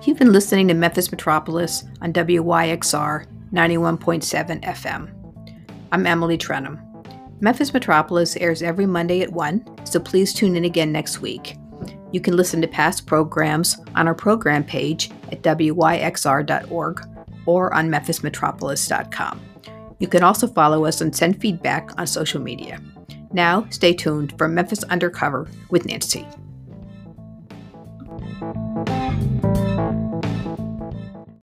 You've 0.05 0.19
been 0.19 0.33
listening 0.33 0.69
to 0.69 0.75
Memphis 0.75 1.11
Metropolis 1.13 1.85
on 2.01 2.13
WYXR 2.13 3.27
91.7 3.53 4.63
FM. 4.63 5.13
I'm 5.93 6.07
Emily 6.07 6.39
Trenholm. 6.39 6.90
Memphis 7.41 7.73
Metropolis 7.73 8.37
airs 8.37 8.63
every 8.63 8.87
Monday 8.87 9.23
at 9.23 9.33
1, 9.33 9.87
so 9.87 9.99
please 9.99 10.35
tune 10.35 10.57
in 10.57 10.65
again 10.65 10.93
next 10.93 11.21
week. 11.21 11.57
You 12.13 12.21
can 12.21 12.37
listen 12.37 12.61
to 12.61 12.69
past 12.69 13.07
programs 13.07 13.79
on 13.95 14.07
our 14.07 14.15
program 14.15 14.63
page 14.63 15.11
at 15.33 15.43
wyxr.org 15.43 17.07
or 17.47 17.73
on 17.73 17.89
memphismetropolis.com. 17.89 19.41
You 19.99 20.09
can 20.09 20.23
also 20.23 20.47
follow 20.47 20.85
us 20.85 21.01
and 21.01 21.15
send 21.15 21.41
feedback 21.41 21.91
on 21.99 22.07
social 22.07 22.41
media. 22.41 22.81
Now, 23.33 23.67
stay 23.71 23.95
tuned 23.95 24.37
for 24.37 24.49
Memphis 24.49 24.83
Undercover 24.85 25.49
with 25.71 25.87
Nancy. 25.87 26.27